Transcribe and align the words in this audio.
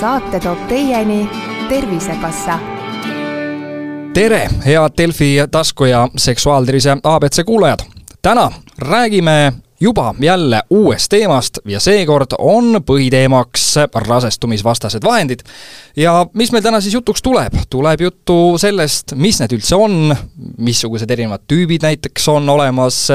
saate 0.00 0.40
toob 0.40 0.58
teieni 0.68 1.30
Tervisekassa. 1.68 2.58
tere, 4.14 4.48
head 4.64 4.92
Delfi 4.98 5.36
tasku 5.50 5.84
ja 5.84 6.08
seksuaaltervise 6.16 6.96
abc 7.02 7.44
kuulajad! 7.46 7.78
täna 8.22 8.50
räägime 8.78 9.52
juba 9.80 10.14
jälle 10.20 10.62
uuest 10.70 11.08
teemast 11.08 11.58
ja 11.64 11.80
seekord 11.80 12.26
on 12.38 12.80
põhiteemaks 12.86 13.74
rasestumisvastased 13.94 15.04
vahendid. 15.04 15.40
ja 15.96 16.26
mis 16.34 16.52
meil 16.52 16.62
täna 16.62 16.80
siis 16.80 16.94
jutuks 16.94 17.22
tuleb? 17.22 17.52
tuleb 17.70 18.00
juttu 18.00 18.58
sellest, 18.58 19.12
mis 19.14 19.40
need 19.40 19.52
üldse 19.52 19.76
on, 19.76 20.16
missugused 20.58 21.10
erinevad 21.10 21.44
tüübid 21.52 21.84
näiteks 21.84 22.28
on 22.28 22.48
olemas, 22.48 23.08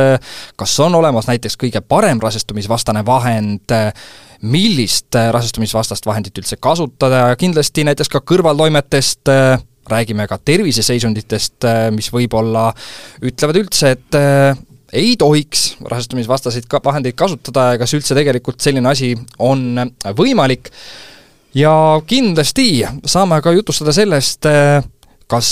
kas 0.56 0.80
on 0.80 0.96
olemas 0.96 1.28
näiteks 1.28 1.58
kõige 1.64 1.82
parem 1.82 2.22
rasestumisvastane 2.22 3.06
vahend, 3.06 3.74
millist 4.42 5.16
rasestumisvastast 5.16 6.06
vahendit 6.06 6.38
üldse 6.42 6.58
kasutada 6.62 7.30
ja 7.30 7.40
kindlasti 7.40 7.86
näiteks 7.88 8.12
ka 8.12 8.22
kõrvaltoimetest, 8.26 9.32
räägime 9.90 10.28
ka 10.28 10.40
terviseseisunditest, 10.42 11.68
mis 11.94 12.10
võib-olla 12.14 12.72
ütlevad 13.26 13.60
üldse, 13.62 13.94
et 13.96 14.20
ei 14.96 15.16
tohiks 15.20 15.76
rasestumisvastaseid 15.86 16.68
ka 16.72 16.80
vahendeid 16.84 17.18
kasutada 17.20 17.72
ja 17.74 17.82
kas 17.82 17.94
üldse 17.98 18.18
tegelikult 18.18 18.64
selline 18.64 18.90
asi 18.90 19.14
on 19.40 19.78
võimalik. 20.18 20.72
ja 21.56 22.02
kindlasti 22.08 22.86
saame 23.06 23.42
ka 23.42 23.54
jutustada 23.56 23.94
sellest, 23.96 24.48
kas 25.28 25.50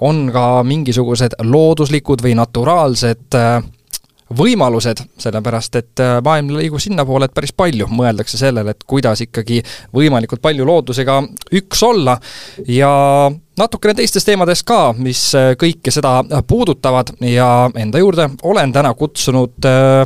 on 0.00 0.28
ka 0.32 0.62
mingisugused 0.66 1.36
looduslikud 1.42 2.22
või 2.24 2.34
naturaalsed 2.38 3.36
võimalused, 4.36 5.00
sellepärast 5.20 5.76
et 5.80 6.02
maailm 6.24 6.54
liigub 6.56 6.82
sinnapoole, 6.82 7.28
et 7.28 7.34
päris 7.34 7.52
palju 7.56 7.88
mõeldakse 7.92 8.38
sellele, 8.40 8.74
et 8.74 8.84
kuidas 8.88 9.22
ikkagi 9.24 9.60
võimalikult 9.94 10.42
palju 10.44 10.66
loodusega 10.66 11.20
üks 11.60 11.82
olla 11.86 12.16
ja 12.68 12.90
natukene 13.58 13.94
teistest 13.94 14.28
teemadest 14.28 14.66
ka, 14.66 14.92
mis 14.98 15.22
äh, 15.38 15.54
kõike 15.60 15.92
seda 15.94 16.18
puudutavad 16.48 17.14
ja 17.28 17.70
enda 17.78 18.02
juurde 18.02 18.28
olen 18.42 18.72
täna 18.74 18.94
kutsunud 18.98 19.68
äh, 19.68 20.04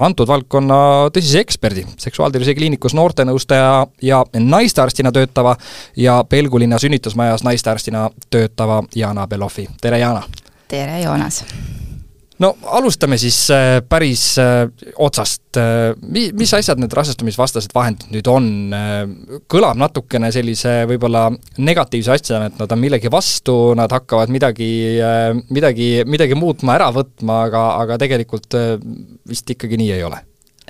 antud 0.00 0.28
valdkonna 0.28 0.78
tõsise 1.12 1.42
eksperdi, 1.44 1.84
seksuaaltervise 2.00 2.54
kliinikus 2.56 2.96
noortenõustaja 2.96 3.86
ja 4.02 4.22
naistearstina 4.38 5.12
töötava 5.12 5.56
ja 5.96 6.22
Pelgu 6.28 6.62
linna 6.62 6.80
sünnitusmajas 6.80 7.44
naistearstina 7.44 8.08
töötava 8.30 8.82
Jana 8.96 9.28
Belovi, 9.28 9.68
tere 9.80 10.00
Jana! 10.00 10.24
tere, 10.68 11.02
Joonas! 11.02 11.44
No 12.42 12.52
alustame 12.74 13.18
siis 13.20 13.36
äh, 13.54 13.78
päris 13.88 14.24
äh, 14.40 14.66
otsast, 14.96 15.42
äh, 15.56 15.92
mi-, 16.02 16.30
mis 16.36 16.52
asjad 16.56 16.80
need 16.80 16.94
rasestumisvastased 16.96 17.74
vahendid 17.76 18.12
nüüd 18.14 18.28
on? 18.30 18.50
kõlab 19.50 19.78
natukene 19.78 20.30
sellise 20.34 20.82
võib-olla 20.90 21.26
negatiivse 21.62 22.12
asjana, 22.14 22.48
et 22.48 22.58
nad 22.60 22.72
on 22.72 22.80
millegi 22.80 23.10
vastu, 23.12 23.54
nad 23.78 23.92
hakkavad 23.92 24.32
midagi, 24.32 24.68
midagi, 25.52 25.88
midagi 26.08 26.36
muutma, 26.38 26.76
ära 26.78 26.90
võtma, 26.94 27.42
aga, 27.48 27.62
aga 27.84 27.98
tegelikult 28.00 28.56
vist 29.28 29.50
ikkagi 29.54 29.78
nii 29.80 29.90
ei 29.96 30.04
ole 30.06 30.20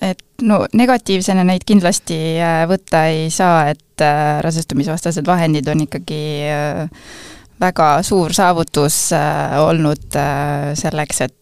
et 0.03 0.23
no 0.43 0.63
negatiivsena 0.75 1.45
neid 1.47 1.67
kindlasti 1.69 2.19
võtta 2.71 3.05
ei 3.13 3.29
saa, 3.31 3.69
et 3.71 4.03
rasestumisvastased 4.43 5.27
vahendid 5.29 5.69
on 5.71 5.85
ikkagi 5.85 6.23
väga 7.63 7.93
suur 8.07 8.35
saavutus 8.35 9.05
olnud 9.63 10.19
selleks, 10.79 11.23
et 11.29 11.37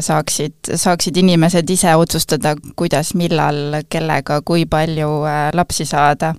saaksid, 0.00 0.72
saaksid 0.74 1.16
inimesed 1.22 1.70
ise 1.70 1.94
otsustada, 1.96 2.54
kuidas, 2.76 3.14
millal, 3.18 3.82
kellega, 3.92 4.40
kui 4.46 4.66
palju 4.66 5.10
äh, 5.28 5.48
lapsi 5.54 5.86
saada. 5.88 6.34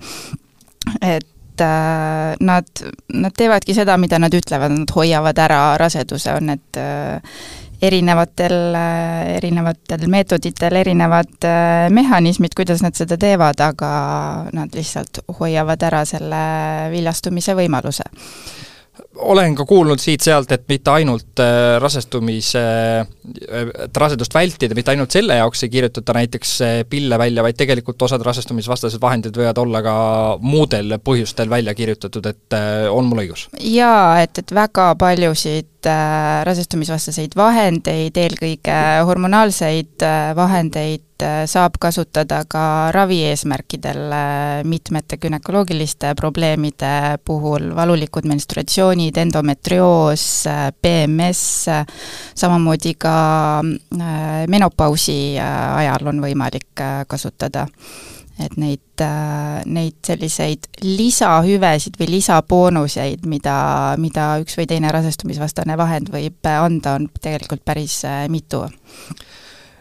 et 1.02 1.62
äh, 1.62 2.36
nad, 2.40 2.86
nad 3.14 3.36
teevadki 3.38 3.74
seda, 3.74 3.98
mida 3.98 4.20
nad 4.20 4.34
ütlevad, 4.34 4.74
nad 4.74 4.96
hoiavad 4.96 5.38
ära 5.40 5.60
raseduse, 5.78 6.34
on 6.34 6.50
need 6.52 6.82
erinevatel, 7.84 8.76
erinevatel 9.36 10.06
meetoditel 10.08 10.76
erinevad 10.80 11.48
mehhanismid, 11.92 12.56
kuidas 12.56 12.82
nad 12.84 12.96
seda 12.96 13.18
teevad, 13.20 13.60
aga 13.60 13.94
nad 14.56 14.76
lihtsalt 14.76 15.20
hoiavad 15.40 15.84
ära 15.84 16.06
selle 16.08 16.44
viljastumise 16.94 17.58
võimaluse 17.60 18.08
olen 19.16 19.56
ka 19.56 19.66
kuulnud 19.66 20.02
siit-sealt, 20.02 20.52
et 20.56 20.64
mitte 20.70 20.92
ainult 20.94 21.42
äh, 21.42 21.76
rasestumise, 21.82 22.64
äh, 23.04 23.72
et 23.86 23.98
rasedust 23.98 24.34
vältida, 24.34 24.76
mitte 24.78 24.94
ainult 24.94 25.14
selle 25.14 25.38
jaoks 25.38 25.66
ei 25.66 25.74
kirjutata 25.74 26.16
näiteks 26.18 26.54
äh, 26.66 26.74
pille 26.90 27.20
välja, 27.20 27.46
vaid 27.46 27.58
tegelikult 27.60 28.02
osad 28.08 28.26
rasestumisvastased 28.26 29.02
vahendid 29.02 29.38
võivad 29.38 29.62
olla 29.62 29.84
ka 29.86 29.96
muudel 30.42 30.98
põhjustel 31.04 31.52
välja 31.52 31.76
kirjutatud, 31.78 32.26
et 32.32 32.58
on 32.90 33.10
mul 33.10 33.24
õigus? 33.26 33.48
jaa, 33.60 34.22
et, 34.24 34.38
et 34.42 34.56
väga 34.56 34.94
paljusid 35.00 35.70
rasestumisvastaseid 36.48 37.34
vahendeid, 37.36 38.16
eelkõige 38.18 38.78
hormonaalseid 39.04 40.06
vahendeid, 40.38 41.04
Äh, 41.24 41.44
saab 41.48 41.78
kasutada 41.82 42.42
ka 42.50 42.92
ravi 42.92 43.20
eesmärkidel 43.30 44.12
äh, 44.12 44.64
mitmete 44.68 45.18
gümnakoloogiliste 45.22 46.14
probleemide 46.20 47.20
puhul, 47.26 47.70
valulikud 47.76 48.28
menstruatsioonid, 49.04 49.18
endometrioos, 49.18 50.48
äh, 50.48 50.74
PMS, 50.82 51.66
samamoodi 52.36 52.96
ka 52.98 53.62
menopausi 54.48 55.38
ajal 55.40 56.08
on 56.08 56.22
võimalik 56.22 56.82
kasutada. 57.08 57.68
Et 58.40 58.56
neid, 58.58 58.98
neid 59.66 60.00
selliseid 60.02 60.66
lisahüvesid 60.82 62.00
või 62.00 62.08
lisaboonuseid, 62.16 63.28
mida, 63.30 63.94
mida 63.98 64.40
üks 64.42 64.58
või 64.58 64.66
teine 64.66 64.90
rasestumisvastane 64.92 65.78
vahend 65.78 66.10
võib 66.10 66.42
anda, 66.50 66.96
on 66.98 67.08
tegelikult 67.22 67.62
päris 67.64 68.02
mitu. 68.30 68.64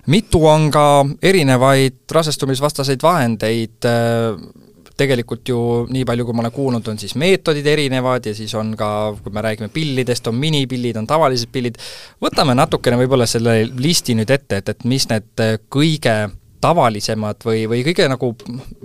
Mitu 0.07 0.45
on 0.47 0.69
ka 0.71 1.07
erinevaid 1.23 2.05
rasestumisvastaseid 2.13 3.03
vahendeid, 3.03 3.89
tegelikult 4.97 5.49
ju 5.49 5.59
nii 5.93 6.05
palju, 6.09 6.27
kui 6.27 6.37
ma 6.37 6.45
olen 6.45 6.55
kuulnud, 6.55 6.91
on 6.93 7.01
siis 7.01 7.15
meetodid 7.21 7.67
erinevad 7.67 8.27
ja 8.29 8.35
siis 8.37 8.53
on 8.59 8.75
ka, 8.79 8.91
kui 9.23 9.33
me 9.35 9.45
räägime 9.45 9.71
pillidest, 9.73 10.29
on 10.31 10.39
minipillid, 10.41 10.99
on 11.01 11.09
tavalised 11.09 11.53
pillid, 11.53 11.81
võtame 12.23 12.57
natukene 12.59 13.01
võib-olla 13.01 13.27
selle 13.31 13.63
listi 13.79 14.17
nüüd 14.19 14.31
ette, 14.31 14.63
et, 14.63 14.73
et 14.75 14.87
mis 14.89 15.09
need 15.11 15.45
kõige 15.73 16.17
tavalisemad 16.63 17.43
või, 17.43 17.65
või 17.71 17.81
kõige 17.87 18.07
nagu 18.11 18.29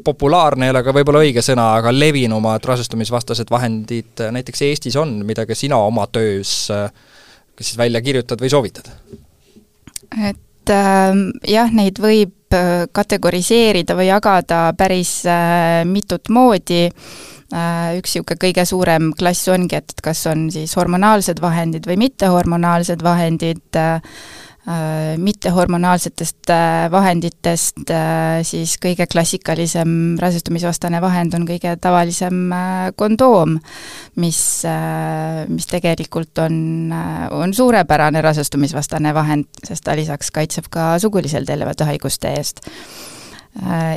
populaarne 0.05 0.65
ei 0.65 0.73
ole 0.73 0.81
ka 0.85 0.95
võib-olla 0.97 1.21
õige 1.25 1.43
sõna, 1.45 1.75
aga 1.77 1.93
levinumad 1.93 2.65
rasestumisvastased 2.65 3.51
vahendid 3.53 4.25
näiteks 4.33 4.65
Eestis 4.65 4.97
on, 4.97 5.19
mida 5.27 5.45
ka 5.45 5.55
sina 5.57 5.77
oma 5.85 6.07
töös 6.09 6.63
kas 7.57 7.71
siis 7.71 7.77
välja 7.77 8.01
kirjutad 8.01 8.41
või 8.41 8.49
soovitad? 8.53 8.89
et 10.29 10.73
ähm, 10.73 11.29
jah, 11.47 11.71
neid 11.73 12.01
võib 12.01 12.36
äh, 12.55 12.85
kategoriseerida 12.91 13.95
või 13.97 14.09
jagada 14.09 14.71
päris 14.77 15.19
äh, 15.27 15.83
mitut 15.87 16.29
moodi, 16.33 16.85
äh, 16.87 17.97
üks 17.99 18.15
niisugune 18.15 18.41
kõige 18.41 18.65
suurem 18.69 19.11
klass 19.17 19.47
ongi, 19.53 19.79
et 19.81 19.95
kas 20.03 20.25
on 20.31 20.47
siis 20.53 20.75
hormonaalsed 20.79 21.41
vahendid 21.43 21.89
või 21.89 21.99
mittehormonaalsed 22.05 23.03
vahendid, 23.03 23.81
mittehormonaalsetest 25.17 26.49
äh, 26.49 26.91
vahenditest 26.91 27.87
äh, 27.89 28.41
siis 28.43 28.75
kõige 28.83 29.05
klassikalisem 29.07 30.17
rasestumisvastane 30.19 30.99
vahend 31.01 31.37
on 31.37 31.45
kõige 31.47 31.77
tavalisem 31.79 32.51
kondoom, 32.99 33.55
mis, 34.19 34.39
mis 35.47 35.67
tegelikult 35.71 36.41
on, 36.43 36.57
on 37.31 37.53
suurepärane 37.55 38.21
rasestumisvastane 38.21 39.13
vahend, 39.15 39.47
sest 39.63 39.85
ta 39.87 39.95
lisaks 39.95 40.33
kaitseb 40.35 40.67
ka 40.73 40.97
suguliselt 40.99 41.49
ellevate 41.49 41.87
haiguste 41.87 42.33
eest. 42.35 42.59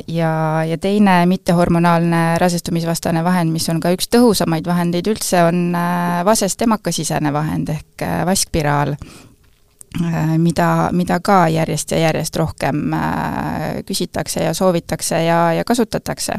Ja, 0.09 0.31
ja 0.65 0.77
teine 0.81 1.25
mittehormonaalne 1.29 2.39
rasestumisvastane 2.41 3.25
vahend, 3.25 3.53
mis 3.53 3.67
on 3.69 3.81
ka 3.83 3.93
üks 3.93 4.09
tõhusamaid 4.09 4.69
vahendeid 4.71 5.11
üldse, 5.11 5.43
on 5.45 5.75
vasest 6.25 6.63
emakasisene 6.65 7.33
vahend 7.35 7.75
ehk 7.75 8.07
vaskpiraal. 8.31 8.95
Äh, 8.95 9.30
mida, 10.39 10.91
mida 10.93 11.19
ka 11.21 11.49
järjest 11.51 11.91
ja 11.91 11.99
järjest 11.99 12.37
rohkem 12.37 12.93
äh, 12.95 13.83
küsitakse 13.87 14.45
ja 14.45 14.55
soovitakse 14.55 15.25
ja, 15.25 15.53
ja 15.53 15.65
kasutatakse. 15.65 16.33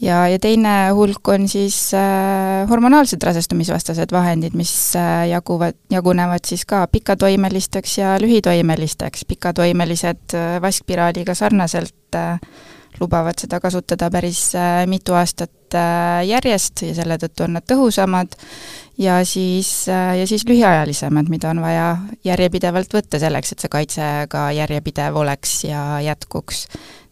ja, 0.00 0.28
ja 0.28 0.38
teine 0.38 0.90
hulk 0.90 1.28
on 1.28 1.48
siis 1.48 1.94
äh, 1.94 2.68
hormonaalsed 2.68 3.22
rasestumisvastased 3.22 4.12
vahendid, 4.12 4.54
mis 4.54 4.96
äh, 4.96 5.28
jaguvad, 5.28 5.78
jagunevad 5.90 6.44
siis 6.46 6.66
ka 6.66 6.86
pikatoimelisteks 6.86 7.98
ja 7.98 8.18
lühitoimelisteks, 8.20 9.24
pikatoimelised 9.24 10.34
äh, 10.34 10.60
vaskpiraaliga 10.62 11.34
sarnaselt 11.34 12.14
äh, 12.14 12.38
lubavad 13.00 13.38
seda 13.40 13.60
kasutada 13.60 14.10
päris 14.10 14.52
äh, 14.54 14.84
mitu 14.86 15.14
aastat 15.16 15.74
äh, 15.74 16.22
järjest 16.28 16.84
ja 16.86 16.94
selle 16.96 17.18
tõttu 17.20 17.46
on 17.46 17.56
nad 17.56 17.66
tõhusamad, 17.68 18.36
ja 19.00 19.20
siis, 19.28 19.70
äh, 19.88 20.16
ja 20.20 20.26
siis 20.28 20.44
lühiajalisemad, 20.48 21.30
mida 21.32 21.52
on 21.52 21.62
vaja 21.64 21.86
järjepidevalt 22.24 22.94
võtta 22.94 23.20
selleks, 23.22 23.52
et 23.52 23.64
see 23.64 23.72
kaitse 23.72 24.10
ka 24.32 24.50
järjepidev 24.56 25.16
oleks 25.22 25.62
ja 25.68 26.00
jätkuks. 26.04 26.66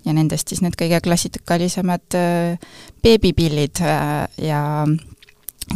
ja 0.05 0.13
nendest 0.17 0.49
siis 0.49 0.63
need 0.65 0.77
kõige 0.81 1.01
klassikalisemad 1.05 2.17
beebipillid 3.03 3.83
ja 4.41 4.61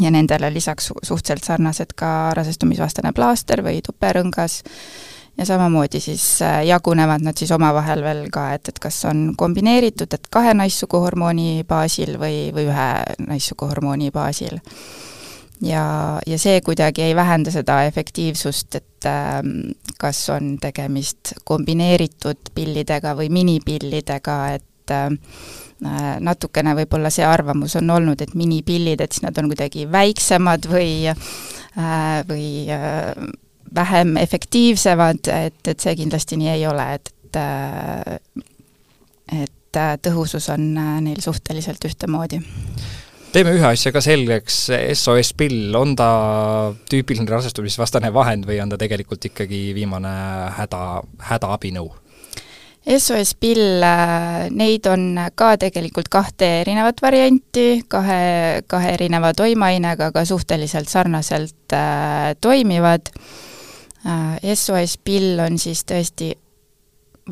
ja 0.00 0.10
nendele 0.10 0.48
lisaks 0.50 0.88
suhteliselt 1.02 1.44
sarnased 1.44 1.92
ka 1.94 2.32
rasestumisvastane 2.34 3.12
plaaster 3.12 3.62
või 3.62 3.82
tuperõngas, 3.84 4.62
ja 5.38 5.46
samamoodi 5.46 6.00
siis 6.00 6.40
jagunevad 6.66 7.24
nad 7.24 7.38
siis 7.38 7.50
omavahel 7.54 8.02
veel 8.04 8.26
ka, 8.32 8.52
et, 8.54 8.68
et 8.68 8.78
kas 8.78 9.00
on 9.10 9.32
kombineeritud, 9.36 10.12
et 10.14 10.28
kahe 10.30 10.54
naissuguhormooni 10.54 11.64
baasil 11.68 12.18
või, 12.20 12.52
või 12.54 12.68
ühe 12.70 12.90
naissuguhormooni 13.26 14.12
baasil. 14.14 14.60
Ja, 15.64 16.20
ja 16.26 16.38
see 16.38 16.60
kuidagi 16.60 17.02
ei 17.02 17.16
vähenda 17.16 17.50
seda 17.54 17.84
efektiivsust, 17.88 18.74
et 18.74 19.08
äh, 19.08 19.40
kas 19.98 20.26
on 20.34 20.56
tegemist 20.60 21.34
kombineeritud 21.44 22.50
pillidega 22.54 23.14
või 23.16 23.30
minipillidega, 23.32 24.38
et 24.58 24.94
äh, 24.94 25.08
natukene 26.20 26.74
võib-olla 26.78 27.10
see 27.12 27.24
arvamus 27.26 27.76
on 27.80 27.90
olnud, 27.90 28.20
et 28.22 28.34
minipillid, 28.34 29.00
et 29.00 29.12
siis 29.12 29.24
nad 29.26 29.38
on 29.40 29.50
kuidagi 29.52 29.86
väiksemad 29.90 30.68
või 30.70 31.08
äh, 31.10 31.16
või 32.28 32.66
äh, 32.72 33.12
vähem 33.74 34.16
efektiivsemad, 34.16 35.30
et, 35.46 35.60
et 35.68 35.80
see 35.80 35.96
kindlasti 35.98 36.38
nii 36.40 36.52
ei 36.54 36.66
ole, 36.70 36.86
et, 36.98 37.10
et 37.34 37.40
äh, 37.40 38.18
äh, 39.76 39.96
tõhusus 40.02 40.48
on 40.54 40.70
äh, 40.78 41.00
neil 41.08 41.20
suhteliselt 41.24 41.84
ühtemoodi 41.88 42.42
teeme 43.34 43.50
ühe 43.56 43.66
asja 43.66 43.90
ka 43.90 43.98
selgeks, 43.98 44.68
SOS 44.94 45.32
pill, 45.34 45.74
on 45.74 45.96
ta 45.98 46.06
tüüpiline 46.86 47.26
rasestumisvastane 47.26 48.12
vahend 48.14 48.46
või 48.46 48.60
on 48.62 48.70
ta 48.70 48.78
tegelikult 48.78 49.26
ikkagi 49.26 49.72
viimane 49.74 50.12
häda, 50.54 51.02
hädaabinõu? 51.32 51.88
SOS 52.84 53.32
pill, 53.40 53.82
neid 54.54 54.86
on 54.86 55.18
ka 55.34 55.54
tegelikult 55.58 56.12
kahte 56.12 56.50
erinevat 56.60 57.02
varianti, 57.02 57.82
kahe, 57.90 58.62
kahe 58.70 58.92
erineva 58.94 59.32
toimeainega, 59.34 60.12
aga 60.12 60.24
suhteliselt 60.28 60.92
sarnaselt 60.92 61.74
äh, 61.74 62.36
toimivad 62.44 63.10
äh,. 63.10 63.50
SOS 64.04 64.98
pill 65.04 65.40
on 65.40 65.58
siis 65.58 65.84
tõesti 65.88 66.34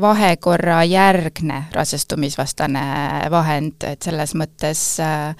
vahekorra 0.00 0.78
järgne 0.88 1.66
rasestumisvastane 1.74 2.84
vahend, 3.30 3.84
et 3.84 4.02
selles 4.08 4.32
mõttes 4.40 4.86
äh, 5.04 5.34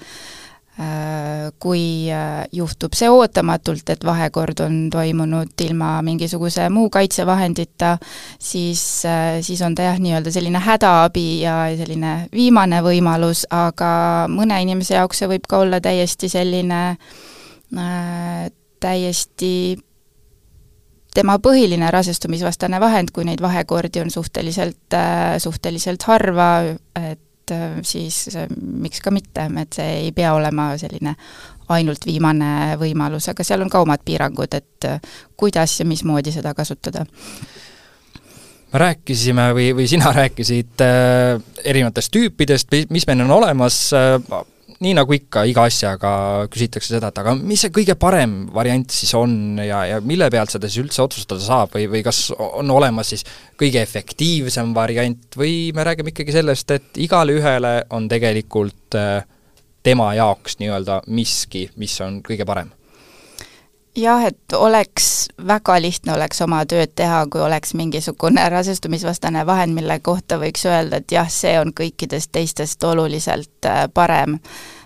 Äh, 0.79 1.51
kui 1.61 2.09
äh, 2.09 2.47
juhtub 2.49 2.95
see 2.97 3.05
ootamatult, 3.05 3.85
et 3.93 4.01
vahekord 4.01 4.57
on 4.65 4.87
toimunud 4.89 5.61
ilma 5.61 5.99
mingisuguse 6.01 6.65
muu 6.73 6.87
kaitsevahendita, 6.89 7.91
siis, 8.41 8.81
äh, 9.05 9.37
siis 9.45 9.61
on 9.61 9.75
ta 9.77 9.85
jah, 9.85 9.99
nii-öelda 10.01 10.33
selline 10.33 10.57
hädaabi 10.65 11.27
ja 11.43 11.59
selline 11.77 12.15
viimane 12.33 12.81
võimalus, 12.81 13.43
aga 13.53 14.25
mõne 14.33 14.57
inimese 14.65 14.97
jaoks 14.97 15.21
see 15.21 15.29
võib 15.35 15.45
ka 15.45 15.61
olla 15.61 15.77
täiesti 15.77 16.31
selline 16.33 16.81
äh, 17.77 18.49
täiesti 18.81 19.53
tema 21.13 21.37
põhiline 21.41 21.91
rasestumisvastane 21.93 22.79
vahend, 22.81 23.13
kui 23.13 23.25
neid 23.27 23.41
vahekordi 23.41 24.01
on 24.03 24.11
suhteliselt 24.11 24.97
äh,, 24.97 25.37
suhteliselt 25.41 26.03
harva, 26.09 26.49
et 26.99 27.53
äh, 27.53 27.79
siis 27.85 28.27
äh, 28.35 28.47
miks 28.61 29.01
ka 29.03 29.13
mitte, 29.13 29.47
et 29.61 29.79
see 29.79 29.89
ei 30.05 30.13
pea 30.15 30.33
olema 30.33 30.71
selline 30.81 31.15
ainult 31.73 32.05
viimane 32.05 32.77
võimalus, 32.79 33.29
aga 33.31 33.45
seal 33.45 33.63
on 33.63 33.69
ka 33.71 33.81
omad 33.83 34.01
piirangud, 34.05 34.57
et 34.57 34.89
kuidas 35.39 35.79
ja 35.79 35.85
mismoodi 35.87 36.33
seda 36.35 36.53
kasutada. 36.53 37.05
Me 38.73 38.79
rääkisime 38.81 39.51
või, 39.53 39.67
või 39.77 39.85
sina 39.87 40.11
rääkisid 40.15 40.81
äh, 40.81 41.37
erinevatest 41.63 42.11
tüüpidest, 42.13 42.73
mis 42.89 43.05
meil 43.07 43.21
on 43.21 43.31
olemas 43.37 43.77
äh,, 43.93 44.17
nii 44.83 44.93
nagu 44.97 45.15
ikka 45.15 45.43
iga 45.49 45.65
asjaga 45.69 46.13
küsitakse 46.51 46.95
seda, 46.95 47.11
et 47.11 47.21
aga 47.21 47.35
mis 47.37 47.61
see 47.63 47.73
kõige 47.73 47.95
parem 47.99 48.35
variant 48.53 48.89
siis 48.93 49.13
on 49.17 49.59
ja, 49.61 49.83
ja 49.89 49.99
mille 50.05 50.29
pealt 50.33 50.53
seda 50.53 50.69
siis 50.69 50.83
üldse 50.85 51.03
otsustada 51.03 51.43
saab 51.43 51.75
või, 51.75 51.87
või 51.91 52.03
kas 52.05 52.25
on 52.33 52.71
olemas 52.73 53.13
siis 53.13 53.25
kõige 53.59 53.81
efektiivsem 53.83 54.73
variant 54.75 55.37
või 55.39 55.71
me 55.75 55.85
räägime 55.87 56.13
ikkagi 56.13 56.35
sellest, 56.35 56.73
et 56.75 57.01
igale 57.03 57.37
ühele 57.37 57.75
on 57.93 58.09
tegelikult 58.11 58.97
äh, 58.99 59.25
tema 59.83 60.13
jaoks 60.17 60.57
nii-öelda 60.61 61.03
miski, 61.11 61.67
mis 61.77 61.99
on 62.03 62.21
kõige 62.25 62.47
parem? 62.47 62.71
Jah, 63.95 64.25
et 64.25 64.53
oleks, 64.53 65.29
väga 65.47 65.77
lihtne 65.81 66.13
oleks 66.13 66.41
oma 66.41 66.63
tööd 66.69 66.93
teha, 66.95 67.23
kui 67.31 67.41
oleks 67.41 67.73
mingisugune 67.77 68.45
rasestumisvastane 68.49 69.45
vahend, 69.45 69.75
mille 69.77 69.99
kohta 69.99 70.39
võiks 70.41 70.65
öelda, 70.65 71.01
et 71.01 71.11
jah, 71.11 71.29
see 71.29 71.55
on 71.59 71.73
kõikidest 71.77 72.31
teistest 72.33 72.83
oluliselt 72.83 73.69
äh, 73.69 73.85
parem. 73.93 74.39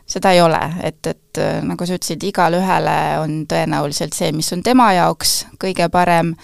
Seda 0.07 0.31
ei 0.31 0.42
ole, 0.42 0.62
et, 0.88 1.00
et 1.07 1.42
äh, 1.42 1.59
nagu 1.68 1.86
sa 1.86 1.98
ütlesid, 1.98 2.24
igale 2.24 2.62
ühele 2.62 2.98
on 3.21 3.42
tõenäoliselt 3.50 4.15
see, 4.15 4.31
mis 4.36 4.51
on 4.56 4.63
tema 4.63 4.92
jaoks 4.95 5.42
kõige 5.60 5.89
parem, 5.92 6.36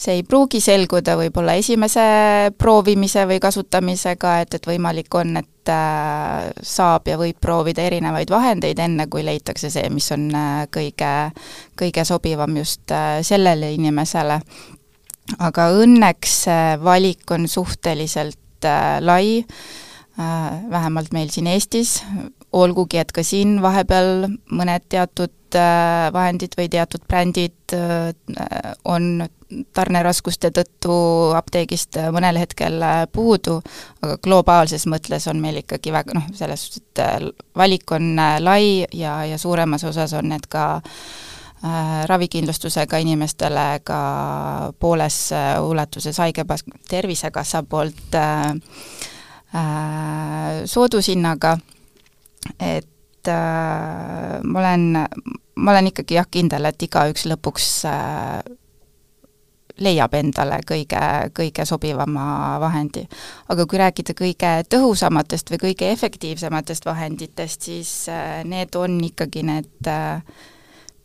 see 0.00 0.16
ei 0.16 0.22
pruugi 0.24 0.62
selguda 0.64 1.16
võib-olla 1.20 1.58
esimese 1.60 2.02
proovimise 2.58 3.26
või 3.28 3.40
kasutamisega, 3.42 4.38
et, 4.44 4.56
et 4.56 4.68
võimalik 4.70 5.12
on, 5.20 5.36
et 5.42 5.72
äh, 5.72 6.48
saab 6.64 7.10
ja 7.10 7.18
võib 7.20 7.36
proovida 7.40 7.84
erinevaid 7.84 8.32
vahendeid, 8.32 8.80
enne 8.80 9.06
kui 9.12 9.24
leitakse 9.26 9.70
see, 9.72 9.90
mis 9.92 10.08
on 10.16 10.30
äh, 10.32 10.64
kõige, 10.72 11.12
kõige 11.78 12.06
sobivam 12.08 12.56
just 12.62 12.96
sellele 13.26 13.74
inimesele. 13.76 14.40
aga 15.38 15.70
õnneks 15.84 16.40
see 16.46 16.76
valik 16.82 17.30
on 17.30 17.48
suhteliselt 17.48 18.38
lai, 19.00 19.44
vähemalt 20.70 21.14
meil 21.16 21.30
siin 21.32 21.46
Eestis, 21.48 22.00
olgugi, 22.52 22.98
et 23.00 23.12
ka 23.14 23.22
siin 23.26 23.58
vahepeal 23.62 24.26
mõned 24.50 24.86
teatud 24.90 25.58
äh, 25.58 26.08
vahendid 26.14 26.56
või 26.58 26.70
teatud 26.72 27.04
brändid 27.08 27.74
äh, 27.76 28.10
on 28.84 29.26
tarneraskuste 29.74 30.50
tõttu 30.54 30.94
apteegist 31.36 31.98
mõnel 32.14 32.40
hetkel 32.42 32.80
äh, 32.82 33.02
puudu, 33.12 33.60
aga 34.02 34.18
globaalses 34.22 34.86
mõttes 34.90 35.28
on 35.30 35.42
meil 35.42 35.62
ikkagi 35.62 35.92
väga 35.94 36.16
noh, 36.16 36.28
selles 36.36 36.66
suhtes, 36.66 36.82
et 36.94 37.44
valik 37.56 37.92
on 37.96 38.14
lai 38.40 38.86
ja, 38.92 39.20
ja 39.28 39.38
suuremas 39.38 39.84
osas 39.84 40.14
on 40.18 40.30
need 40.32 40.46
ka 40.50 40.66
äh, 40.80 42.02
ravikindlustusega 42.10 43.02
inimestele 43.02 43.68
ka 43.84 44.00
pooles 44.78 45.22
ulatuses 45.60 46.18
Haigekassa, 46.18 46.80
Tervisekassa 46.90 47.62
poolt 47.62 48.14
äh, 48.14 48.54
äh, 49.54 50.64
soodushinnaga. 50.64 51.58
Et 52.60 53.28
äh, 53.28 54.40
ma 54.42 54.58
olen, 54.58 55.06
ma 55.54 55.70
olen 55.70 55.90
ikkagi 55.90 56.16
jah, 56.16 56.28
kindel, 56.30 56.64
et 56.70 56.82
igaüks 56.82 57.26
lõpuks 57.28 57.68
äh, 57.90 58.40
leiab 59.80 60.14
endale 60.18 60.60
kõige, 60.66 61.02
kõige 61.36 61.64
sobivama 61.68 62.58
vahendi. 62.60 63.06
aga 63.48 63.66
kui 63.66 63.78
rääkida 63.80 64.14
kõige 64.18 64.52
tõhusamatest 64.70 65.50
või 65.50 65.62
kõige 65.66 65.90
efektiivsematest 65.92 66.86
vahenditest, 66.86 67.62
siis 67.62 67.92
äh, 68.08 68.44
need 68.44 68.76
on 68.76 68.98
ikkagi 69.04 69.42
need 69.42 69.88
äh, 69.88 70.22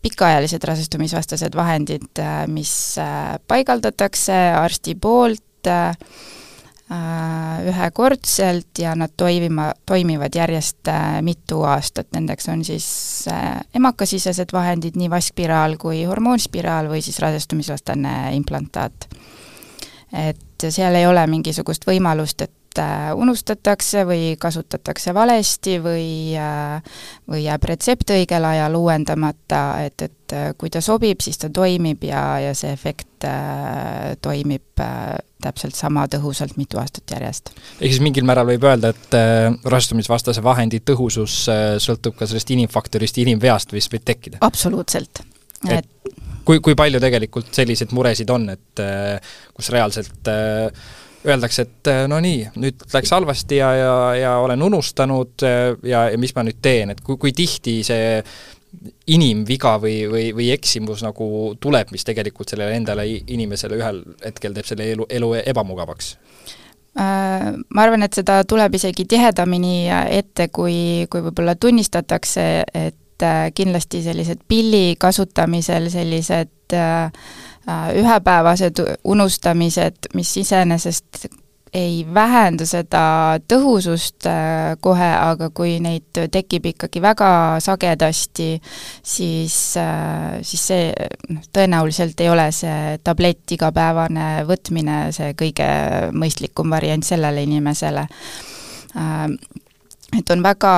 pikaajalised 0.02 0.64
rasestumisvastased 0.64 1.56
vahendid, 1.56 2.10
äh, 2.18 2.44
mis 2.46 2.96
paigaldatakse 3.48 4.36
arsti 4.60 4.94
poolt 4.94 5.42
ühekordselt 7.66 8.78
ja 8.78 8.94
nad 8.94 9.10
toimima, 9.16 9.72
toimivad 9.86 10.34
järjest 10.34 10.88
äh, 10.88 11.22
mitu 11.22 11.62
aastat, 11.66 12.06
nendeks 12.14 12.48
on 12.48 12.64
siis 12.64 12.88
äh, 13.32 13.60
emakasisesed 13.74 14.52
vahendid, 14.52 14.94
nii 14.96 15.10
vaskspiraal 15.10 15.76
kui 15.82 16.04
hormoonspiraal 16.06 16.90
või 16.90 17.02
siis 17.02 17.18
rasestumisvastane 17.24 18.36
implantaat. 18.36 19.08
et 20.12 20.68
seal 20.70 20.94
ei 20.94 21.06
ole 21.06 21.26
mingisugust 21.26 21.86
võimalust, 21.86 22.46
et 22.46 22.52
unustatakse 23.16 24.04
või 24.08 24.34
kasutatakse 24.40 25.14
valesti 25.14 25.78
või 25.82 26.08
või 27.26 27.44
jääb 27.44 27.64
retsept 27.70 28.12
õigel 28.14 28.44
ajal 28.44 28.76
uuendamata, 28.78 29.62
et, 29.86 30.02
et 30.02 30.36
kui 30.58 30.70
ta 30.70 30.82
sobib, 30.84 31.22
siis 31.24 31.38
ta 31.38 31.50
toimib 31.50 32.04
ja, 32.04 32.22
ja 32.42 32.54
see 32.58 32.72
efekt 32.74 33.26
äh, 33.28 34.14
toimib 34.22 34.82
äh, 34.82 35.16
täpselt 35.42 35.76
sama 35.76 36.06
tõhusalt 36.10 36.56
mitu 36.60 36.80
aastat 36.80 37.16
järjest. 37.16 37.52
ehk 37.78 37.92
siis 37.92 38.02
mingil 38.04 38.26
määral 38.28 38.48
võib 38.48 38.66
öelda, 38.66 38.92
et 38.94 39.16
äh, 39.18 39.48
rasestumisvastase 39.64 40.44
vahendi 40.44 40.80
tõhusus 40.84 41.38
äh, 41.52 41.64
sõltub 41.82 42.16
ka 42.18 42.28
sellest 42.28 42.52
inimfaktorist 42.56 43.20
inimveast, 43.22 43.74
mis 43.76 43.90
võib 43.92 44.06
tekkida? 44.08 44.40
absoluutselt. 44.46 45.22
et, 45.68 45.84
et 45.84 46.22
kui, 46.46 46.60
kui 46.64 46.76
palju 46.78 47.02
tegelikult 47.02 47.50
selliseid 47.56 47.92
muresid 47.96 48.30
on, 48.32 48.48
et 48.56 48.84
äh, 48.84 49.34
kus 49.56 49.70
reaalselt 49.74 50.32
äh, 50.32 50.86
öeldakse, 51.26 51.66
et 51.66 51.90
äh, 51.90 52.04
no 52.10 52.18
nii, 52.22 52.44
nüüd 52.62 52.84
läks 52.92 53.12
halvasti 53.14 53.60
ja, 53.60 53.70
ja, 53.76 53.94
ja 54.20 54.34
olen 54.42 54.62
unustanud 54.62 55.44
äh, 55.46 55.72
ja, 55.86 56.06
ja 56.10 56.20
mis 56.20 56.34
ma 56.36 56.44
nüüd 56.46 56.60
teen, 56.62 56.92
et 56.94 57.02
kui, 57.04 57.18
kui 57.20 57.34
tihti 57.36 57.80
see 57.86 58.20
inimviga 59.10 59.76
või, 59.82 60.02
või, 60.10 60.28
või 60.36 60.50
eksimus 60.52 61.02
nagu 61.06 61.26
tuleb, 61.60 61.90
mis 61.94 62.04
tegelikult 62.04 62.52
sellele 62.52 62.76
endale 62.76 63.06
inimesele 63.08 63.78
ühel 63.78 64.02
hetkel 64.24 64.54
teeb 64.56 64.68
selle 64.68 64.90
elu, 64.92 65.08
elu 65.18 65.34
ebamugavaks? 65.46 66.16
ma 66.96 67.82
arvan, 67.82 68.06
et 68.06 68.16
seda 68.16 68.38
tuleb 68.48 68.78
isegi 68.78 69.04
tihedamini 69.04 69.90
ette, 70.16 70.46
kui, 70.48 71.04
kui 71.12 71.20
võib-olla 71.26 71.52
tunnistatakse, 71.60 72.46
et 72.72 73.26
kindlasti 73.52 74.00
sellised 74.04 74.46
pilli 74.48 74.94
kasutamisel 74.96 75.90
sellised 75.92 76.72
ühepäevased 77.66 78.78
unustamised, 79.04 80.12
mis 80.14 80.36
iseenesest 80.36 81.26
ei 81.76 82.06
vähenda 82.14 82.64
seda 82.66 83.02
tõhusust 83.48 84.26
äh, 84.30 84.76
kohe, 84.80 85.08
aga 85.12 85.50
kui 85.54 85.76
neid 85.82 86.20
tekib 86.32 86.70
ikkagi 86.72 87.02
väga 87.04 87.30
sagedasti, 87.62 88.48
siis, 89.04 89.56
äh, 89.80 90.38
siis 90.46 90.66
see 90.70 90.88
noh, 91.34 91.44
tõenäoliselt 91.52 92.20
ei 92.24 92.30
ole 92.32 92.48
see 92.54 92.96
tablett 93.04 93.56
igapäevane 93.58 94.46
võtmine 94.48 94.98
see 95.16 95.34
kõige 95.38 95.68
mõistlikum 96.16 96.72
variant 96.72 97.04
sellele 97.06 97.44
inimesele. 97.44 98.06
Äh, 98.96 99.26
et 100.14 100.30
on 100.30 100.42
väga, 100.42 100.72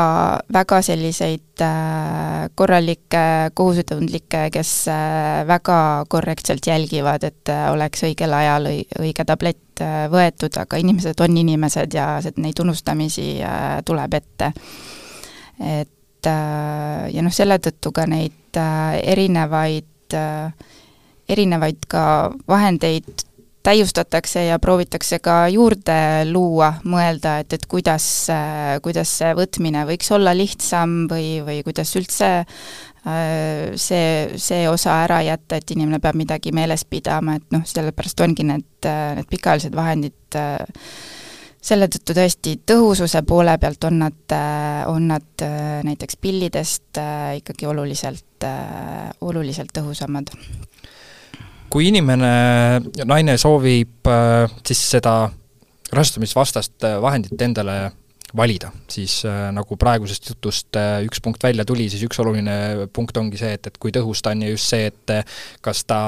väga 0.53 0.81
selliseid 0.83 1.63
äh, 1.65 2.49
korralikke 2.57 3.51
kohusetundlikke, 3.55 4.47
kes 4.55 4.73
äh, 4.89 5.45
väga 5.49 6.05
korrektselt 6.09 6.67
jälgivad, 6.67 7.25
et 7.29 7.53
äh, 7.53 7.69
oleks 7.73 8.07
õigel 8.09 8.33
ajal 8.35 8.71
õi-, 8.73 8.87
õige 9.01 9.27
tablett 9.29 9.65
võetud, 10.11 10.57
aga 10.59 10.79
inimesed 10.81 11.21
on 11.23 11.37
inimesed 11.39 11.95
ja 11.95 12.17
neid 12.43 12.59
unustamisi 12.59 13.37
tuleb 13.87 14.15
ette. 14.19 14.49
et 15.63 16.27
ja 16.27 17.23
noh, 17.23 17.31
selle 17.31 17.61
tõttu 17.63 17.93
ka 17.95 18.09
neid 18.11 18.59
erinevaid, 18.59 20.17
erinevaid 21.31 21.87
ka 21.87 22.03
vahendeid 22.51 23.28
täiustatakse 23.69 24.47
ja 24.47 24.59
proovitakse 24.63 25.19
ka 25.21 25.43
juurde 25.53 25.99
luua, 26.31 26.73
mõelda, 26.89 27.39
et, 27.43 27.53
et 27.59 27.67
kuidas, 27.69 28.07
kuidas 28.85 29.13
see 29.21 29.35
võtmine 29.37 29.85
võiks 29.89 30.09
olla 30.17 30.33
lihtsam 30.37 31.03
või, 31.11 31.39
või 31.45 31.61
kuidas 31.67 31.93
üldse 32.01 32.31
äh, 32.41 33.77
see, 33.77 34.39
see 34.41 34.65
osa 34.71 35.03
ära 35.05 35.21
jätta, 35.27 35.61
et 35.61 35.77
inimene 35.77 36.01
peab 36.01 36.17
midagi 36.17 36.53
meeles 36.57 36.87
pidama, 36.89 37.37
et 37.37 37.49
noh, 37.53 37.65
sellepärast 37.69 38.25
ongi 38.25 38.49
need, 38.49 38.89
need 39.19 39.29
pikaajalised 39.29 39.77
vahendid 39.77 40.41
äh, 40.41 40.65
selle 41.69 41.91
tõttu 41.93 42.17
tõesti 42.17 42.57
tõhususe 42.65 43.21
poole 43.29 43.59
pealt 43.61 43.85
on 43.85 44.01
nad, 44.07 44.37
on 44.89 45.11
nad 45.13 45.45
äh, 45.45 45.83
näiteks 45.85 46.17
pillidest 46.23 47.03
ikkagi 47.43 47.69
oluliselt, 47.69 48.49
oluliselt 49.29 49.77
tõhusamad 49.77 50.33
kui 51.73 51.89
inimene, 51.91 52.33
naine 53.09 53.39
soovib 53.41 54.09
äh, 54.09 54.45
siis 54.67 54.83
seda 54.97 55.15
rasestumisvastast 55.95 56.87
äh, 56.87 56.99
vahendit 57.03 57.41
endale 57.43 57.79
valida, 58.37 58.71
siis 58.93 59.23
äh, 59.25 59.49
nagu 59.57 59.79
praegusest 59.81 60.33
jutust 60.35 60.77
üks 61.07 61.23
punkt 61.25 61.45
välja 61.45 61.65
tuli, 61.69 61.89
siis 61.89 62.05
üks 62.05 62.21
oluline 62.21 62.89
punkt 62.93 63.17
ongi 63.17 63.41
see, 63.41 63.55
et, 63.57 63.71
et 63.71 63.79
kui 63.81 63.95
tõhus 63.95 64.25
ta 64.25 64.35
on 64.37 64.45
ja 64.45 64.53
just 64.53 64.73
see, 64.73 64.91
et 64.93 65.15
kas 65.65 65.87
ta 65.89 66.01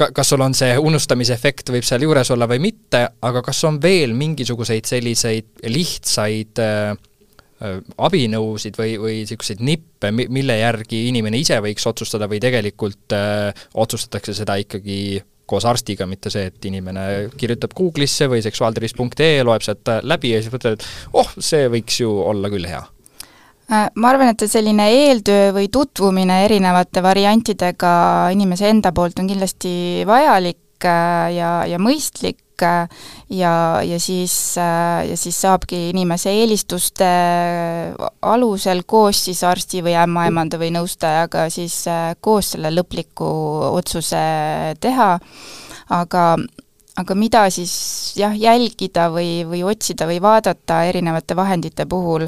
ka, 0.00 0.10
kas 0.16 0.32
sul 0.32 0.42
on 0.44 0.56
see 0.56 0.74
unustamise 0.80 1.34
efekt, 1.36 1.72
võib 1.72 1.86
seal 1.86 2.04
juures 2.04 2.32
olla 2.34 2.48
või 2.50 2.62
mitte, 2.70 3.02
aga 3.26 3.42
kas 3.44 3.62
on 3.68 3.80
veel 3.82 4.14
mingisuguseid 4.16 4.88
selliseid 4.88 5.64
lihtsaid 5.68 6.62
äh, 6.64 6.92
abinõusid 7.60 8.78
või, 8.80 8.94
või 9.00 9.16
niisuguseid 9.20 9.60
nippe, 9.64 10.10
mille 10.16 10.56
järgi 10.60 11.02
inimene 11.10 11.40
ise 11.42 11.58
võiks 11.60 11.84
otsustada 11.86 12.28
või 12.30 12.40
tegelikult 12.40 13.12
öö, 13.12 13.50
äh, 13.50 13.66
otsustatakse 13.74 14.34
seda 14.36 14.56
ikkagi 14.60 15.20
koos 15.50 15.66
arstiga, 15.66 16.06
mitte 16.06 16.30
see, 16.30 16.46
et 16.46 16.64
inimene 16.70 17.04
kirjutab 17.36 17.74
Google'isse 17.76 18.30
või 18.30 18.40
seksuaaltervis.ee, 18.44 19.42
loeb 19.44 19.66
sealt 19.66 19.92
läbi 20.06 20.32
ja 20.32 20.40
siis 20.40 20.54
mõtleb, 20.54 20.78
et 20.78 21.18
oh, 21.18 21.32
see 21.36 21.66
võiks 21.72 22.00
ju 22.00 22.12
olla 22.32 22.50
küll 22.52 22.68
hea. 22.70 22.80
Äh, 23.70 23.88
ma 23.94 24.12
arvan, 24.14 24.32
et 24.32 24.46
selline 24.48 24.86
eeltöö 24.94 25.50
või 25.58 25.68
tutvumine 25.74 26.44
erinevate 26.46 27.02
variantidega 27.04 27.92
inimese 28.32 28.70
enda 28.70 28.94
poolt 28.96 29.20
on 29.20 29.28
kindlasti 29.30 29.72
vajalik 30.08 30.86
ja, 30.86 31.50
ja 31.68 31.82
mõistlik, 31.82 32.38
Äh, 32.40 32.49
ja, 32.62 33.52
ja 33.86 33.98
siis, 34.00 34.34
äh, 34.58 35.08
ja 35.10 35.16
siis 35.16 35.40
saabki 35.40 35.88
inimese 35.90 36.32
eelistuste 36.34 37.08
alusel 38.22 38.82
koos 38.86 39.24
siis 39.28 39.42
arsti 39.44 39.82
või 39.86 39.96
ämmaemanda 40.00 40.60
või 40.60 40.72
nõustajaga 40.76 41.48
siis 41.52 41.82
äh, 41.90 42.14
koos 42.20 42.54
selle 42.54 42.72
lõpliku 42.74 43.28
otsuse 43.70 44.24
teha, 44.80 45.12
aga 45.96 46.24
aga 47.00 47.14
mida 47.16 47.46
siis 47.54 47.72
jah, 48.18 48.34
jälgida 48.36 49.08
või, 49.14 49.40
või 49.48 49.62
otsida 49.64 50.08
või 50.10 50.20
vaadata 50.22 50.82
erinevate 50.90 51.36
vahendite 51.38 51.86
puhul, 51.88 52.26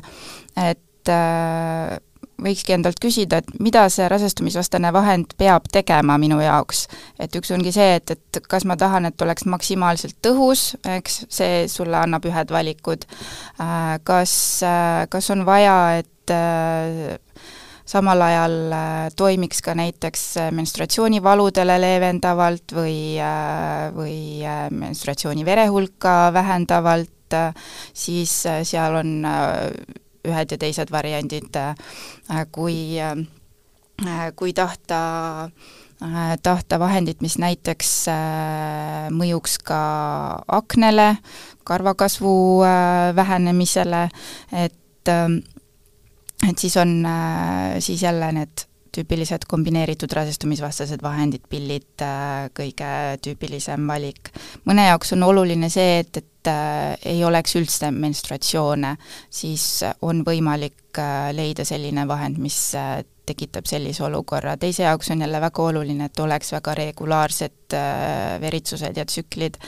et 0.57 1.13
äh, 1.13 1.99
võikski 2.43 2.75
endalt 2.77 3.01
küsida, 3.03 3.41
et 3.41 3.51
mida 3.63 3.85
see 3.93 4.07
rasestumisvastane 4.11 4.93
vahend 4.95 5.35
peab 5.39 5.69
tegema 5.73 6.19
minu 6.21 6.41
jaoks. 6.43 6.87
et 7.19 7.35
üks 7.39 7.53
ongi 7.55 7.73
see, 7.75 7.97
et, 8.01 8.11
et 8.11 8.43
kas 8.49 8.67
ma 8.69 8.77
tahan, 8.77 9.07
et 9.09 9.23
oleks 9.23 9.47
maksimaalselt 9.47 10.19
tõhus, 10.25 10.73
eks, 10.99 11.23
see 11.33 11.65
sulle 11.71 11.99
annab 11.99 12.27
ühed 12.29 12.53
valikud, 12.53 13.07
äh, 13.63 13.97
kas, 14.05 14.35
äh, 14.67 15.07
kas 15.13 15.31
on 15.35 15.47
vaja, 15.49 16.03
et 16.03 16.35
äh, 16.35 17.17
samal 17.93 18.23
ajal 18.25 18.55
toimiks 19.19 19.61
ka 19.65 19.75
näiteks 19.77 20.23
menstruatsioonivaludele 20.55 21.77
leevendavalt 21.83 22.73
või, 22.77 23.19
või 23.97 24.21
menstruatsiooni 24.71 25.45
verehulka 25.45 26.31
vähendavalt, 26.33 27.37
siis 27.93 28.33
seal 28.71 28.97
on 29.03 29.13
ühed 30.29 30.55
ja 30.55 30.59
teised 30.59 30.93
variandid, 30.93 31.57
äh, 31.57 32.43
kui, 32.53 32.99
äh, 33.01 34.27
kui 34.37 34.53
tahta 34.53 35.01
äh, 36.03 36.35
tahta 36.43 36.79
vahendit, 36.83 37.23
mis 37.23 37.39
näiteks 37.39 37.93
mõjuks 39.15 39.59
ka 39.63 39.83
aknele, 40.49 41.17
karvakasvu 41.65 42.35
vähenemisele, 43.17 44.09
et 44.53 44.79
et 46.43 46.59
siis 46.59 46.77
on 46.79 47.07
siis 47.83 48.03
jälle 48.03 48.29
need 48.35 48.65
tüüpilised 48.93 49.47
kombineeritud 49.49 50.13
rasestumisvastased 50.13 51.03
vahendid, 51.03 51.47
pillid, 51.49 52.05
kõige 52.57 52.91
tüüpilisem 53.25 53.87
valik. 53.89 54.33
mõne 54.69 54.87
jaoks 54.91 55.15
on 55.17 55.25
oluline 55.29 55.71
see, 55.73 56.03
et, 56.03 56.17
et 56.21 56.51
äh, 56.51 56.99
ei 57.15 57.25
oleks 57.25 57.57
üldse 57.57 57.91
menstruatsioone, 57.95 58.97
siis 59.31 59.85
on 60.03 60.21
võimalik 60.27 61.01
äh, 61.01 61.31
leida 61.33 61.65
selline 61.65 62.07
vahend, 62.09 62.39
mis 62.43 62.59
äh, 62.77 63.01
tekitab 63.27 63.69
sellise 63.71 64.05
olukorra, 64.07 64.57
teise 64.61 64.85
jaoks 64.87 65.11
on 65.15 65.23
jälle 65.23 65.41
väga 65.41 65.63
oluline, 65.63 66.09
et 66.11 66.21
oleks 66.21 66.53
väga 66.53 66.75
regulaarsed 66.79 67.77
äh, 67.79 68.41
veritsused 68.41 68.97
ja 68.97 69.05
tsüklid. 69.07 69.59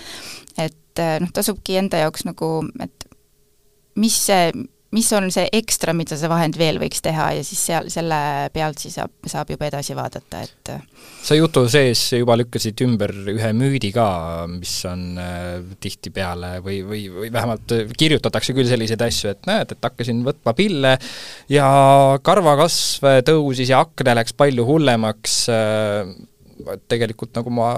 et 0.58 0.98
äh, 0.98 1.18
noh, 1.20 1.30
tasubki 1.32 1.78
enda 1.78 2.02
jaoks 2.02 2.26
nagu, 2.28 2.50
et 2.82 3.08
mis 3.96 4.16
see, 4.26 4.50
mis 4.94 5.10
on 5.16 5.28
see 5.34 5.46
ekstra, 5.56 5.94
mida 5.96 6.16
see 6.18 6.30
vahend 6.30 6.58
veel 6.58 6.78
võiks 6.82 7.02
teha 7.04 7.30
ja 7.38 7.44
siis 7.46 7.60
seal, 7.70 7.88
selle 7.92 8.18
pealt 8.54 8.82
siis 8.82 8.96
saab, 8.98 9.12
saab 9.30 9.50
juba 9.54 9.68
edasi 9.68 9.96
vaadata, 9.96 10.42
et 10.44 10.72
sa 11.24 11.36
jutu 11.38 11.64
sees 11.72 12.02
juba 12.14 12.36
lükkasid 12.38 12.84
ümber 12.86 13.14
ühe 13.34 13.50
müüdi 13.56 13.90
ka, 13.94 14.06
mis 14.50 14.74
on 14.90 15.06
äh, 15.20 15.62
tihtipeale 15.82 16.58
või, 16.64 16.82
või, 16.86 17.06
või 17.12 17.32
vähemalt 17.34 17.74
kirjutatakse 17.98 18.56
küll 18.56 18.68
selliseid 18.70 19.02
asju, 19.06 19.32
et 19.34 19.50
näed, 19.50 19.74
et 19.74 19.88
hakkasin 19.88 20.22
võtma 20.26 20.54
pille 20.56 20.94
ja 21.52 21.66
karvakasv 22.24 23.08
tõusis 23.26 23.72
ja 23.72 23.82
akne 23.84 24.16
läks 24.20 24.36
palju 24.38 24.68
hullemaks 24.68 25.40
äh,, 25.52 26.14
tegelikult 26.88 27.34
nagu 27.36 27.50
ma 27.52 27.68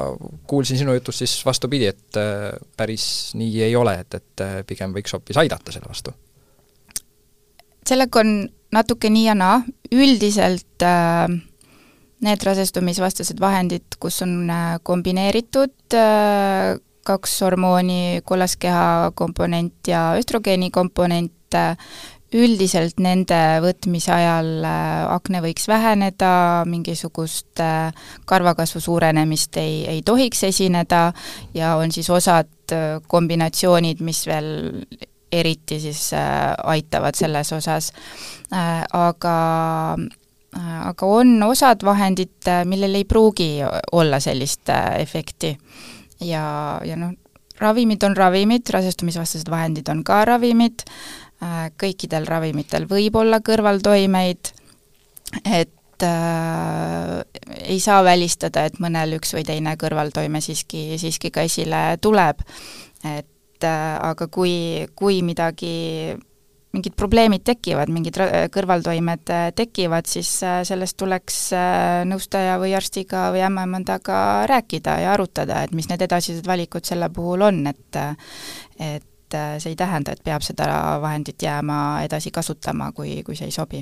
kuulsin 0.48 0.78
sinu 0.78 0.94
jutust, 0.96 1.22
siis 1.22 1.40
vastupidi, 1.46 1.88
et 1.94 2.20
äh, 2.20 2.52
päris 2.76 3.08
nii 3.38 3.64
ei 3.66 3.76
ole, 3.78 3.96
et, 4.04 4.20
et 4.20 4.44
äh, 4.44 4.56
pigem 4.68 4.94
võiks 4.96 5.16
hoopis 5.16 5.40
aidata 5.40 5.74
selle 5.74 5.88
vastu 5.88 6.14
sellega 7.86 8.22
on 8.22 8.38
natuke 8.74 9.10
nii 9.12 9.28
ja 9.28 9.34
naa, 9.38 9.60
üldiselt 9.94 10.82
äh, 10.84 11.30
need 12.24 12.44
rasestumisvastased 12.46 13.40
vahendid, 13.40 13.98
kus 14.00 14.22
on 14.24 14.50
äh, 14.50 14.76
kombineeritud 14.86 15.96
äh, 15.96 16.76
kaks 17.06 17.40
hormooni, 17.44 18.20
kollaskeha 18.26 19.12
komponent 19.14 19.88
ja 19.88 20.10
östrogeeni 20.18 20.72
komponent 20.74 21.54
äh,, 21.54 21.76
üldiselt 22.36 22.98
nende 23.00 23.36
võtmise 23.62 24.10
ajal 24.12 24.48
äh, 24.66 25.04
akne 25.14 25.40
võiks 25.44 25.68
väheneda, 25.70 26.64
mingisugust 26.68 27.62
karvakasvu 28.26 28.82
suurenemist 28.82 29.60
ei, 29.62 29.84
ei 29.92 30.02
tohiks 30.04 30.42
esineda 30.48 31.10
ja 31.54 31.76
on 31.78 31.94
siis 31.94 32.10
osad 32.10 32.50
kombinatsioonid, 33.06 34.02
mis 34.02 34.24
veel 34.26 34.50
eriti 35.32 35.80
siis 35.80 36.12
äh, 36.14 36.54
aitavad 36.64 37.18
selles 37.18 37.52
osas 37.52 37.92
äh,. 38.52 38.84
aga 38.92 39.36
äh, 39.98 40.88
aga 40.88 41.06
on 41.06 41.42
osad 41.42 41.84
vahendid, 41.84 42.48
millel 42.64 42.94
ei 42.94 43.04
pruugi 43.04 43.60
olla 43.92 44.20
sellist 44.20 44.70
efekti. 44.98 45.56
ja, 46.20 46.80
ja 46.84 46.96
noh, 46.96 47.12
ravimid 47.58 48.02
on 48.02 48.16
ravimid, 48.16 48.68
rasestumisvastased 48.70 49.50
vahendid 49.50 49.88
on 49.88 50.04
ka 50.04 50.24
ravimid, 50.24 50.84
kõikidel 51.80 52.26
ravimitel 52.28 52.86
võib 52.88 53.16
olla 53.20 53.40
kõrvaltoimeid, 53.44 54.52
et 55.44 56.04
äh, 56.06 57.20
ei 57.68 57.80
saa 57.80 58.02
välistada, 58.04 58.66
et 58.66 58.78
mõnel 58.80 59.16
üks 59.18 59.34
või 59.36 59.44
teine 59.44 59.76
kõrvaltoime 59.80 60.40
siiski, 60.40 60.96
siiski 61.00 61.30
ka 61.30 61.44
esile 61.48 61.98
tuleb. 62.00 62.40
et 63.04 63.28
äh, 63.64 63.96
aga 64.02 64.28
kui, 64.32 64.86
kui 64.94 65.22
midagi 65.24 66.16
mingid 66.76 66.92
probleemid 66.98 67.44
tekivad, 67.46 67.88
mingid 67.92 68.18
kõrvaltoimed 68.52 69.32
äh, 69.32 69.48
tekivad, 69.56 70.08
siis 70.10 70.30
äh, 70.44 70.60
sellest 70.68 70.98
tuleks 71.00 71.38
nõustaja 72.08 72.58
või 72.60 72.74
arstiga 72.76 73.30
või 73.32 73.44
ämmaemandaga 73.46 74.18
rääkida 74.50 74.98
ja 75.04 75.14
arutada, 75.14 75.62
et 75.64 75.72
mis 75.76 75.88
need 75.88 76.04
edasised 76.04 76.46
valikud 76.46 76.84
selle 76.84 77.08
puhul 77.10 77.46
on, 77.48 77.66
et 77.72 78.02
et 78.76 79.34
see 79.58 79.72
ei 79.72 79.76
tähenda, 79.76 80.12
et 80.14 80.22
peab 80.22 80.44
seda 80.46 80.68
vahendit 81.02 81.42
jääma 81.42 82.04
edasi 82.04 82.30
kasutama, 82.30 82.92
kui, 82.94 83.24
kui 83.26 83.34
see 83.34 83.48
ei 83.48 83.54
sobi. 83.54 83.80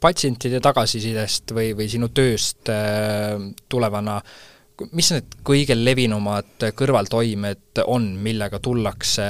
patsientide 0.00 0.60
tagasisidest 0.62 1.50
või, 1.56 1.72
või 1.76 1.88
sinu 1.90 2.08
tööst 2.14 2.70
tulevana 3.68 4.20
äh, 4.20 4.49
mis 4.96 5.10
need 5.14 5.36
kõige 5.46 5.76
levinumad 5.76 6.66
kõrvaltoimed 6.76 7.82
on, 7.86 8.06
millega 8.22 8.60
tullakse 8.62 9.26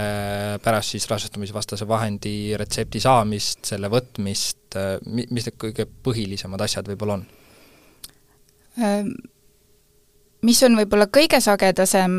pärast 0.62 0.94
siis 0.94 1.08
rasestumisvastase 1.10 1.88
vahendi 1.88 2.54
retsepti 2.58 3.02
saamist, 3.02 3.64
selle 3.72 3.90
võtmist, 3.92 4.78
mis 5.10 5.48
need 5.48 5.58
kõige 5.60 5.86
põhilisemad 6.04 6.62
asjad 6.66 6.88
võib-olla 6.92 7.18
on? 7.18 7.26
Mis 10.40 10.62
on 10.64 10.78
võib-olla 10.78 11.04
kõige 11.12 11.36
sagedasem, 11.44 12.12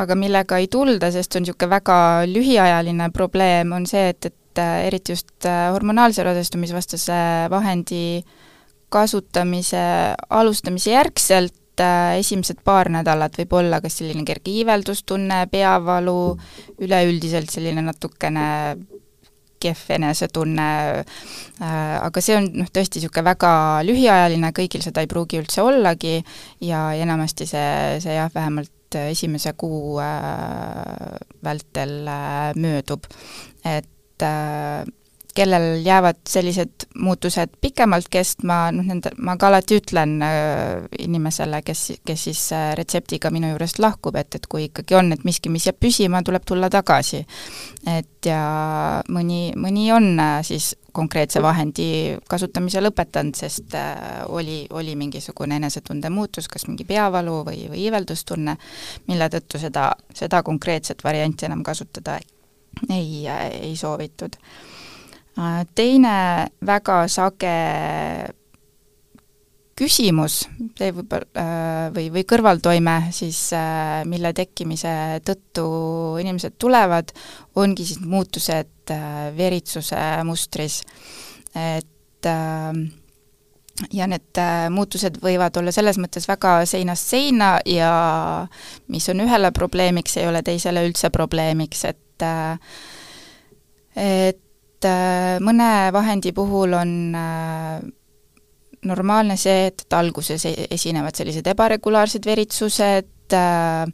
aga 0.00 0.16
millega 0.16 0.56
ei 0.60 0.70
tulda, 0.72 1.10
sest 1.12 1.34
see 1.34 1.42
on 1.42 1.44
niisugune 1.44 1.74
väga 1.74 1.98
lühiajaline 2.30 3.10
probleem, 3.12 3.74
on 3.76 3.84
see, 3.88 4.06
et, 4.14 4.30
et 4.30 4.60
äh, 4.62 4.86
eriti 4.88 5.12
just 5.12 5.44
äh, 5.44 5.66
hormonaalse 5.74 6.24
rasestumisvastase 6.24 7.18
vahendi 7.52 8.22
kasutamise 8.88 9.82
alustamise 10.32 10.94
järgselt 10.94 11.52
et 11.78 11.84
äh, 11.84 12.18
esimesed 12.18 12.62
paar 12.64 12.90
nädalat 12.90 13.36
võib 13.38 13.52
olla 13.60 13.80
kas 13.80 14.00
selline 14.00 14.24
kerge 14.26 14.50
iiveldustunne, 14.50 15.46
peavalu, 15.50 16.36
üleüldiselt 16.82 17.50
selline 17.52 17.84
natukene 17.86 18.46
kehv 19.62 19.84
enesetunne, 19.96 20.66
äh, 21.02 21.94
aga 21.98 22.22
see 22.22 22.36
on 22.38 22.48
noh, 22.62 22.70
tõesti 22.70 23.00
niisugune 23.00 23.26
väga 23.26 23.52
lühiajaline, 23.86 24.52
kõigil 24.54 24.82
seda 24.84 25.02
ei 25.02 25.10
pruugi 25.10 25.40
üldse 25.40 25.64
ollagi 25.66 26.18
ja 26.66 26.88
enamasti 26.98 27.46
see, 27.46 27.70
see 28.02 28.14
jah, 28.18 28.30
vähemalt 28.34 28.98
esimese 28.98 29.52
kuu 29.58 29.98
äh, 30.02 31.18
vältel 31.44 32.10
möödub. 32.58 33.06
et 33.64 34.24
kellel 35.38 35.86
jäävad 35.86 36.16
sellised 36.28 36.88
muutused 36.98 37.52
pikemalt 37.60 38.08
kestma, 38.10 38.56
noh 38.74 38.86
nende, 38.90 39.12
ma 39.22 39.36
ka 39.38 39.52
alati 39.52 39.76
ütlen 39.78 40.16
äh, 40.24 40.88
inimesele, 40.98 41.60
kes, 41.62 41.82
kes 42.06 42.24
siis 42.26 42.40
äh, 42.56 42.72
retseptiga 42.78 43.30
minu 43.30 43.52
juurest 43.52 43.78
lahkub, 43.78 44.18
et, 44.18 44.34
et 44.34 44.48
kui 44.50 44.66
ikkagi 44.66 44.96
on, 44.98 45.12
et 45.14 45.22
miski, 45.28 45.52
mis 45.54 45.68
jääb 45.68 45.78
püsima, 45.78 46.24
tuleb 46.26 46.46
tulla 46.48 46.70
tagasi. 46.74 47.22
et 47.86 48.26
ja 48.26 48.40
mõni, 49.14 49.52
mõni 49.54 49.86
on 49.94 50.08
äh, 50.18 50.40
siis 50.46 50.72
konkreetse 50.98 51.42
vahendi 51.44 52.16
kasutamise 52.28 52.82
lõpetanud, 52.82 53.38
sest 53.38 53.76
oli, 54.34 54.64
oli 54.74 54.96
mingisugune 54.98 55.60
enesetunde 55.60 56.10
muutus, 56.10 56.48
kas 56.50 56.66
mingi 56.66 56.82
peavalu 56.88 57.36
või, 57.46 57.60
või 57.70 57.84
iiveldustunne, 57.84 58.56
mille 59.06 59.30
tõttu 59.30 59.62
seda, 59.62 59.92
seda 60.14 60.42
konkreetset 60.42 61.04
varianti 61.06 61.46
enam 61.46 61.62
kasutada 61.62 62.18
ei, 62.90 63.28
ei 63.28 63.76
soovitud 63.78 64.34
teine 65.74 66.14
väga 66.66 67.02
sage 67.10 67.54
küsimus, 69.78 70.40
see 70.78 70.90
võib-olla, 70.94 71.28
äh, 71.38 71.84
või, 71.94 72.08
või 72.10 72.24
kõrvaltoime 72.26 72.96
siis, 73.14 73.52
äh, 73.54 74.02
mille 74.10 74.32
tekkimise 74.34 74.90
tõttu 75.26 75.68
inimesed 76.18 76.56
tulevad, 76.58 77.12
ongi 77.54 77.86
siis 77.86 78.00
muutused 78.02 78.94
veritsuse 79.36 80.00
mustris. 80.24 80.82
et 81.54 82.26
ja 83.92 84.06
need 84.10 84.40
muutused 84.74 85.20
võivad 85.22 85.56
olla 85.56 85.72
selles 85.72 85.98
mõttes 85.98 86.26
väga 86.28 86.66
seinast 86.66 87.06
seina 87.08 87.58
ja 87.66 87.92
mis 88.88 89.08
on 89.08 89.20
ühele 89.22 89.52
probleemiks, 89.54 90.16
ei 90.16 90.26
ole 90.26 90.42
teisele 90.42 90.82
üldse 90.88 91.10
probleemiks, 91.14 91.84
et 91.84 92.26
et 93.96 94.47
et 94.78 94.86
äh, 94.86 95.36
mõne 95.42 95.90
vahendi 95.90 96.30
puhul 96.34 96.76
on 96.78 96.90
äh, 97.18 97.80
normaalne 98.86 99.34
see, 99.36 99.66
et, 99.72 99.82
et 99.82 99.96
alguses 99.98 100.44
e-, 100.46 100.68
esinevad 100.70 101.18
sellised 101.18 101.46
ebaregulaarsed 101.50 102.26
veritsused 102.26 103.34
äh, 103.34 103.84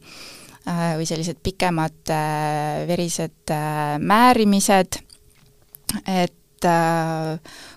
või 0.64 1.05
sellised 1.05 1.42
pikemad 1.44 2.09
verised 2.88 3.53
määrimised, 4.01 4.97
et 6.09 6.66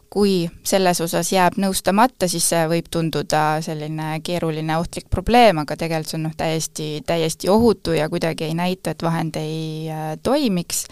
kui 0.07 0.37
selles 0.63 1.01
osas 1.03 1.33
jääb 1.33 1.57
nõustamata, 1.59 2.29
siis 2.31 2.47
see 2.47 2.61
võib 2.71 2.87
tunduda 2.87 3.57
selline 3.65 4.21
keeruline 4.23 4.77
ohtlik 4.79 5.09
probleem, 5.11 5.59
aga 5.65 5.75
tegelikult 5.75 6.13
see 6.13 6.19
on 6.21 6.25
noh, 6.29 6.37
täiesti, 6.39 6.87
täiesti 7.03 7.51
ohutu 7.51 7.97
ja 7.97 8.07
kuidagi 8.07 8.47
ei 8.47 8.55
näita, 8.55 8.95
et 8.95 9.03
vahend 9.03 9.35
ei 9.41 9.91
toimiks 10.23 10.85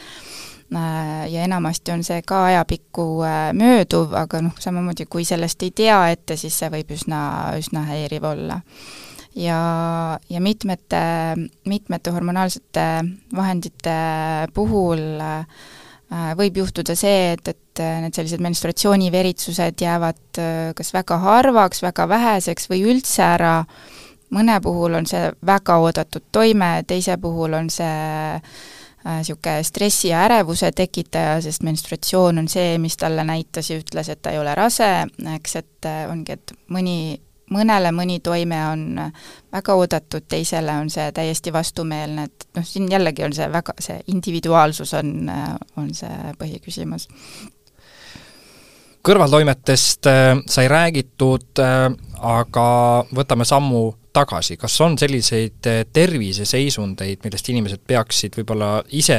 ja 1.29 1.43
enamasti 1.43 1.91
on 1.91 2.03
see 2.03 2.21
ka 2.25 2.45
ajapikku 2.49 3.05
äh, 3.23 3.53
mööduv, 3.53 4.13
aga 4.17 4.41
noh, 4.47 4.55
samamoodi 4.59 5.05
kui 5.09 5.25
sellest 5.25 5.63
ei 5.63 5.71
tea 5.75 5.99
ette, 6.13 6.37
siis 6.39 6.57
see 6.57 6.71
võib 6.73 6.91
üsna, 6.95 7.19
üsna 7.59 7.85
häiriv 7.89 8.25
olla. 8.31 8.59
ja, 9.35 9.59
ja 10.29 10.41
mitmete, 10.41 11.01
mitmete 11.65 12.11
hormonaalsete 12.11 12.85
vahendite 13.35 13.97
puhul 14.53 15.21
äh, 15.21 15.45
võib 16.37 16.57
juhtuda 16.57 16.95
see, 16.95 17.33
et, 17.35 17.47
et 17.47 17.83
need 18.01 18.15
sellised 18.15 18.41
menstruatsiooniveritsused 18.41 19.81
jäävad 19.81 20.39
kas 20.77 20.93
väga 20.93 21.17
harvaks, 21.19 21.81
väga 21.83 22.07
väheseks 22.09 22.69
või 22.71 22.85
üldse 22.93 23.23
ära, 23.25 23.55
mõne 24.31 24.55
puhul 24.63 24.95
on 25.01 25.09
see 25.09 25.31
väga 25.45 25.77
oodatud 25.83 26.23
toime, 26.31 26.83
teise 26.87 27.17
puhul 27.21 27.57
on 27.57 27.69
see 27.73 28.39
niisugune 29.05 29.59
äh, 29.59 29.63
stressi 29.63 30.09
ja 30.09 30.23
ärevuse 30.25 30.71
tekitaja, 30.71 31.37
sest 31.41 31.63
menstratsioon 31.63 32.41
on 32.41 32.47
see, 32.49 32.77
mis 32.81 32.97
talle 32.97 33.23
näitas 33.23 33.69
ja 33.69 33.77
ütles, 33.79 34.09
et 34.09 34.21
ta 34.21 34.33
ei 34.33 34.39
ole 34.39 34.55
rase, 34.55 34.89
eks, 35.35 35.55
et 35.61 35.89
äh, 35.89 36.03
ongi, 36.09 36.33
et 36.33 36.53
mõni, 36.73 36.97
mõnele 37.53 37.91
mõni 37.93 38.19
toime 38.25 38.61
on 38.71 38.85
väga 39.53 39.75
oodatud, 39.77 40.25
teisele 40.27 40.73
on 40.81 40.89
see 40.89 41.11
täiesti 41.13 41.53
vastumeelne, 41.53 42.25
et 42.25 42.47
noh, 42.57 42.65
siin 42.65 42.89
jällegi 42.91 43.27
on 43.27 43.35
see 43.37 43.49
väga, 43.51 43.75
see 43.79 43.99
individuaalsus 44.13 44.95
on, 44.97 45.13
äh, 45.29 45.51
on 45.77 45.93
see 45.93 46.33
põhiküsimus. 46.39 47.09
Kõrvaltoimetest 49.05 50.07
sai 50.49 50.65
räägitud, 50.65 51.59
aga 51.61 52.69
võtame 53.13 53.45
sammu 53.45 53.83
tagasi, 54.15 54.55
kas 54.59 54.75
on 54.85 54.95
selliseid 54.99 55.67
eh, 55.69 55.81
terviseseisundeid, 55.93 57.21
millest 57.25 57.49
inimesed 57.51 57.81
peaksid 57.87 58.37
võib-olla 58.39 58.69
ise 58.95 59.17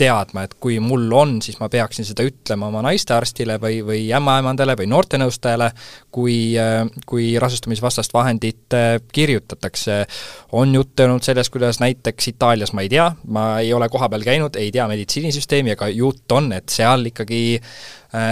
teadma, 0.00 0.46
et 0.46 0.56
kui 0.60 0.78
mul 0.82 1.06
on, 1.16 1.36
siis 1.44 1.58
ma 1.60 1.68
peaksin 1.72 2.06
seda 2.08 2.24
ütlema 2.26 2.70
oma 2.70 2.82
naistearstile 2.86 3.58
või, 3.62 3.80
või 3.86 4.06
ämmaemandale 4.16 4.76
või 4.78 4.88
noortenõustajale, 4.92 5.70
kui, 6.14 6.38
eh, 6.60 6.80
kui 7.08 7.30
rasestumisvastast 7.40 8.14
vahendit 8.16 8.78
eh, 8.78 8.88
kirjutatakse. 9.12 10.00
on 10.52 10.74
juttu 10.74 11.04
olnud 11.04 11.22
sellest, 11.22 11.52
kuidas 11.52 11.80
näiteks 11.80 12.28
Itaalias, 12.32 12.72
ma 12.72 12.82
ei 12.82 12.88
tea, 12.88 13.10
ma 13.26 13.46
ei 13.60 13.72
ole 13.72 13.88
kohapeal 13.88 14.24
käinud, 14.24 14.56
ei 14.56 14.72
tea 14.72 14.88
meditsiinisüsteemi, 14.88 15.76
aga 15.76 15.88
jutt 15.92 16.32
on, 16.32 16.52
et 16.52 16.68
seal 16.72 17.06
ikkagi 17.12 17.60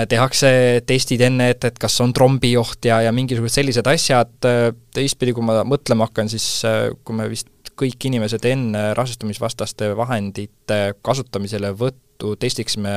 tehakse 0.08 0.48
testid 0.88 1.20
enne, 1.26 1.50
et, 1.52 1.64
et 1.68 1.78
kas 1.80 1.98
on 2.00 2.14
trombioht 2.16 2.88
ja, 2.88 3.02
ja 3.04 3.12
mingisugused 3.12 3.60
sellised 3.60 3.88
asjad, 3.90 4.32
äh, 4.48 4.70
teistpidi, 4.96 5.34
kui 5.36 5.44
ma 5.44 5.60
mõtlema 5.68 6.08
hakkan, 6.08 6.30
siis 6.32 6.46
äh, 6.68 6.88
kui 7.04 7.18
me 7.18 7.28
vist 7.32 7.50
kõik 7.76 8.08
inimesed 8.08 8.44
enne 8.48 8.88
rasestumisvastaste 8.96 9.90
vahendite 9.98 10.94
kasutamisele 11.04 11.74
võttu 11.76 12.32
testiksime 12.40 12.94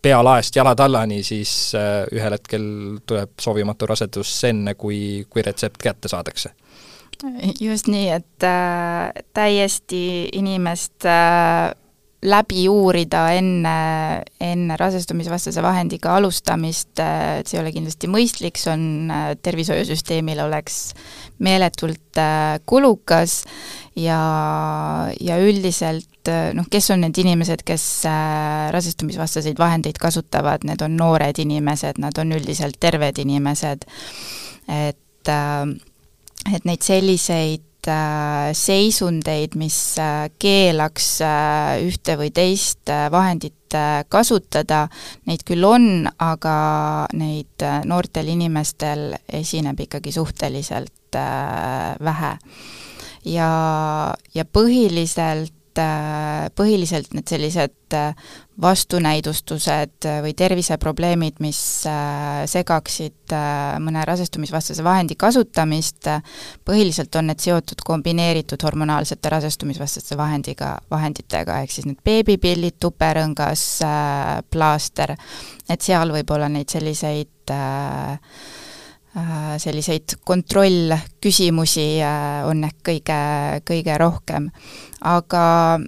pea 0.00 0.22
laest 0.24 0.56
jalad 0.56 0.80
allani, 0.80 1.18
siis 1.20 1.74
ühel 1.76 2.32
hetkel 2.32 2.62
tuleb 3.04 3.34
soovimatu 3.44 3.90
rasedus 3.90 4.32
enne, 4.48 4.72
kui, 4.80 5.26
kui 5.28 5.44
retsept 5.44 5.76
kätte 5.84 6.08
saadakse. 6.08 6.54
Just 7.60 7.88
nii, 7.90 8.08
et 8.08 8.44
äh, 8.48 9.12
täiesti 9.36 10.30
inimest 10.32 11.04
äh, 11.04 11.74
läbi 12.20 12.66
uurida 12.68 13.22
enne, 13.32 13.76
enne 14.44 14.76
rasestumisvastase 14.76 15.62
vahendiga 15.64 16.18
alustamist, 16.18 16.92
et 17.00 17.48
see 17.48 17.56
ei 17.56 17.62
ole 17.62 17.72
kindlasti 17.72 18.10
mõistlik, 18.12 18.60
see 18.60 18.74
on, 18.74 18.84
tervishoiusüsteemile 19.40 20.44
oleks 20.44 20.80
meeletult 21.40 22.20
äh, 22.20 22.58
kulukas 22.68 23.40
ja, 23.96 24.20
ja 25.16 25.40
üldiselt 25.40 26.10
et 26.20 26.56
noh, 26.56 26.66
kes 26.70 26.90
on 26.92 27.00
need 27.04 27.16
inimesed, 27.22 27.62
kes 27.66 27.84
rasestumisvastaseid 28.74 29.58
vahendeid 29.60 29.98
kasutavad, 30.00 30.66
need 30.68 30.82
on 30.84 30.98
noored 30.98 31.40
inimesed, 31.40 32.00
nad 32.02 32.18
on 32.20 32.34
üldiselt 32.36 32.76
terved 32.80 33.20
inimesed, 33.22 33.86
et 34.68 35.32
et 36.50 36.64
neid 36.64 36.80
selliseid 36.84 37.64
seisundeid, 37.86 39.54
mis 39.56 39.78
keelaks 40.40 41.06
ühte 41.86 42.16
või 42.20 42.32
teist 42.34 42.90
vahendit 43.12 43.76
kasutada, 44.10 44.88
neid 45.30 45.44
küll 45.46 45.64
on, 45.64 46.08
aga 46.18 46.56
neid 47.14 47.64
noortel 47.86 48.32
inimestel 48.34 49.14
esineb 49.28 49.80
ikkagi 49.86 50.12
suhteliselt 50.12 51.14
vähe. 51.14 52.34
Ja, 53.24 53.50
ja 54.34 54.44
põhiliselt 54.44 55.59
põhiliselt 56.56 57.14
need 57.16 57.30
sellised 57.30 57.96
vastunäidustused 58.60 60.06
või 60.22 60.32
terviseprobleemid, 60.36 61.40
mis 61.42 61.60
segaksid 62.52 63.34
mõne 63.82 64.04
rasestumisvastase 64.06 64.84
vahendi 64.84 65.16
kasutamist, 65.18 66.06
põhiliselt 66.66 67.16
on 67.18 67.30
need 67.32 67.42
seotud 67.42 67.82
kombineeritud 67.86 68.62
hormonaalsete 68.66 69.32
rasestumisvastaste 69.32 70.18
vahendiga, 70.20 70.74
vahenditega, 70.92 71.60
ehk 71.64 71.74
siis 71.74 71.88
need 71.88 72.02
beebipillid, 72.04 72.78
tuperõngas, 72.82 73.66
plaaster, 74.52 75.16
et 75.68 75.82
seal 75.82 76.14
võib 76.14 76.36
olla 76.36 76.50
neid 76.52 76.70
selliseid 76.70 77.54
äh, 77.54 77.90
Äh, 78.00 78.18
selliseid 79.58 80.20
kontrollküsimusi 80.24 81.86
äh, 82.02 82.44
on 82.46 82.62
ehk 82.68 82.76
kõige, 82.86 83.22
kõige 83.66 83.96
rohkem. 83.98 84.50
aga 85.00 85.80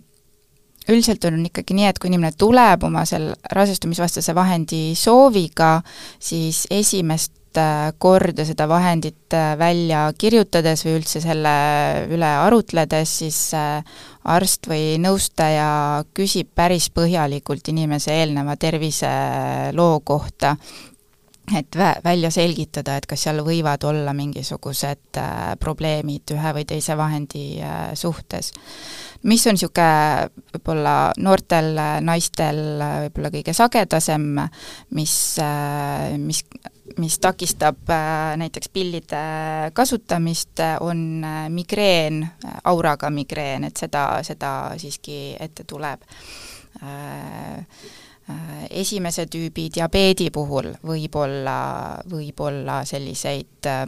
üldiselt 0.91 1.25
on 1.29 1.45
ikkagi 1.47 1.77
nii, 1.79 1.87
et 1.87 2.01
kui 2.03 2.11
inimene 2.11 2.35
tuleb 2.35 2.83
oma 2.89 3.05
selle 3.07 3.37
rasestumisvastase 3.55 4.35
vahendi 4.35 4.97
sooviga, 4.99 5.77
siis 6.19 6.65
esimest 6.71 7.61
äh, 7.63 7.93
korda 8.03 8.45
seda 8.49 8.67
vahendit 8.67 9.39
välja 9.59 10.09
kirjutades 10.19 10.83
või 10.83 10.99
üldse 10.99 11.23
selle 11.23 11.57
üle 12.11 12.37
arutledes, 12.43 13.19
siis 13.23 13.53
arst 13.55 14.67
või 14.67 14.99
nõustaja 15.03 16.03
küsib 16.15 16.51
päris 16.55 16.91
põhjalikult 16.91 17.71
inimese 17.71 18.19
eelneva 18.19 18.59
terviseloo 18.59 20.01
kohta 20.03 20.57
et 21.51 21.77
vä-, 21.77 22.01
välja 22.05 22.31
selgitada, 22.31 22.97
et 22.97 23.07
kas 23.11 23.25
seal 23.27 23.43
võivad 23.45 23.83
olla 23.85 24.15
mingisugused 24.15 25.19
äh, 25.19 25.55
probleemid 25.61 26.35
ühe 26.35 26.53
või 26.55 26.65
teise 26.69 26.97
vahendi 26.97 27.47
äh, 27.61 27.93
suhtes. 27.99 28.53
mis 29.23 29.47
on 29.47 29.59
niisugune 29.59 30.29
võib-olla 30.55 30.95
noortel 31.19 31.73
äh, 31.79 31.97
naistel 32.01 32.61
äh, 32.81 32.99
võib-olla 33.07 33.33
kõige 33.35 33.55
sagedasem, 33.59 34.29
mis 34.95 35.17
äh,, 35.43 36.15
mis, 36.19 36.45
mis 36.99 37.19
takistab 37.19 37.91
äh, 37.91 38.37
näiteks 38.39 38.71
pillide 38.73 39.25
kasutamist, 39.75 40.63
on 40.81 41.25
migreen, 41.51 42.23
auraga 42.65 43.11
migreen, 43.11 43.65
et 43.65 43.77
seda, 43.77 44.23
seda 44.23 44.53
siiski 44.79 45.35
ette 45.41 45.67
tuleb 45.67 46.07
esimese 48.71 49.27
tüübi 49.31 49.69
diabeedi 49.75 50.31
puhul 50.35 50.73
võib 50.87 51.17
olla, 51.19 51.59
võib 52.11 52.41
olla 52.41 52.83
selliseid 52.89 53.69
äh, 53.71 53.85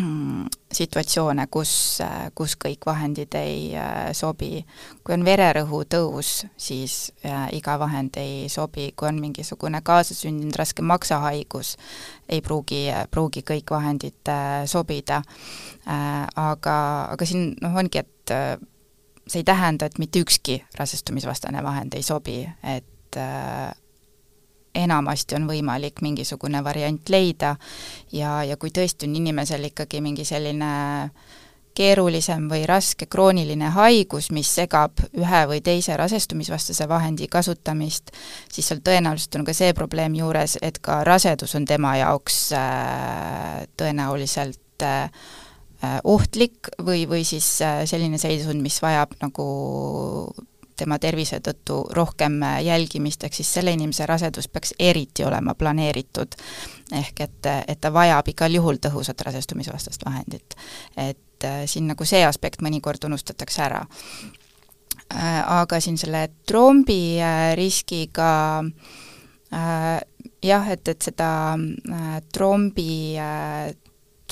mm, 0.00 0.48
situatsioone, 0.72 1.46
kus, 1.52 1.74
äh, 2.04 2.30
kus 2.34 2.56
kõik 2.60 2.86
vahendid 2.86 3.34
ei 3.38 3.72
sobi. 4.16 4.64
kui 5.04 5.14
on 5.14 5.24
vererõhu 5.24 5.82
tõus, 5.84 6.44
siis 6.56 7.12
iga 7.52 7.78
vahend 7.78 8.16
ei 8.16 8.48
sobi, 8.48 8.92
kui 8.96 9.08
on 9.08 9.20
mingisugune 9.20 9.82
kaasasündinud 9.82 10.56
raske 10.56 10.82
maksahaigus, 10.82 11.76
ei 12.28 12.40
pruugi, 12.40 12.86
pruugi 13.10 13.42
kõik 13.42 13.70
vahendid 13.70 14.30
sobida. 14.66 15.22
Aga, 15.86 16.76
aga 17.10 17.26
siin 17.26 17.56
noh, 17.60 17.74
ongi, 17.74 17.98
et 17.98 18.60
see 19.26 19.40
ei 19.40 19.44
tähenda, 19.44 19.86
et 19.86 19.98
mitte 19.98 20.22
ükski 20.22 20.62
rasestumisvastane 20.78 21.62
vahend 21.62 21.94
ei 21.94 22.02
sobi, 22.02 22.42
et 22.62 22.86
et 23.12 23.20
äh, 23.20 23.72
enamasti 24.74 25.36
on 25.36 25.46
võimalik 25.48 26.00
mingisugune 26.00 26.62
variant 26.64 27.08
leida 27.12 27.56
ja, 28.12 28.42
ja 28.44 28.56
kui 28.56 28.72
tõesti 28.72 29.06
on 29.08 29.16
inimesel 29.20 29.68
ikkagi 29.68 30.00
mingi 30.00 30.24
selline 30.24 31.10
keerulisem 31.76 32.50
või 32.50 32.66
raske 32.68 33.06
krooniline 33.08 33.70
haigus, 33.72 34.30
mis 34.32 34.48
segab 34.52 34.98
ühe 35.16 35.42
või 35.48 35.62
teise 35.64 35.96
rasestumisvastase 35.96 36.84
vahendi 36.88 37.28
kasutamist, 37.32 38.12
siis 38.52 38.68
seal 38.68 38.82
tõenäoliselt 38.84 39.38
on 39.40 39.46
ka 39.48 39.54
see 39.56 39.72
probleem 39.76 40.16
juures, 40.16 40.58
et 40.60 40.80
ka 40.84 41.00
rasedus 41.04 41.54
on 41.56 41.64
tema 41.68 41.94
jaoks 42.00 42.42
äh, 42.56 43.64
tõenäoliselt 43.80 44.84
äh, 44.84 45.08
ohtlik 46.04 46.68
või, 46.78 47.08
või 47.08 47.24
siis 47.26 47.56
selline 47.58 48.20
seisund, 48.20 48.60
mis 48.62 48.76
vajab 48.84 49.16
nagu 49.24 49.46
tema 50.82 50.98
tervise 51.02 51.38
tõttu 51.44 51.82
rohkem 51.94 52.40
äh, 52.42 52.58
jälgimist, 52.66 53.24
ehk 53.24 53.36
siis 53.38 53.50
selle 53.54 53.74
inimese 53.76 54.06
rasedus 54.08 54.48
peaks 54.50 54.74
eriti 54.78 55.24
olema 55.24 55.54
planeeritud. 55.58 56.34
ehk 56.92 57.20
et, 57.24 57.48
et 57.68 57.80
ta 57.80 57.92
vajab 57.92 58.28
igal 58.28 58.54
juhul 58.58 58.80
tõhusat 58.82 59.20
rasestumisvastast 59.28 60.04
vahendit. 60.04 60.56
et 60.96 61.46
äh, 61.46 61.64
siin 61.66 61.86
nagu 61.90 62.04
see 62.04 62.24
aspekt 62.26 62.62
mõnikord 62.62 63.04
unustatakse 63.06 63.62
ära. 63.62 63.82
Äh, 65.14 65.40
aga 65.60 65.80
siin 65.80 65.98
selle 65.98 66.28
trombi 66.46 67.18
riskiga 67.54 68.62
jah, 70.42 70.68
et, 70.72 70.88
et 70.88 71.02
seda 71.02 71.28
trombi 72.32 73.18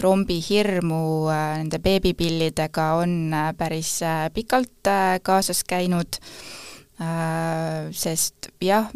trombihirmu 0.00 1.02
äh, 1.30 1.58
nende 1.60 1.80
beebipillidega 1.82 2.86
on 3.00 3.34
äh, 3.34 3.50
päris 3.56 3.98
äh, 4.02 4.28
pikalt 4.34 4.90
kaasas 5.22 5.62
käinud, 5.68 6.18
sest 7.96 8.50
jah, 8.60 8.90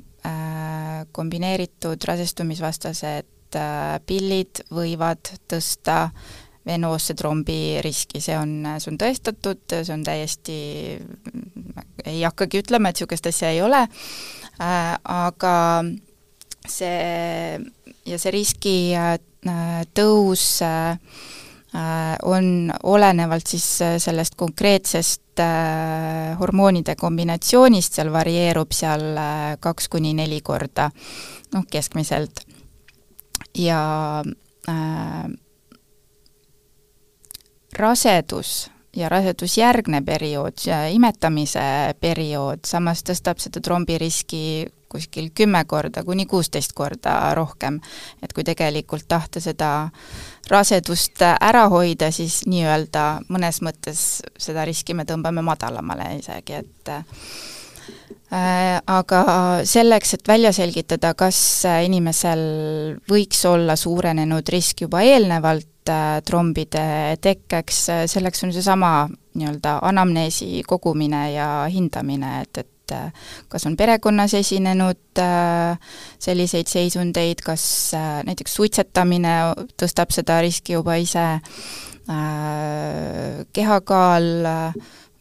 kombineeritud 1.17 2.05
rasestumisvastased 2.05 3.57
pillid 4.05 4.61
võivad 4.77 5.31
tõsta 5.49 6.11
venoosse 6.69 7.17
trombi 7.17 7.81
riski, 7.85 8.21
see 8.21 8.37
on, 8.37 8.53
see 8.77 8.93
on 8.93 9.01
tõestatud, 9.01 9.65
see 9.73 9.95
on 9.95 10.05
täiesti, 10.05 10.59
ei 12.05 12.21
hakkagi 12.27 12.61
ütlema, 12.61 12.93
et 12.93 13.01
niisugust 13.01 13.31
asja 13.33 13.55
ei 13.57 13.63
ole, 13.65 13.81
aga 14.61 15.55
see 16.69 17.65
ja 18.07 18.19
see 18.19 18.31
riski 18.35 18.77
Äh, 19.45 19.85
tõus 19.93 20.63
äh, 20.65 20.97
äh, 21.77 22.17
on 22.23 22.73
olenevalt 22.83 23.47
siis 23.47 23.67
sellest 24.01 24.39
konkreetsest 24.41 25.21
hormoonide 26.39 26.95
kombinatsioonist, 26.95 27.97
seal 27.99 28.13
varieerub 28.15 28.71
seal 28.73 29.03
kaks 29.61 29.89
kuni 29.91 30.13
neli 30.15 30.39
korda, 30.47 30.87
noh 31.53 31.65
keskmiselt. 31.71 32.41
ja 33.59 34.23
äh, 34.71 35.27
rasedus 37.73 38.71
ja 38.97 39.09
rasedusjärgne 39.09 40.01
periood, 40.07 40.65
imetamise 40.95 41.67
periood 42.01 42.65
samas 42.65 43.03
tõstab 43.03 43.43
seda 43.43 43.61
trombiriski 43.61 44.71
kuskil 44.95 45.31
kümme 45.35 45.65
korda 45.67 46.05
kuni 46.07 46.27
kuusteist 46.31 46.73
korda 46.77 47.35
rohkem. 47.35 47.81
et 48.23 48.33
kui 48.33 48.45
tegelikult 48.47 49.09
tahta 49.09 49.41
seda 49.43 49.91
rasedust 50.51 51.23
ära 51.25 51.67
hoida, 51.73 52.11
siis 52.13 52.43
nii-öelda 52.47 53.25
mõnes 53.33 53.61
mõttes 53.65 54.23
seda 54.39 54.65
riski 54.69 54.95
me 54.95 55.07
tõmbame 55.09 55.43
madalamale 55.45 56.15
isegi, 56.19 56.61
et 56.61 56.93
äh, 56.93 57.05
aga 58.87 59.21
selleks, 59.69 60.15
et 60.17 60.29
välja 60.29 60.53
selgitada, 60.53 61.15
kas 61.15 61.39
inimesel 61.87 62.45
võiks 63.11 63.45
olla 63.49 63.77
suurenenud 63.77 64.49
risk 64.53 64.85
juba 64.87 65.03
eelnevalt 65.07 65.93
äh, 65.93 66.21
trombide 66.27 67.17
tekkeks, 67.25 67.85
selleks 68.13 68.45
on 68.45 68.53
seesama 68.55 68.95
nii-öelda 69.35 69.79
anamneesi 69.83 70.63
kogumine 70.67 71.33
ja 71.33 71.49
hindamine, 71.71 72.41
et, 72.45 72.65
et 72.65 72.74
et 72.85 72.93
äh, 72.93 73.13
kas 73.49 73.67
on 73.67 73.77
perekonnas 73.77 74.35
esinenud 74.35 75.19
äh, 75.19 75.79
selliseid 76.19 76.69
seisundeid, 76.69 77.41
kas 77.45 77.95
äh, 77.95 78.23
näiteks 78.27 78.55
suitsetamine 78.55 79.35
tõstab 79.81 80.13
seda 80.15 80.41
riski 80.45 80.77
juba 80.77 80.99
ise, 81.01 81.41
kehakaal, 83.57 84.27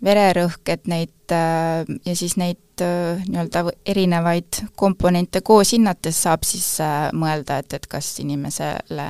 vererõhk, 0.04 0.68
et 0.68 0.90
neid 0.92 1.32
ja 1.32 2.16
siis 2.20 2.36
neid 2.36 2.60
nii-öelda 2.84 3.62
erinevaid 3.88 4.60
komponente 4.76 5.40
koos 5.48 5.72
hinnates 5.72 6.20
saab 6.26 6.44
siis 6.44 6.68
mõelda, 7.16 7.62
et, 7.64 7.78
et 7.80 7.88
kas 7.88 8.10
inimesele 8.20 9.08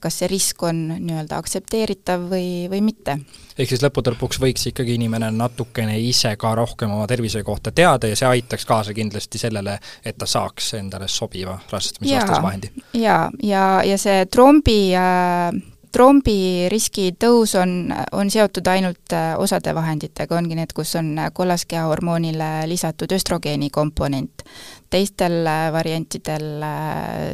kas 0.00 0.18
see 0.20 0.28
risk 0.28 0.62
on 0.62 0.82
nii-öelda 0.92 1.38
aktsepteeritav 1.40 2.26
või, 2.30 2.68
või 2.70 2.82
mitte. 2.84 3.16
ehk 3.56 3.72
siis 3.72 3.82
lõppude 3.84 4.14
lõpuks 4.14 4.40
võiks 4.42 4.68
ikkagi 4.70 4.96
inimene 4.98 5.30
natukene 5.32 5.98
ise 6.00 6.34
ka 6.40 6.54
rohkem 6.58 6.92
oma 6.92 7.06
tervise 7.10 7.42
kohta 7.46 7.72
teada 7.72 8.10
ja 8.10 8.18
see 8.18 8.28
aitaks 8.28 8.68
kaasa 8.68 8.94
kindlasti 8.96 9.40
sellele, 9.40 9.78
et 10.04 10.18
ta 10.18 10.28
saaks 10.28 10.74
endale 10.80 11.08
sobiva 11.08 11.58
rasestumisvastase 11.72 12.42
vahendi? 12.42 12.72
jaa, 12.92 13.26
ja, 13.42 13.66
ja 13.86 13.98
see 13.98 14.24
trombi 14.30 14.80
äh, 14.96 15.60
trombiriski 15.94 17.10
tõus 17.18 17.54
on, 17.58 17.90
on 18.16 18.30
seotud 18.30 18.66
ainult 18.70 19.14
äh, 19.16 19.32
osade 19.40 19.74
vahenditega, 19.74 20.36
ongi 20.38 20.58
need, 20.58 20.74
kus 20.76 20.94
on 21.00 21.12
äh, 21.18 21.30
kollaskeahormoonile 21.34 22.50
lisatud 22.70 23.12
östrogeeni 23.16 23.70
komponent. 23.70 24.44
teistel 24.90 25.46
äh, 25.46 25.72
variantidel 25.72 26.64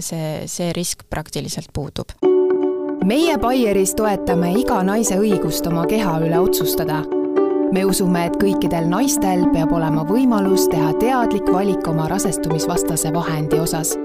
see, 0.01 0.47
see 0.47 0.73
risk 0.77 1.07
praktiliselt 1.11 1.73
puudub. 1.73 2.36
Meie 3.07 3.39
Baieris 3.39 3.95
toetame 3.95 4.51
iga 4.59 4.81
naise 4.83 5.15
õigust 5.21 5.67
oma 5.71 5.87
keha 5.87 6.19
üle 6.27 6.41
otsustada. 6.43 7.05
me 7.73 7.85
usume, 7.85 8.27
et 8.27 8.37
kõikidel 8.41 8.89
naistel 8.91 9.47
peab 9.53 9.73
olema 9.73 10.05
võimalus 10.07 10.69
teha 10.71 10.93
teadlik 11.01 11.47
valik 11.53 11.87
oma 11.89 12.09
rasestumisvastase 12.09 13.13
vahendi 13.15 13.59
osas 13.59 13.97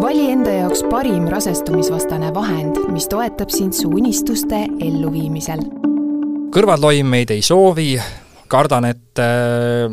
vali 0.00 0.30
enda 0.30 0.50
jaoks 0.50 0.82
parim 0.90 1.28
rasestumisvastane 1.28 2.34
vahend, 2.34 2.76
mis 2.92 3.08
toetab 3.08 3.50
sind 3.50 3.72
su 3.72 3.88
unistuste 3.88 4.66
elluviimisel. 4.80 5.60
kõrvaltoimeid 6.56 7.30
ei 7.30 7.42
soovi, 7.42 8.00
kardan, 8.48 8.86
et 8.88 9.20
äh, 9.22 9.86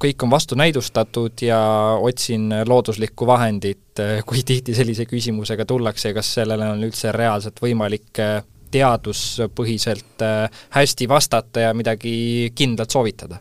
kõik 0.00 0.24
on 0.24 0.32
vastunäidustatud 0.32 1.44
ja 1.44 1.60
otsin 2.00 2.48
looduslikku 2.68 3.26
vahendit, 3.26 4.00
äh, 4.00 4.20
kui 4.26 4.42
tihti 4.46 4.74
sellise 4.74 5.06
küsimusega 5.10 5.66
tullakse, 5.68 6.12
kas 6.16 6.34
sellele 6.40 6.68
on 6.74 6.82
üldse 6.86 7.12
reaalselt 7.12 7.62
võimalik 7.62 8.20
äh, 8.22 8.42
teaduspõhiselt 8.72 10.22
hästi 10.72 11.08
vastata 11.08 11.66
ja 11.66 11.72
midagi 11.76 12.52
kindlat 12.56 12.94
soovitada? 12.94 13.36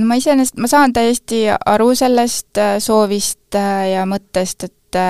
No 0.00 0.06
ma 0.08 0.16
iseenesest, 0.16 0.56
ma 0.56 0.70
saan 0.72 0.94
täiesti 0.96 1.42
aru 1.52 1.90
sellest 1.92 2.56
soovist 2.80 3.58
ja 3.92 4.06
mõttest, 4.08 4.64
et 4.64 5.00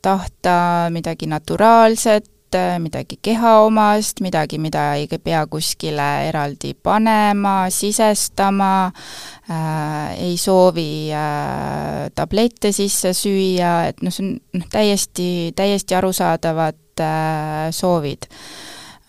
tahta 0.00 0.56
midagi 0.94 1.28
naturaalset, 1.28 2.30
midagi 2.78 3.18
kehaomast, 3.22 4.20
midagi, 4.22 4.58
mida 4.62 4.94
ei 4.94 5.08
pea 5.08 5.42
kuskile 5.50 6.28
eraldi 6.28 6.74
panema, 6.74 7.70
sisestama 7.70 8.86
äh,, 9.50 10.14
ei 10.28 10.36
soovi 10.36 11.10
äh, 11.12 12.06
tablette 12.14 12.72
sisse 12.72 13.12
süüa, 13.16 13.88
et 13.88 14.02
noh, 14.02 14.14
see 14.14 14.24
on 14.26 14.60
noh, 14.60 14.68
täiesti, 14.70 15.28
täiesti 15.56 15.98
arusaadavad 15.98 17.02
äh, 17.02 17.66
soovid 17.74 18.30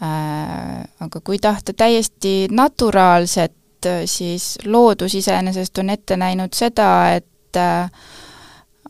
äh,. 0.02 0.84
Aga 0.98 1.22
kui 1.22 1.38
tahta 1.40 1.74
täiesti 1.78 2.48
naturaalset 2.52 3.54
Äh, 3.86 4.06
siis 4.06 4.58
loodus 4.66 5.16
iseenesest 5.16 5.78
on 5.78 5.90
ette 5.90 6.18
näinud 6.18 6.54
seda, 6.58 7.14
et 7.14 7.58
äh, 7.58 7.90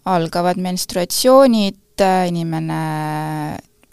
algavad 0.05 0.60
menstruatsioonid, 0.63 1.99
äh, 2.01 2.27
inimene 2.31 2.79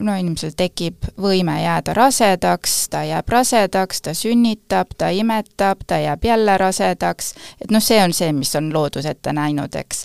no 0.05 0.15
inimesel 0.19 0.55
tekib 0.57 1.09
võime 1.21 1.57
jääda 1.63 1.95
rasedaks, 1.97 2.77
ta 2.93 3.05
jääb 3.09 3.29
rasedaks, 3.29 4.03
ta 4.05 4.15
sünnitab, 4.17 4.95
ta 4.99 5.11
imetab, 5.15 5.85
ta 5.87 5.99
jääb 6.03 6.25
jälle 6.25 6.59
rasedaks, 6.61 7.33
et 7.61 7.71
noh, 7.75 7.83
see 7.83 8.01
on 8.03 8.13
see, 8.17 8.33
mis 8.37 8.55
on 8.57 8.73
loodus 8.75 9.07
ette 9.11 9.33
näinud, 9.33 9.75
eks. 9.81 10.05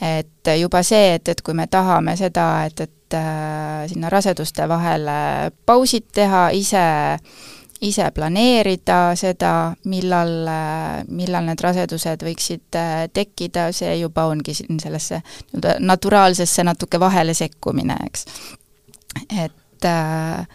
et 0.00 0.52
juba 0.60 0.82
see, 0.86 1.14
et, 1.16 1.28
et 1.28 1.40
kui 1.42 1.54
me 1.54 1.66
tahame 1.66 2.16
seda, 2.20 2.50
et, 2.68 2.84
et 2.86 3.16
äh, 3.18 3.88
sinna 3.88 4.12
raseduste 4.12 4.68
vahele 4.68 5.50
pausid 5.66 6.12
teha, 6.14 6.48
ise 6.56 6.86
äh, 7.16 7.50
ise 7.82 8.10
planeerida 8.14 9.12
seda, 9.18 9.74
millal, 9.90 10.32
millal 11.10 11.46
need 11.48 11.62
rasedused 11.62 12.22
võiksid 12.26 12.78
äh, 12.78 13.04
tekkida, 13.12 13.68
see 13.74 13.96
juba 14.00 14.28
ongi 14.30 14.54
siin 14.56 14.80
sellesse 14.82 15.22
nii-öelda 15.22 15.76
naturaalsesse 15.82 16.64
natuke 16.66 17.00
vahele 17.02 17.34
sekkumine, 17.34 17.98
eks. 18.06 18.26
Et 19.28 19.84
äh, 19.84 20.46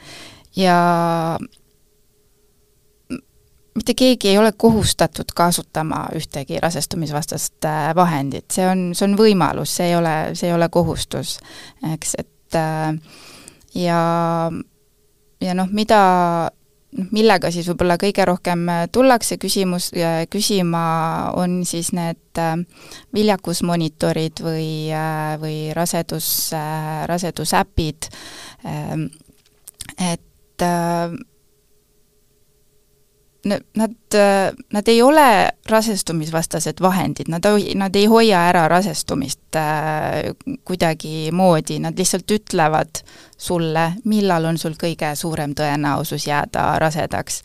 ja 0.56 0.78
mitte 3.76 3.94
keegi 3.94 4.30
ei 4.30 4.38
ole 4.38 4.52
kohustatud 4.58 5.34
kasutama 5.36 6.08
ühtegi 6.16 6.60
rasestumisvastast 6.64 7.66
äh, 7.66 7.96
vahendit, 7.96 8.52
see 8.52 8.68
on, 8.68 8.90
see 8.98 9.10
on 9.10 9.18
võimalus, 9.20 9.76
see 9.78 9.92
ei 9.92 9.96
ole, 9.96 10.16
see 10.34 10.50
ei 10.50 10.56
ole 10.56 10.70
kohustus, 10.70 11.38
eks, 11.94 12.16
et 12.18 12.58
ja, 13.76 14.02
ja 15.42 15.54
noh, 15.54 15.70
mida 15.72 16.02
noh, 16.98 17.08
millega 17.16 17.52
siis 17.54 17.68
võib-olla 17.72 17.98
kõige 18.02 18.26
rohkem 18.28 18.66
äh, 18.72 18.84
tullakse 18.94 19.38
küsimus, 19.42 19.92
küsima, 20.34 20.84
on 21.38 21.62
siis 21.68 21.92
need 21.96 22.42
äh, 22.42 22.56
viljakusmonitorid 23.16 24.44
või, 24.46 24.70
äh, 24.94 25.36
või 25.42 25.58
rasedus, 25.78 26.30
rasedusäpid, 27.10 28.10
ähm, 28.66 29.08
et 29.98 30.24
nad, 33.50 34.18
nad 34.74 34.88
ei 34.88 35.02
ole 35.02 35.50
rasestumisvastased 35.70 36.82
vahendid, 36.82 37.30
nad, 37.32 37.46
nad 37.76 37.96
ei 37.96 38.06
hoia 38.06 38.48
ära 38.50 38.68
rasestumist 38.72 39.56
äh, 39.60 40.34
kuidagimoodi, 40.66 41.80
nad 41.84 41.98
lihtsalt 41.98 42.32
ütlevad 42.32 43.04
sulle, 43.38 43.92
millal 44.06 44.50
on 44.50 44.58
sul 44.58 44.78
kõige 44.80 45.14
suurem 45.16 45.54
tõenäosus 45.58 46.28
jääda 46.28 46.64
rasedaks 46.82 47.42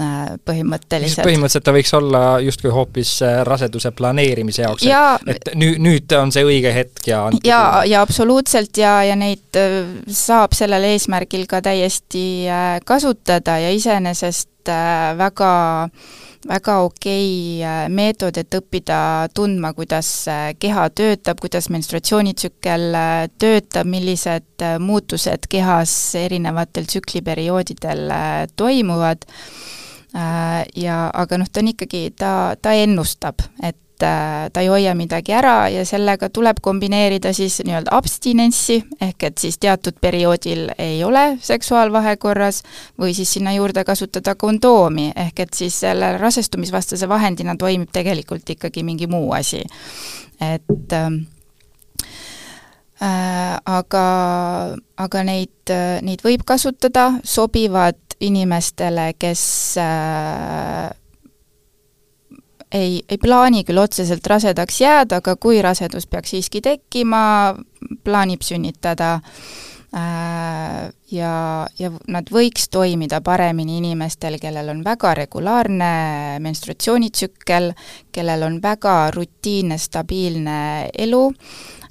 äh, 0.00 0.36
põhimõtteliselt. 0.44 1.24
põhimõtteliselt 1.26 1.66
ta 1.66 1.74
võiks 1.74 1.92
olla 1.98 2.22
justkui 2.44 2.70
hoopis 2.72 3.16
äh, 3.26 3.40
raseduse 3.48 3.92
planeerimise 3.96 4.64
jaoks 4.64 4.86
ja,, 4.86 5.18
et 5.26 5.52
nüüd, 5.58 5.82
nüüd 5.82 6.16
on 6.18 6.32
see 6.32 6.46
õige 6.46 6.72
hetk 6.74 7.10
ja 7.10 7.24
jaa, 7.44 7.82
ja 7.88 8.04
absoluutselt 8.06 8.78
ja, 8.78 9.00
ja 9.08 9.18
neid 9.18 9.60
saab 10.08 10.54
sellel 10.56 10.92
eesmärgil 10.94 11.44
ka 11.50 11.60
täiesti 11.64 12.46
kasutada 12.88 13.58
ja 13.66 13.74
iseenesest 13.74 14.51
väga 14.68 15.52
väga 16.48 16.78
okei 16.82 17.60
okay 17.62 17.88
meetod, 17.94 18.36
et 18.36 18.54
õppida 18.58 19.28
tundma, 19.34 19.72
kuidas 19.76 20.08
keha 20.58 20.88
töötab, 20.90 21.38
kuidas 21.42 21.68
menstruatsioonitsükkel 21.70 22.96
töötab, 23.38 23.86
millised 23.86 24.66
muutused 24.82 25.46
kehas 25.50 25.94
erinevatel 26.18 26.88
tsükliperioodidel 26.90 28.10
toimuvad. 28.56 29.28
Ja 30.76 30.96
aga 31.14 31.38
noh, 31.40 31.48
ta 31.48 31.62
on 31.62 31.70
ikkagi, 31.70 32.10
ta, 32.18 32.32
ta 32.60 32.74
ennustab, 32.76 33.46
et 33.62 33.78
Äh, 33.91 33.91
ta 34.52 34.60
ei 34.60 34.68
hoia 34.70 34.94
midagi 34.94 35.34
ära 35.36 35.68
ja 35.72 35.84
sellega 35.86 36.28
tuleb 36.32 36.60
kombineerida 36.62 37.32
siis 37.32 37.60
nii-öelda 37.64 37.92
abstinentsi, 37.96 38.78
ehk 39.00 39.28
et 39.28 39.38
siis 39.38 39.58
teatud 39.62 39.98
perioodil 40.00 40.68
ei 40.78 41.04
ole 41.04 41.38
seksuaalvahekorras, 41.40 42.62
või 43.00 43.14
siis 43.14 43.32
sinna 43.32 43.52
juurde 43.56 43.84
kasutada 43.84 44.34
kondoomi, 44.34 45.12
ehk 45.16 45.44
et 45.46 45.54
siis 45.54 45.80
selle 45.84 46.16
rasestumisvastase 46.18 47.08
vahendina 47.08 47.56
toimib 47.58 47.92
tegelikult 47.92 48.50
ikkagi 48.50 48.82
mingi 48.82 49.06
muu 49.06 49.32
asi. 49.32 49.62
et 50.40 50.92
ähm, 50.92 51.20
äh, 53.02 53.58
aga, 53.64 54.06
aga 54.96 55.24
neid, 55.24 55.74
neid 56.02 56.24
võib 56.24 56.42
kasutada, 56.46 57.12
sobivad 57.24 57.98
inimestele, 58.22 59.12
kes 59.18 59.42
äh, 59.82 60.90
ei, 62.72 63.02
ei 63.08 63.18
plaani 63.18 63.64
küll 63.68 63.80
otseselt 63.82 64.26
rasedaks 64.26 64.80
jääda, 64.80 65.20
aga 65.22 65.36
kui 65.40 65.60
rasedus 65.62 66.06
peaks 66.10 66.34
siiski 66.34 66.62
tekkima, 66.64 67.22
plaanib 68.04 68.44
sünnitada 68.46 69.14
äh, 69.94 70.88
ja, 71.12 71.32
ja 71.78 71.92
nad 72.08 72.30
võiks 72.32 72.68
toimida 72.72 73.20
paremini 73.24 73.78
inimestel, 73.82 74.38
kellel 74.42 74.72
on 74.72 74.84
väga 74.84 75.14
regulaarne 75.22 75.94
menstruatsioonitsükkel, 76.44 77.72
kellel 78.12 78.46
on 78.48 78.60
väga 78.62 78.96
rutiinne, 79.14 79.78
stabiilne 79.78 80.62
elu, 81.06 81.26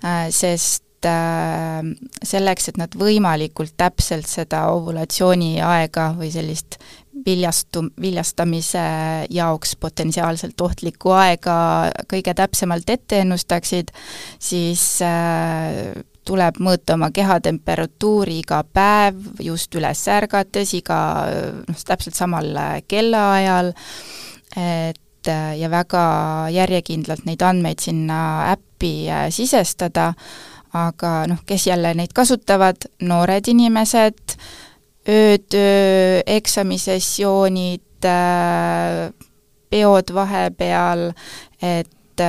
äh, 0.01 0.25
sest 0.33 1.05
äh, 1.05 1.83
selleks, 2.23 2.71
et 2.71 2.81
nad 2.81 2.97
võimalikult 2.97 3.77
täpselt 3.77 4.29
seda 4.29 4.67
ovulatsiooni 4.73 5.59
aega 5.61 6.11
või 6.17 6.33
sellist 6.33 6.81
viljastu, 7.25 7.85
viljastamise 8.01 8.83
jaoks 9.29 9.75
potentsiaalselt 9.79 10.61
ohtlikku 10.61 11.13
aega 11.15 11.55
kõige 12.11 12.33
täpsemalt 12.37 12.89
ette 12.89 13.21
ennustaksid, 13.25 13.91
siis 14.39 14.85
äh, 15.05 15.91
tuleb 16.27 16.59
mõõta 16.61 16.95
oma 16.97 17.11
kehatemperatuuri 17.13 18.41
iga 18.43 18.61
päev 18.63 19.21
just 19.41 19.73
üles 19.75 20.01
ärgates, 20.11 20.73
iga 20.77 20.99
noh, 21.67 21.85
täpselt 21.87 22.17
samal 22.17 22.51
kellaajal, 22.87 23.73
et 24.57 24.99
ja 25.57 25.69
väga 25.69 26.03
järjekindlalt 26.49 27.27
neid 27.27 27.43
andmeid 27.45 27.81
sinna 27.83 28.21
äppi 28.53 29.09
äh, 29.09 29.27
sisestada, 29.29 30.13
aga 30.73 31.11
noh, 31.29 31.41
kes 31.45 31.67
jälle 31.67 31.93
neid 31.97 32.13
kasutavad, 32.15 32.87
noored 33.05 33.47
inimesed, 33.51 34.37
öötöö, 35.09 36.21
eksamisessioonid, 36.25 38.07
peod 39.69 40.13
vahepeal, 40.13 41.11
et 41.61 42.23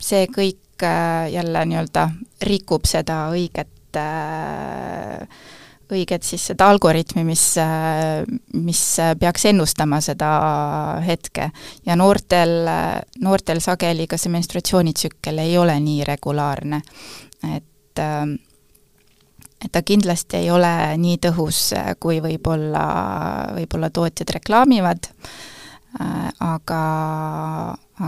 see 0.00 0.26
kõik 0.30 0.84
jälle 1.32 1.64
nii-öelda 1.70 2.08
rikub 2.42 2.86
seda 2.86 3.28
õiget 3.34 3.98
õiget 5.94 6.24
siis 6.26 6.46
seda 6.50 6.68
algoritmi, 6.72 7.24
mis, 7.26 7.44
mis 8.64 8.82
peaks 9.20 9.44
ennustama 9.50 10.00
seda 10.04 10.30
hetke. 11.04 11.50
ja 11.86 11.96
noortel, 11.96 12.66
noortel 13.22 13.60
sageli 13.60 14.06
ka 14.10 14.18
see 14.18 14.32
menstruatsioonitsükkel 14.34 15.38
ei 15.44 15.58
ole 15.58 15.78
nii 15.80 16.04
regulaarne. 16.08 16.82
et 17.54 18.02
et 19.62 19.70
ta 19.72 19.82
kindlasti 19.82 20.42
ei 20.42 20.50
ole 20.50 20.72
nii 21.00 21.20
tõhus, 21.22 21.60
kui 22.00 22.18
võib-olla, 22.24 22.84
võib-olla 23.56 23.90
tootjad 23.94 24.34
reklaamivad, 24.38 25.08
aga, 26.42 26.82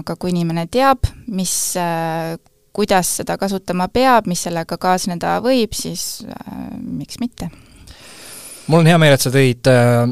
aga 0.00 0.16
kui 0.18 0.34
inimene 0.34 0.66
teab, 0.72 1.06
mis 1.28 1.54
kuidas 2.76 3.14
seda 3.20 3.38
kasutama 3.40 3.88
peab, 3.88 4.28
mis 4.28 4.42
sellega 4.44 4.76
kaasneda 4.80 5.38
võib, 5.44 5.72
siis 5.76 6.20
äh, 6.28 6.58
miks 6.76 7.20
mitte. 7.22 7.48
Mul 8.66 8.82
on 8.82 8.90
hea 8.90 8.98
meel, 9.00 9.16
et 9.16 9.24
sa 9.24 9.32
tõid 9.32 9.70
äh, 9.70 10.02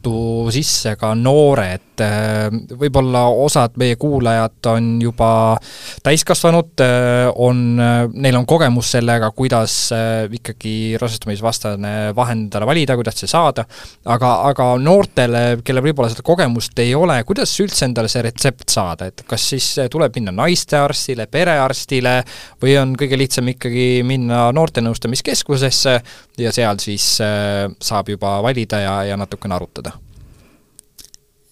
juttu 0.00 0.48
sisse 0.50 0.94
ka 0.96 1.12
noored, 1.14 2.00
äh, 2.00 2.48
võib-olla 2.80 3.26
osad 3.28 3.76
meie 3.76 3.96
kuulajad 4.00 4.66
on 4.72 5.00
juba 5.02 5.58
täiskasvanud, 6.02 6.80
äh, 6.80 7.28
on, 7.36 7.76
neil 8.14 8.36
on 8.36 8.46
kogemus 8.46 8.90
sellega, 8.96 9.30
kuidas 9.36 9.92
ikkagi 10.32 10.96
rasestumisvastane 11.00 12.14
vahend 12.16 12.48
endale 12.48 12.66
valida, 12.66 12.96
kuidas 12.96 13.20
see 13.20 13.28
saada, 13.28 13.66
aga, 14.06 14.32
aga 14.48 14.70
noortele, 14.80 15.60
kellel 15.64 15.84
võib-olla 15.84 16.10
seda 16.10 16.24
kogemust 16.24 16.78
ei 16.80 16.94
ole, 16.94 17.20
kuidas 17.28 17.52
üldse 17.60 17.84
endale 17.84 18.08
see 18.08 18.24
retsept 18.24 18.72
saada, 18.72 19.10
et 19.10 19.24
kas 19.28 19.50
siis 19.52 19.68
tuleb 19.92 20.16
minna 20.16 20.32
naistearstile, 20.40 21.28
perearstile 21.30 22.20
või 22.62 22.78
on 22.80 22.96
kõige 22.98 23.20
lihtsam 23.20 23.52
ikkagi 23.52 23.88
minna 24.06 24.48
noortenõustamiskeskusesse 24.56 25.96
ja 26.40 26.52
seal 26.54 26.80
siis 26.80 27.18
saab 27.20 28.08
juba 28.08 28.38
valida 28.42 28.80
ja, 28.80 28.94
ja 29.12 29.20
natukene 29.20 29.60
arutada? 29.60 29.99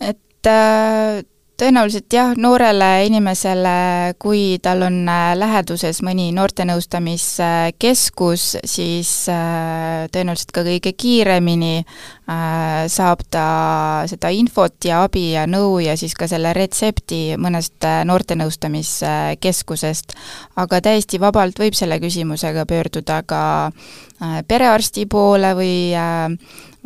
Et 0.01 0.47
äh, 0.47 1.23
tõenäoliselt 1.59 2.07
jah, 2.15 2.37
noorele 2.39 3.07
inimesele, 3.09 4.15
kui 4.23 4.59
tal 4.63 4.83
on 4.87 5.09
äh, 5.11 5.35
läheduses 5.39 6.03
mõni 6.07 6.31
noortenõustamiskeskus, 6.37 8.45
siis 8.63 9.11
äh, 9.33 10.07
tõenäoliselt 10.15 10.53
ka 10.55 10.63
kõige 10.67 10.93
kiiremini 10.95 11.85
saab 12.93 13.23
ta 13.33 14.05
seda 14.05 14.29
infot 14.37 14.85
ja 14.85 15.01
abi 15.07 15.33
ja 15.33 15.47
nõu 15.49 15.79
ja 15.81 15.97
siis 15.97 16.13
ka 16.13 16.29
selle 16.29 16.53
retsepti 16.53 17.41
mõnest 17.41 17.81
noortenõustamiskeskusest. 18.05 20.13
aga 20.61 20.81
täiesti 20.85 21.17
vabalt 21.21 21.59
võib 21.59 21.73
selle 21.73 21.97
küsimusega 22.05 22.67
pöörduda 22.69 23.23
ka 23.25 23.73
perearsti 24.45 25.07
poole 25.09 25.55
või 25.57 25.97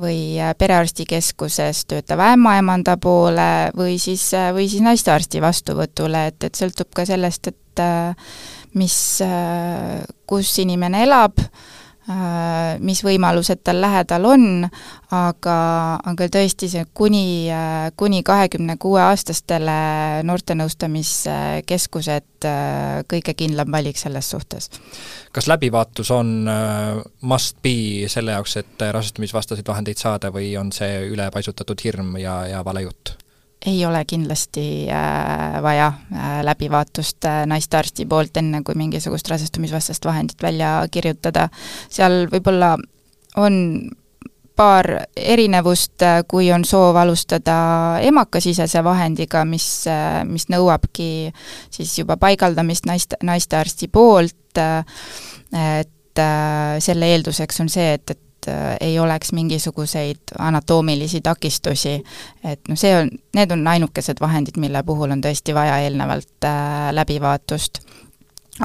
või 0.00 0.40
äh, 0.40 0.54
perearstikeskuses 0.58 1.84
töötava 1.90 2.32
ämmaemanda 2.36 2.96
poole 3.00 3.70
või 3.76 3.98
siis, 4.00 4.24
äh, 4.34 4.50
või 4.54 4.68
siis 4.70 4.84
naistearsti 4.84 5.42
vastuvõtule, 5.42 6.26
et, 6.32 6.48
et 6.48 6.58
sõltub 6.58 6.92
ka 6.94 7.06
sellest, 7.08 7.52
et 7.52 7.82
äh, 7.82 8.32
mis, 8.78 8.96
kus 10.26 10.50
inimene 10.62 11.02
elab, 11.04 11.36
mis 12.82 13.04
võimalused 13.04 13.60
tal 13.64 13.80
lähedal 13.80 14.24
on, 14.26 14.68
aga, 15.14 15.56
aga 16.02 16.26
tõesti 16.34 16.68
see 16.72 16.84
kuni, 16.94 17.50
äh, 17.52 17.92
kuni 17.96 18.22
kahekümne 18.26 18.76
kuue 18.82 19.00
aastastele 19.02 19.72
noortenõustamiskeskused 20.26 22.44
äh, 22.48 23.04
kõige 23.06 23.34
kindlam 23.38 23.72
valik 23.72 23.96
selles 24.00 24.30
suhtes. 24.34 24.70
kas 25.32 25.46
läbivaatus 25.46 26.10
on 26.10 26.48
must 27.20 27.56
be 27.62 28.08
selle 28.08 28.32
jaoks, 28.34 28.56
et 28.56 28.80
rasestumisvastaseid 28.90 29.68
vahendeid 29.68 29.96
saada 29.96 30.30
või 30.34 30.58
on 30.58 30.72
see 30.72 31.06
ülepaisutatud 31.06 31.80
hirm 31.84 32.16
ja, 32.18 32.46
ja 32.46 32.64
vale 32.64 32.82
jutt? 32.82 33.22
Ei 33.66 33.86
ole 33.86 34.04
kindlasti 34.04 34.90
äh, 34.90 35.62
vaja 35.62 35.86
äh, 35.86 36.42
läbivaatust 36.42 37.24
äh, 37.24 37.46
naistearsti 37.46 38.06
poolt, 38.06 38.36
enne 38.36 38.62
kui 38.66 38.74
mingisugust 38.74 39.28
rasestumisvastast 39.28 40.04
vahendit 40.04 40.42
välja 40.42 40.82
kirjutada. 40.90 41.48
seal 41.88 42.26
võib-olla 42.32 42.76
on 43.36 43.90
paar 44.56 44.86
erinevust, 45.16 46.02
kui 46.28 46.50
on 46.52 46.64
soov 46.68 46.96
alustada 47.00 47.54
emakasisese 48.04 48.82
vahendiga, 48.84 49.46
mis, 49.48 49.86
mis 50.28 50.44
nõuabki 50.52 51.32
siis 51.72 51.94
juba 51.98 52.18
paigaldamist 52.20 52.84
naiste, 52.86 53.16
naistearsti 53.24 53.88
poolt, 53.88 54.60
et 55.56 56.22
selle 56.84 57.08
eelduseks 57.14 57.64
on 57.64 57.72
see, 57.72 57.94
et, 57.96 58.12
et 58.12 58.20
et 58.42 58.52
äh, 58.52 58.76
ei 58.80 58.98
oleks 58.98 59.32
mingisuguseid 59.32 60.16
anatoomilisi 60.38 61.20
takistusi. 61.20 62.02
et 62.44 62.60
noh, 62.68 62.76
see 62.76 62.94
on, 62.96 63.10
need 63.34 63.50
on 63.50 63.66
ainukesed 63.68 64.20
vahendid, 64.20 64.58
mille 64.58 64.82
puhul 64.82 65.10
on 65.10 65.22
tõesti 65.22 65.54
vaja 65.54 65.78
eelnevalt 65.78 66.44
äh, 66.44 66.90
läbivaatust. 66.92 67.80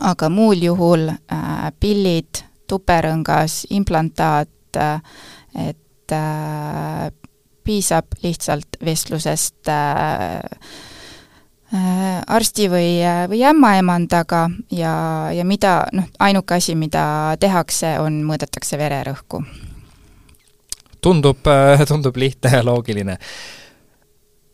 aga 0.02 0.30
muul 0.30 0.64
juhul 0.64 1.10
äh, 1.10 1.72
pillid, 1.80 2.44
tuperõngas, 2.68 3.66
implantaat 3.70 4.78
äh,, 4.78 5.02
et 5.70 6.12
äh, 6.12 7.12
piisab 7.64 8.06
lihtsalt 8.24 8.80
vestlusest 8.86 9.68
äh, 9.70 10.42
Äh, 11.68 12.22
arsti 12.32 12.70
või, 12.72 12.92
või 13.28 13.42
ämmaemandaga 13.44 14.46
ja, 14.72 14.92
ja 15.36 15.44
mida 15.44 15.82
noh, 15.92 16.06
ainuke 16.24 16.56
asi, 16.62 16.78
mida 16.80 17.36
tehakse, 17.44 17.98
on, 18.00 18.22
mõõdetakse 18.24 18.80
vererõhku. 18.80 19.42
Tundub, 21.02 21.48
äh, 21.48 21.84
tundub 21.92 22.18
lihtne 22.18 22.58
ja 22.58 22.66
loogiline. 22.66 23.18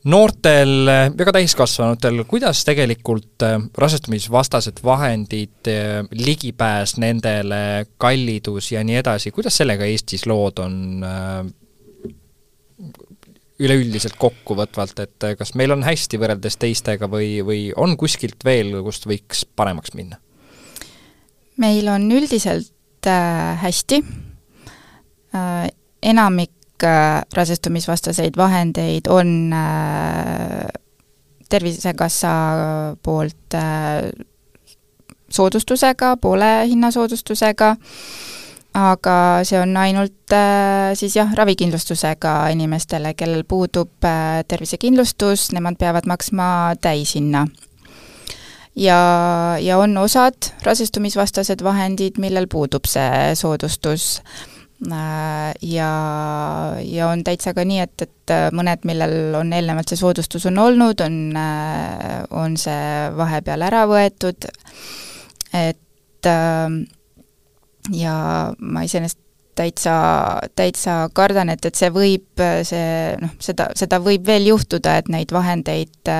noortel 0.03 0.89
ja 0.89 1.25
ka 1.25 1.31
täiskasvanutel, 1.31 2.23
kuidas 2.27 2.65
tegelikult 2.67 3.45
äh, 3.47 3.57
rasestumisvastased 3.77 4.83
vahendid, 4.83 5.71
ligipääs 6.11 6.97
nendele, 6.99 7.85
kallidus 7.97 8.71
ja 8.71 8.83
nii 8.83 8.99
edasi, 8.99 9.31
kuidas 9.31 9.57
sellega 9.61 9.87
Eestis 9.87 10.25
lood 10.27 10.59
on 10.59 11.53
üleüldiselt 13.63 14.17
kokkuvõtvalt, 14.19 14.99
et 14.99 15.25
kas 15.39 15.53
meil 15.55 15.71
on 15.71 15.85
hästi 15.85 16.19
võrreldes 16.19 16.57
teistega 16.59 17.07
või, 17.07 17.37
või 17.45 17.61
on 17.79 17.95
kuskilt 17.97 18.43
veel, 18.43 18.73
kust 18.83 19.07
võiks 19.07 19.45
paremaks 19.55 19.93
minna? 19.95 20.19
meil 21.57 21.87
on 21.91 22.09
üldiselt 22.11 23.07
äh, 23.07 23.61
hästi 23.61 24.01
äh,, 25.35 25.69
enamik 26.03 26.83
äh, 26.83 27.23
rasestumisvastaseid 27.33 28.37
vahendeid 28.37 29.07
on 29.09 29.53
äh, 29.53 30.67
Tervisekassa 31.49 32.29
poolt 33.03 33.53
äh, 33.53 34.09
soodustusega, 35.29 36.17
poole 36.17 36.67
hinnasoodustusega 36.67 37.75
aga 38.73 39.15
see 39.45 39.59
on 39.61 39.75
ainult 39.77 40.33
siis 40.97 41.13
jah, 41.13 41.29
ravikindlustusega 41.37 42.31
inimestele, 42.55 43.11
kellel 43.13 43.43
puudub 43.45 44.07
tervisekindlustus, 44.49 45.51
nemad 45.53 45.77
peavad 45.77 46.09
maksma 46.09 46.47
täishinna. 46.81 47.45
ja, 48.75 48.97
ja 49.61 49.77
on 49.77 49.97
osad 49.97 50.49
rasestumisvastased 50.65 51.61
vahendid, 51.63 52.17
millel 52.17 52.49
puudub 52.49 52.89
see 52.89 53.35
soodustus 53.37 54.23
ja, 54.89 55.91
ja 56.83 57.07
on 57.07 57.23
täitsa 57.23 57.53
ka 57.55 57.63
nii, 57.67 57.79
et, 57.85 58.05
et 58.07 58.33
mõned, 58.55 58.83
millel 58.89 59.37
on 59.39 59.53
eelnevalt 59.55 59.93
see 59.93 60.01
soodustus 60.01 60.47
on 60.49 60.59
olnud, 60.63 61.03
on, 61.05 61.37
on 62.31 62.57
see 62.59 63.09
vahepeal 63.17 63.67
ära 63.69 63.85
võetud, 63.89 64.49
et 65.53 66.29
äh, 66.29 66.77
ja 67.91 68.15
ma 68.59 68.85
iseenesest 68.87 69.19
täitsa, 69.55 69.93
täitsa 70.55 71.09
kardan, 71.13 71.51
et, 71.53 71.65
et 71.65 71.77
see 71.77 71.91
võib, 71.93 72.41
see 72.65 73.13
noh, 73.21 73.33
seda, 73.43 73.69
seda 73.77 73.99
võib 74.03 74.25
veel 74.27 74.47
juhtuda, 74.49 74.97
et 74.99 75.11
neid 75.13 75.33
vahendeid, 75.33 76.11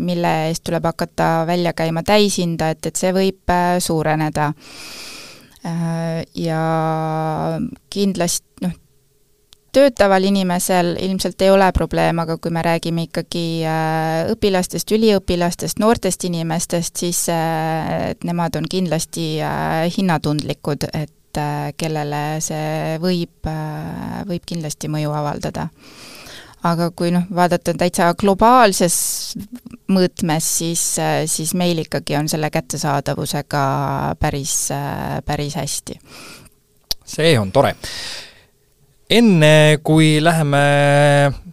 mille 0.00 0.34
eest 0.50 0.64
tuleb 0.68 0.84
hakata 0.90 1.30
välja 1.48 1.72
käima 1.76 2.04
täishinda, 2.06 2.74
et, 2.74 2.84
et 2.86 3.00
see 3.00 3.14
võib 3.16 3.52
äh, 3.52 3.78
suureneda. 3.80 4.52
Äh, 5.64 6.24
ja 6.36 6.60
kindlasti 7.90 8.66
noh, 8.66 8.74
töötaval 9.74 10.26
inimesel 10.28 10.94
ilmselt 11.00 11.42
ei 11.42 11.50
ole 11.50 11.70
probleem, 11.74 12.20
aga 12.22 12.36
kui 12.38 12.52
me 12.54 12.62
räägime 12.62 13.08
ikkagi 13.08 13.64
õpilastest, 14.30 14.92
üliõpilastest, 14.94 15.80
noortest 15.82 16.28
inimestest, 16.28 17.00
siis 17.02 17.24
et 17.32 18.22
nemad 18.28 18.60
on 18.60 18.68
kindlasti 18.70 19.26
hinnatundlikud, 19.96 20.86
et 20.92 21.40
kellele 21.80 22.22
see 22.44 22.98
võib, 23.02 23.50
võib 24.28 24.44
kindlasti 24.46 24.92
mõju 24.92 25.16
avaldada 25.18 25.66
aga 26.64 26.90
kui 26.96 27.12
noh, 27.14 27.26
vaadata 27.34 27.74
täitsa 27.76 28.10
globaalses 28.18 28.96
mõõtmes, 29.92 30.50
siis, 30.60 30.82
siis 31.30 31.54
meil 31.58 31.82
ikkagi 31.84 32.16
on 32.18 32.28
selle 32.32 32.50
kättesaadavusega 32.52 33.64
päris, 34.20 34.56
päris 35.26 35.58
hästi. 35.60 35.98
see 37.04 37.38
on 37.38 37.52
tore. 37.52 37.74
enne, 39.10 39.78
kui 39.84 40.16
läheme 40.24 40.64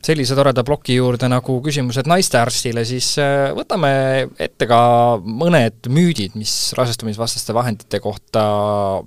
sellise 0.05 0.35
toreda 0.37 0.63
ploki 0.65 0.95
juurde 0.97 1.29
nagu 1.29 1.57
küsimused 1.65 2.07
naistearstile, 2.09 2.85
siis 2.87 3.13
äh, 3.21 3.51
võtame 3.57 3.91
ette 4.39 4.67
ka 4.69 4.81
mõned 5.21 5.91
müüdid, 5.91 6.35
mis 6.39 6.71
rasestumisvastaste 6.77 7.53
vahendite 7.53 8.01
kohta 8.03 8.43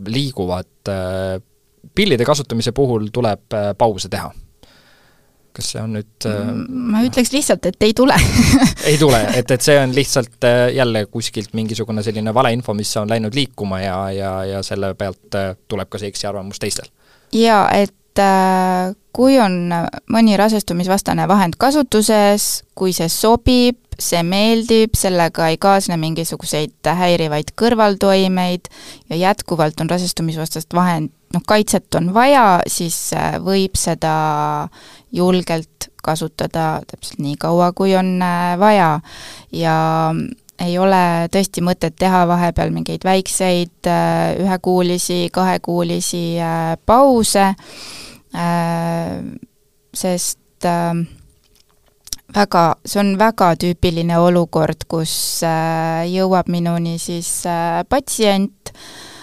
liiguvad. 0.07 0.71
Äh, 0.93 1.41
pillide 1.95 2.25
kasutamise 2.25 2.73
puhul 2.77 3.11
tuleb 3.15 3.57
äh, 3.57 3.73
pause 3.79 4.09
teha 4.13 4.31
kas 5.55 5.71
see 5.75 5.83
on 5.83 5.95
nüüd 5.97 6.27
äh, 6.29 6.51
ma 6.69 7.03
ütleks 7.07 7.31
lihtsalt, 7.35 7.67
et 7.71 7.87
ei 7.87 7.95
tule 7.97 8.17
ei 8.91 8.99
tule, 9.01 9.21
et, 9.39 9.51
et 9.51 9.65
see 9.65 9.77
on 9.81 9.95
lihtsalt 9.99 10.47
äh, 10.49 10.69
jälle 10.75 11.07
kuskilt 11.07 11.55
mingisugune 11.55 12.03
selline 12.07 12.35
valeinfo, 12.35 12.75
mis 12.75 12.95
on 13.01 13.11
läinud 13.11 13.37
liikuma 13.37 13.81
ja, 13.85 13.99
ja, 14.15 14.33
ja 14.55 14.63
selle 14.67 14.95
pealt 14.99 15.39
äh, 15.39 15.53
tuleb 15.69 15.91
ka 15.91 16.03
see 16.03 16.11
eksiarvamus 16.13 16.63
teistel? 16.63 16.91
jaa, 17.35 17.67
et 17.75 17.95
kui 19.15 19.41
on 19.43 19.73
mõni 20.15 20.37
rasestumisvastane 20.39 21.25
vahend 21.27 21.57
kasutuses, 21.59 22.63
kui 22.79 22.93
see 22.95 23.09
sobib, 23.11 23.81
see 23.99 24.23
meeldib, 24.27 24.97
sellega 24.99 25.49
ei 25.53 25.59
kaasne 25.61 25.99
mingisuguseid 26.01 26.93
häirivaid 27.01 27.55
kõrvaltoimeid 27.61 28.71
ja 29.11 29.21
jätkuvalt 29.29 29.81
on 29.81 29.91
rasestumisvastast 29.91 30.75
vahend, 30.75 31.13
noh, 31.35 31.43
kaitset 31.47 31.95
on 31.99 32.13
vaja, 32.15 32.61
siis 32.71 33.11
võib 33.45 33.79
seda 33.79 34.15
julgelt 35.15 35.91
kasutada 36.05 36.83
täpselt 36.87 37.21
nii 37.25 37.37
kaua, 37.41 37.73
kui 37.77 37.95
on 37.97 38.17
äh, 38.23 38.55
vaja. 38.61 39.01
ja 39.53 39.77
ei 40.65 40.77
ole 40.79 41.03
tõesti 41.35 41.65
mõtet 41.67 41.97
teha 41.99 42.25
vahepeal 42.31 42.71
mingeid 42.75 43.05
väikseid 43.05 43.91
äh, 43.91 44.37
ühekuulisi, 44.45 45.29
kahekuulisi 45.35 46.25
äh, 46.39 46.75
pause, 46.87 47.53
sest 49.95 50.67
väga, 52.35 52.65
see 52.85 53.01
on 53.01 53.15
väga 53.19 53.55
tüüpiline 53.61 54.19
olukord, 54.19 54.87
kus 54.89 55.15
jõuab 56.11 56.51
minuni 56.51 56.99
siis 56.99 57.31
patsient, 57.89 58.75
Äh, 58.75 59.14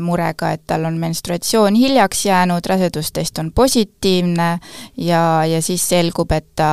murega, 0.00 0.52
et 0.54 0.62
tal 0.70 0.84
on 0.86 0.94
menstruatsioon 1.00 1.74
hiljaks 1.74 2.24
jäänud, 2.26 2.66
rasedustest 2.66 3.38
on 3.42 3.50
positiivne 3.52 4.58
ja, 4.96 5.22
ja 5.44 5.62
siis 5.62 5.82
selgub, 5.88 6.30
et 6.32 6.46
ta 6.56 6.70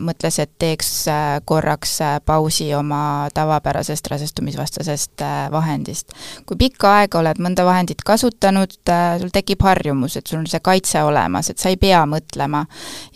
mõtles, 0.00 0.38
et 0.42 0.50
teeks 0.58 0.90
äh, 1.08 1.38
korraks 1.44 1.94
äh, 2.02 2.16
pausi 2.26 2.72
oma 2.74 3.28
tavapärasest 3.34 4.10
rasestumisvastasest 4.10 5.22
vahendist. 5.52 6.12
kui 6.46 6.58
pikka 6.58 6.90
aega 6.98 7.20
oled 7.22 7.38
mõnda 7.38 7.64
vahendit 7.64 8.02
kasutanud, 8.04 8.74
sul 9.20 9.32
tekib 9.32 9.62
harjumus, 9.62 10.16
et 10.18 10.26
sul 10.26 10.40
on 10.42 10.48
see 10.50 10.60
kaitse 10.60 11.02
olemas, 11.06 11.50
et 11.50 11.62
sa 11.62 11.70
ei 11.70 11.78
pea 11.78 12.02
mõtlema. 12.06 12.64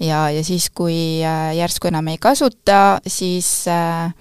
ja, 0.00 0.28
ja 0.30 0.44
siis, 0.44 0.70
kui 0.70 1.20
järsku 1.58 1.90
enam 1.90 2.14
ei 2.14 2.22
kasuta, 2.22 3.00
siis 3.06 3.66
äh, 3.68 4.14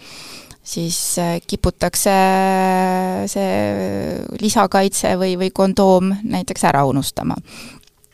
siis 0.66 0.98
äh, 1.22 1.40
kiputakse 1.48 2.12
äh, 2.12 3.24
see 3.30 4.38
lisakaitse 4.42 5.16
või, 5.22 5.36
või 5.40 5.52
kondoom 5.54 6.14
näiteks 6.24 6.66
ära 6.72 6.86
unustama. 6.90 7.38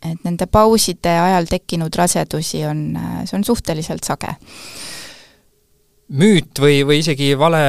et 0.02 0.24
nende 0.26 0.48
pauside 0.50 1.12
ajal 1.14 1.46
tekkinud 1.46 1.96
rasedusi 1.96 2.66
on, 2.66 2.96
äh, 2.98 3.22
see 3.26 3.38
on 3.38 3.46
suhteliselt 3.48 4.04
sage 4.04 4.36
müüt 6.12 6.60
või, 6.60 6.82
või 6.84 7.00
isegi 7.00 7.32
vale 7.40 7.62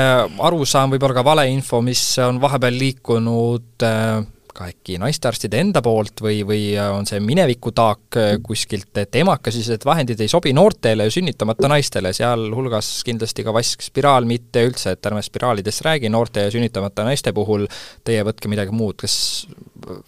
arusaam, 0.43 0.91
võib-olla 0.91 1.15
ka 1.21 1.25
valeinfo, 1.25 1.83
mis 1.85 2.03
on 2.25 2.41
vahepeal 2.43 2.79
liikunud 2.79 3.87
äh, 3.87 4.25
ka 4.53 4.69
äkki 4.69 4.99
naistearstide 5.01 5.61
enda 5.63 5.83
poolt 5.85 6.21
või, 6.25 6.43
või 6.47 6.63
on 6.83 7.07
see 7.09 7.21
minevikutaak 7.25 8.19
äh, 8.21 8.33
kuskilt, 8.45 8.91
et 9.01 9.17
emakasised 9.23 9.87
vahendid 9.89 10.21
ei 10.21 10.31
sobi 10.31 10.53
noortele 10.57 11.07
ja 11.09 11.15
sünnitamata 11.15 11.71
naistele, 11.73 12.13
sealhulgas 12.17 12.91
kindlasti 13.07 13.45
ka 13.47 13.55
vaskspiraal 13.57 14.29
mitte 14.29 14.65
üldse, 14.69 14.95
et 14.95 15.11
ärme 15.11 15.23
spiraalidest 15.25 15.85
räägi 15.87 16.13
noorte 16.13 16.47
ja 16.47 16.53
sünnitamata 16.53 17.07
naiste 17.09 17.33
puhul, 17.37 17.67
teie 18.05 18.25
võtke 18.29 18.51
midagi 18.53 18.75
muud, 18.77 18.99
kas 19.01 19.17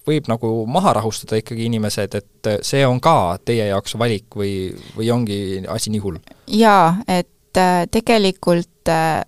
võib 0.06 0.28
nagu 0.30 0.52
maha 0.70 0.94
rahustada 1.00 1.40
ikkagi 1.40 1.68
inimesed, 1.70 2.18
et 2.20 2.52
see 2.66 2.84
on 2.86 3.00
ka 3.02 3.38
teie 3.44 3.70
jaoks 3.70 3.96
valik 4.00 4.36
või, 4.36 4.54
või 4.96 5.10
ongi 5.14 5.38
asi 5.72 5.92
nii 5.94 6.04
hull? 6.04 6.20
jaa, 6.52 6.98
et 7.08 7.60
äh, 7.60 7.86
tegelikult 7.90 8.92
äh, 8.92 9.24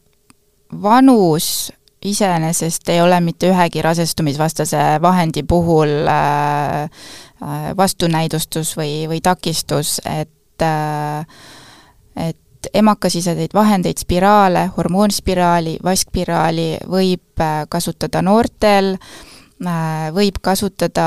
vanus 0.82 1.72
iseenesest 2.06 2.88
ei 2.88 3.00
ole 3.02 3.18
mitte 3.20 3.50
ühegi 3.50 3.82
rasestumisvastase 3.82 4.82
vahendi 5.02 5.42
puhul 5.42 6.06
äh, 6.08 6.82
äh, 6.82 7.68
vastunäidustus 7.76 8.76
või, 8.78 9.06
või 9.10 9.20
takistus, 9.22 9.98
et 10.04 10.62
äh, 10.62 11.26
et 12.16 12.68
emakasiseseid 12.74 13.52
vahendeid, 13.54 14.00
spiraale, 14.00 14.64
hormoonspiraali, 14.76 15.76
vaskspiraali 15.84 16.70
võib 16.90 17.42
kasutada 17.68 18.22
noortel, 18.24 18.96
võib 20.16 20.40
kasutada, 20.42 21.04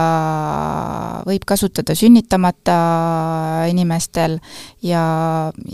võib 1.26 1.44
kasutada 1.50 1.98
sünnitamata 1.98 2.78
inimestel 3.74 4.38
ja, 4.86 5.04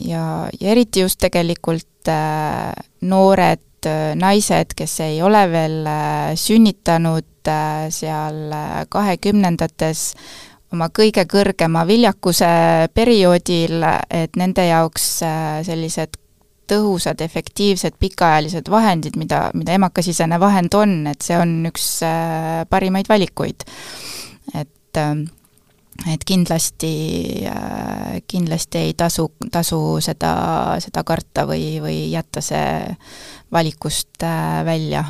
ja, 0.07 0.23
ja 0.55 0.73
eriti 0.73 1.03
just 1.03 1.19
tegelikult 1.21 2.09
noored 3.01 3.61
Äh, 3.85 4.15
naised, 4.17 4.73
kes 4.77 4.99
ei 5.05 5.21
ole 5.23 5.45
veel 5.51 5.85
äh, 5.87 6.33
sünnitanud 6.39 7.47
äh, 7.47 7.87
seal 7.93 8.53
kahekümnendates, 8.89 10.07
oma 10.73 10.89
kõige 10.89 11.25
kõrgema 11.29 11.85
viljakuse 11.87 12.49
perioodil, 12.93 13.85
et 14.09 14.35
nende 14.39 14.65
jaoks 14.65 15.05
sellised 15.67 16.17
tõhusad, 16.65 17.21
efektiivsed, 17.21 17.95
pikaajalised 18.01 18.69
vahendid, 18.73 19.15
mida, 19.21 19.45
mida 19.53 19.77
emakasisene 19.77 20.39
vahend 20.41 20.73
on, 20.75 20.97
et 21.11 21.21
see 21.21 21.37
on 21.37 21.53
üks 21.69 21.87
parimaid 22.71 23.09
valikuid. 23.11 23.67
et 24.57 25.03
et 26.11 26.23
kindlasti, 26.27 26.91
kindlasti 28.27 28.81
ei 28.89 28.93
tasu, 28.97 29.29
tasu 29.51 29.79
seda, 30.03 30.33
seda 30.83 31.03
karta 31.07 31.45
või, 31.47 31.77
või 31.83 31.97
jätta 32.11 32.43
see 32.43 32.65
valikust 33.55 34.23
äh, 34.23 34.65
välja. 34.65 35.05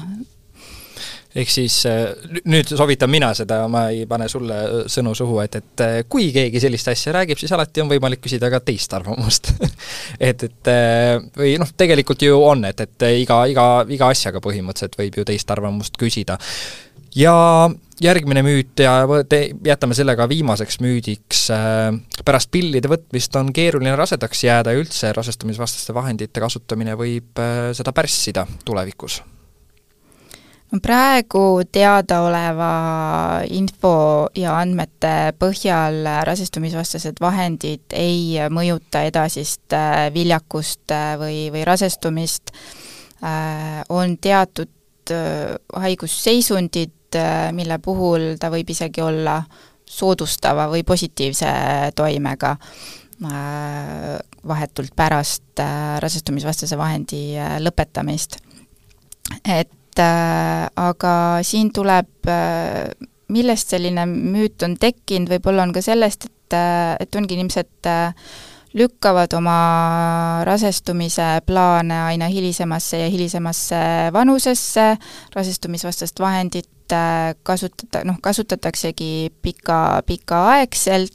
ehk 1.35 1.49
siis 1.51 1.81
äh, 1.89 2.13
nüüd 2.47 2.69
soovitan 2.71 3.11
mina 3.11 3.33
seda, 3.35 3.65
ma 3.67 3.89
ei 3.91 4.05
pane 4.07 4.29
sulle 4.31 4.59
äh, 4.63 4.77
sõnu 4.91 5.11
suhu, 5.17 5.41
et, 5.43 5.57
et 5.59 5.85
kui 6.09 6.29
keegi 6.35 6.61
sellist 6.63 6.87
asja 6.93 7.15
räägib, 7.17 7.41
siis 7.41 7.51
alati 7.55 7.83
on 7.83 7.91
võimalik 7.91 8.23
küsida 8.23 8.49
ka 8.53 8.61
teist 8.63 8.93
arvamust 8.95 9.51
et, 10.29 10.47
et 10.47 10.71
või 11.35 11.57
noh, 11.59 11.75
tegelikult 11.77 12.23
ju 12.23 12.39
on, 12.39 12.63
et, 12.71 12.85
et 12.87 13.09
iga, 13.25 13.43
iga, 13.51 13.67
iga 13.89 14.11
asjaga 14.15 14.43
põhimõtteliselt 14.43 14.99
võib 15.01 15.21
ju 15.21 15.27
teist 15.27 15.51
arvamust 15.51 15.99
küsida. 15.99 16.39
Ja 17.15 17.35
järgmine 18.01 18.43
müüt 18.43 18.79
ja 18.79 18.97
jätame 19.65 19.95
selle 19.95 20.15
ka 20.15 20.27
viimaseks 20.29 20.79
müüdiks, 20.83 21.45
pärast 22.25 22.51
pillide 22.51 22.91
võtmist 22.91 23.35
on 23.39 23.53
keeruline 23.55 23.95
rasedaks 23.95 24.43
jääda 24.43 24.73
ja 24.73 24.81
üldse 24.81 25.13
rasestumisvastaste 25.15 25.95
vahendite 25.95 26.43
kasutamine 26.43 26.97
võib 26.99 27.39
äh, 27.39 27.71
seda 27.77 27.95
pärssida 27.95 28.45
tulevikus? 28.65 29.21
no 30.73 30.81
praegu 30.83 31.61
teadaoleva 31.71 32.71
info 33.53 33.95
ja 34.35 34.57
andmete 34.59 35.31
põhjal 35.39 36.01
rasestumisvastased 36.27 37.21
vahendid 37.21 37.95
ei 37.95 38.41
mõjuta 38.51 39.05
edasist 39.07 39.77
äh, 39.77 40.09
viljakust 40.13 40.91
äh, 40.91 41.13
või, 41.21 41.45
või 41.53 41.63
rasestumist, 41.69 42.51
on 43.89 44.17
teatud 44.21 44.69
haigusseisundid, 45.09 46.91
Äh, 46.91 47.04
mille 47.55 47.79
puhul 47.83 48.35
ta 48.39 48.49
võib 48.53 48.69
isegi 48.69 49.03
olla 49.03 49.39
soodustava 49.85 50.67
või 50.71 50.83
positiivse 50.87 51.49
toimega 51.95 52.55
äh, 52.55 54.15
vahetult 54.47 54.95
pärast 54.95 55.61
äh, 55.61 55.97
rasestumisvastase 56.03 56.77
vahendi 56.77 57.37
lõpetamist. 57.61 58.39
et 59.45 59.71
aga 59.95 61.39
siin 61.41 61.69
tuleb 61.71 62.27
millest 63.31 63.71
selline 63.71 64.03
müüt 64.05 64.63
on 64.67 64.75
tekkinud, 64.77 65.29
võib-olla 65.31 65.63
on 65.63 65.71
ka 65.73 65.81
sellest, 65.81 66.27
et, 66.27 66.57
et 66.99 67.15
ongi 67.15 67.37
inimesed 67.37 67.87
lükkavad 68.75 69.33
oma 69.37 69.57
rasestumise 70.43 71.39
plaane 71.47 71.95
aina 72.09 72.27
hilisemasse 72.27 72.99
ja 72.99 73.09
hilisemasse 73.09 73.79
vanusesse, 74.13 74.97
rasestumisvastast 75.35 76.19
vahendit 76.19 76.69
kasutada, 77.43 78.03
noh, 78.05 78.17
kasutataksegi 78.21 79.31
pika, 79.41 80.01
pikaaegselt, 80.05 81.13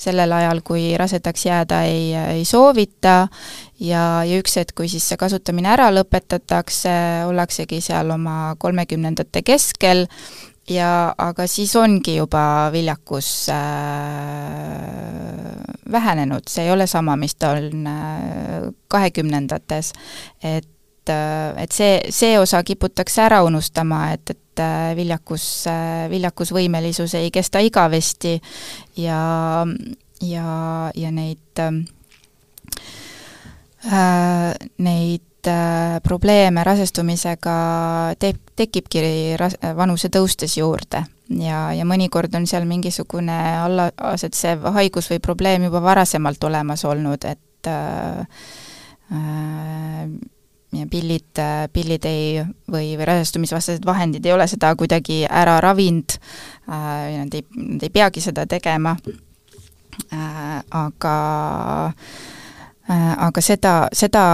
sellel 0.00 0.32
ajal, 0.34 0.60
kui 0.66 0.96
rasedaks 0.98 1.46
jääda 1.46 1.82
ei, 1.86 2.14
ei 2.14 2.44
soovita. 2.44 3.28
Ja, 3.80 4.24
ja 4.26 4.38
üks 4.40 4.56
hetk, 4.58 4.74
kui 4.76 4.88
siis 4.92 5.06
see 5.08 5.18
kasutamine 5.20 5.70
ära 5.72 5.90
lõpetatakse, 5.94 6.92
ollaksegi 7.28 7.80
seal 7.84 8.10
oma 8.14 8.54
kolmekümnendate 8.58 9.42
keskel. 9.46 10.06
Ja 10.70 11.14
aga 11.18 11.46
siis 11.50 11.72
ongi 11.78 12.16
juba 12.18 12.70
viljakus 12.70 13.48
äh, 13.50 13.56
vähenenud, 15.90 16.46
see 16.46 16.68
ei 16.68 16.72
ole 16.74 16.86
sama, 16.86 17.16
mis 17.18 17.34
ta 17.34 17.54
on 17.56 17.86
äh, 17.90 18.68
kahekümnendates, 18.92 19.92
et 21.10 21.16
äh, 21.58 21.62
et 21.64 21.72
see, 21.72 22.00
see 22.14 22.38
osa 22.38 22.62
kiputakse 22.66 23.22
ära 23.26 23.42
unustama, 23.46 24.12
et, 24.14 24.30
et 24.30 24.62
äh, 24.62 24.96
viljakus, 24.96 25.66
äh, 25.70 26.08
viljakusvõimelisus 26.10 27.14
ei 27.18 27.30
kesta 27.34 27.60
igavesti 27.64 28.40
ja, 28.96 29.66
ja, 30.22 30.46
ja 30.94 31.10
neid 31.10 31.64
äh, 31.64 31.72
neid 34.78 35.22
probleeme 36.04 36.60
rasestumisega 36.64 37.52
teeb, 38.20 38.36
tekibki 38.60 39.00
ras-, 39.40 39.56
vanuse 39.76 40.10
tõustes 40.12 40.58
juurde. 40.58 41.00
Ja, 41.40 41.70
ja 41.72 41.86
mõnikord 41.88 42.34
on 42.36 42.44
seal 42.50 42.66
mingisugune 42.68 43.36
allaasetsev 43.62 44.66
haigus 44.74 45.08
või 45.12 45.20
probleem 45.22 45.64
juba 45.68 45.80
varasemalt 45.80 46.44
olemas 46.44 46.84
olnud, 46.84 47.24
et 47.24 47.70
äh, 47.70 48.20
äh, 49.14 50.04
ja 50.72 50.86
pillid, 50.90 51.40
pillid 51.72 52.04
ei, 52.06 52.44
või, 52.70 52.92
või 52.98 53.06
rasestumisvastased 53.08 53.86
vahendid 53.86 54.26
ei 54.26 54.32
ole 54.32 54.46
seda 54.50 54.70
kuidagi 54.78 55.24
ära 55.26 55.58
ravinud 55.60 56.14
äh,, 56.14 57.18
nad 57.24 57.34
ei, 57.34 57.46
nad 57.56 57.82
ei 57.82 57.90
peagi 57.90 58.22
seda 58.22 58.46
tegema 58.46 58.94
äh,, 60.12 60.60
aga 60.70 61.16
äh, 61.88 63.14
aga 63.18 63.44
seda, 63.44 63.74
seda 63.92 64.24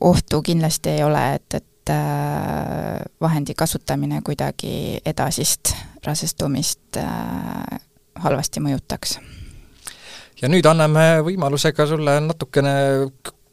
ohtu 0.00 0.42
kindlasti 0.42 0.96
ei 0.96 1.04
ole, 1.06 1.22
et, 1.38 1.58
et 1.60 1.94
äh, 1.94 3.00
vahendi 3.20 3.54
kasutamine 3.54 4.20
kuidagi 4.26 5.00
edasist 5.06 5.74
rasestumist 6.06 7.00
äh, 7.00 7.80
halvasti 8.22 8.62
mõjutaks. 8.62 9.18
ja 10.42 10.48
nüüd 10.48 10.66
anname 10.66 11.22
võimaluse 11.26 11.72
ka 11.72 11.86
sulle 11.86 12.18
natukene 12.20 12.74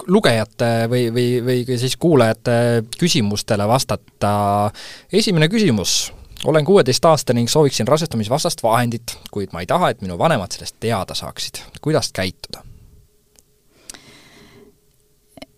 lugejate 0.07 0.89
või, 0.89 1.07
või, 1.13 1.27
või 1.45 1.77
siis 1.79 1.95
kuulajate 1.97 2.83
küsimustele 2.99 3.67
vastata. 3.67 4.71
esimene 5.13 5.47
küsimus. 5.47 6.13
olen 6.45 6.65
kuueteistaastane 6.65 7.39
ning 7.39 7.49
sooviksin 7.49 7.87
rasestumisvastast 7.87 8.63
vahendit, 8.63 9.17
kuid 9.31 9.53
ma 9.53 9.61
ei 9.61 9.65
taha, 9.65 9.89
et 9.89 10.01
minu 10.01 10.17
vanemad 10.17 10.51
sellest 10.51 10.75
teada 10.79 11.15
saaksid. 11.15 11.63
kuidas 11.81 12.11
käituda? 12.11 12.63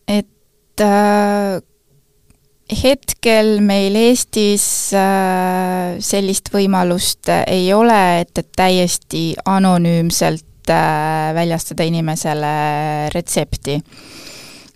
et 0.07 0.81
äh, 0.81 1.61
hetkel 2.83 3.59
meil 3.61 3.95
Eestis 3.95 4.93
äh, 4.93 5.97
sellist 5.99 6.53
võimalust 6.53 7.31
ei 7.47 7.73
ole, 7.73 8.19
et, 8.21 8.37
et 8.37 8.51
täiesti 8.55 9.33
anonüümselt 9.45 10.69
äh, 10.69 11.33
väljastada 11.33 11.83
inimesele 11.83 12.53
retsepti 13.13 13.81
Mm, 13.81 14.14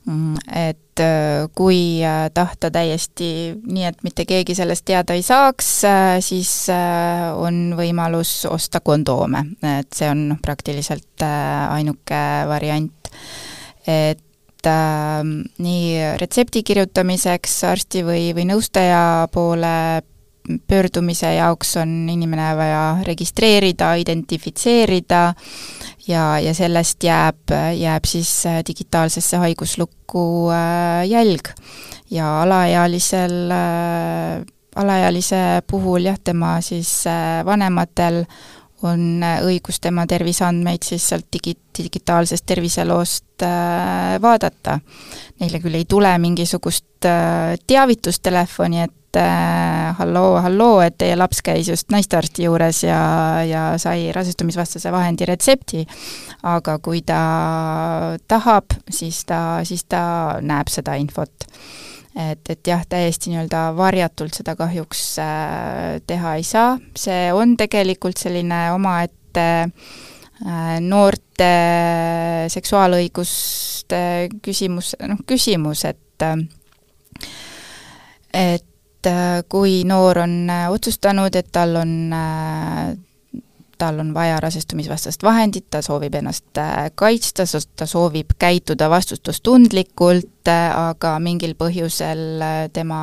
et 0.07 1.01
äh, 1.03 1.47
kui 1.55 1.99
äh, 2.03 2.29
tahta 2.33 2.71
täiesti 2.71 3.29
nii, 3.59 3.85
et 3.89 4.03
mitte 4.03 4.25
keegi 4.25 4.55
sellest 4.57 4.85
teada 4.87 5.17
ei 5.17 5.23
saaks, 5.25 5.69
äh, 5.87 6.15
siis 6.23 6.53
on 6.69 7.75
võimalus 7.77 8.45
osta 8.49 8.81
kondoome, 8.81 9.43
et 9.79 9.91
see 9.95 10.09
on 10.09 10.27
noh, 10.33 10.41
praktiliselt 10.41 11.25
ainuke 11.25 12.23
variant. 12.49 13.11
et 13.89 14.67
äh, 14.67 15.23
nii 15.57 16.15
retsepti 16.21 16.63
kirjutamiseks 16.63 17.63
arsti 17.69 18.05
või, 18.05 18.23
või 18.37 18.49
nõustaja 18.49 19.27
poole 19.33 19.75
pöördumise 20.67 21.33
jaoks 21.35 21.75
on 21.77 21.91
inimene 22.09 22.55
vaja 22.57 22.83
registreerida, 23.05 23.93
identifitseerida 24.01 25.33
ja, 26.09 26.39
ja 26.41 26.53
sellest 26.53 27.03
jääb, 27.03 27.53
jääb 27.77 28.07
siis 28.09 28.31
äh, 28.49 28.61
digitaalsesse 28.67 29.37
haiguslukku 29.37 30.49
äh, 30.51 31.07
jälg. 31.09 31.53
ja 32.11 32.41
alaealisel, 32.41 33.51
äh, 33.51 34.45
alaealise 34.75 35.61
puhul 35.69 36.09
jah, 36.09 36.17
tema 36.23 36.61
siis 36.61 37.03
vanematel 37.45 38.23
on 38.81 39.21
õigus 39.43 39.81
tema 39.81 40.05
terviseandmeid 40.07 40.85
siis 40.87 41.09
sealt 41.09 41.27
digi-, 41.35 41.57
digitaalsest 41.77 42.45
terviseloost 42.47 43.43
vaadata. 44.21 44.79
Neile 45.39 45.59
küll 45.59 45.75
ei 45.75 45.85
tule 45.85 46.13
mingisugust 46.17 47.07
teavitustelefoni, 47.67 48.81
et 48.87 48.98
et 49.09 49.17
äh, 49.17 49.95
halloo, 49.97 50.37
halloo, 50.41 50.79
et 50.85 50.97
teie 50.97 51.15
laps 51.17 51.41
käis 51.41 51.69
just 51.69 51.89
naistearsti 51.89 52.43
juures 52.45 52.83
ja, 52.83 52.99
ja 53.47 53.63
sai 53.81 54.11
rasestumisvastase 54.13 54.91
vahendi 54.93 55.25
retsepti, 55.25 55.85
aga 56.43 56.77
kui 56.79 57.01
ta 57.01 57.21
tahab, 58.29 58.75
siis 58.89 59.23
ta, 59.25 59.61
siis 59.65 59.85
ta 59.89 60.03
näeb 60.41 60.69
seda 60.69 60.93
infot. 61.01 61.47
et, 62.19 62.41
et 62.49 62.67
jah, 62.67 62.85
täiesti 62.89 63.31
nii-öelda 63.31 63.69
varjatult 63.77 64.37
seda 64.37 64.55
kahjuks 64.59 65.03
äh, 65.23 65.97
teha 66.07 66.35
ei 66.37 66.43
saa, 66.43 66.77
see 66.97 67.33
on 67.33 67.57
tegelikult 67.57 68.17
selline 68.17 68.67
omaette 68.75 69.49
äh, 69.65 70.79
noorte 70.85 71.51
seksuaalõiguste 72.53 74.29
küsimus, 74.45 74.93
noh 75.01 75.25
küsimus, 75.25 75.85
et 75.89 76.05
et 78.33 78.68
kui 79.49 79.83
noor 79.87 80.17
on 80.25 80.49
äh, 80.49 80.67
otsustanud, 80.71 81.35
et 81.35 81.51
tal 81.51 81.75
on 81.79 82.13
äh, 82.13 82.97
tal 83.79 84.01
on 84.03 84.13
vaja 84.13 84.39
rasestumisvastast 84.43 85.23
vahendit, 85.23 85.69
ta 85.71 85.81
soovib 85.85 86.15
ennast 86.19 86.59
kaitsta, 86.99 87.45
ta 87.75 87.87
soovib 87.89 88.35
käituda 88.39 88.89
vastutustundlikult, 88.91 90.49
aga 90.49 91.13
mingil 91.23 91.55
põhjusel 91.55 92.43
tema 92.73 93.01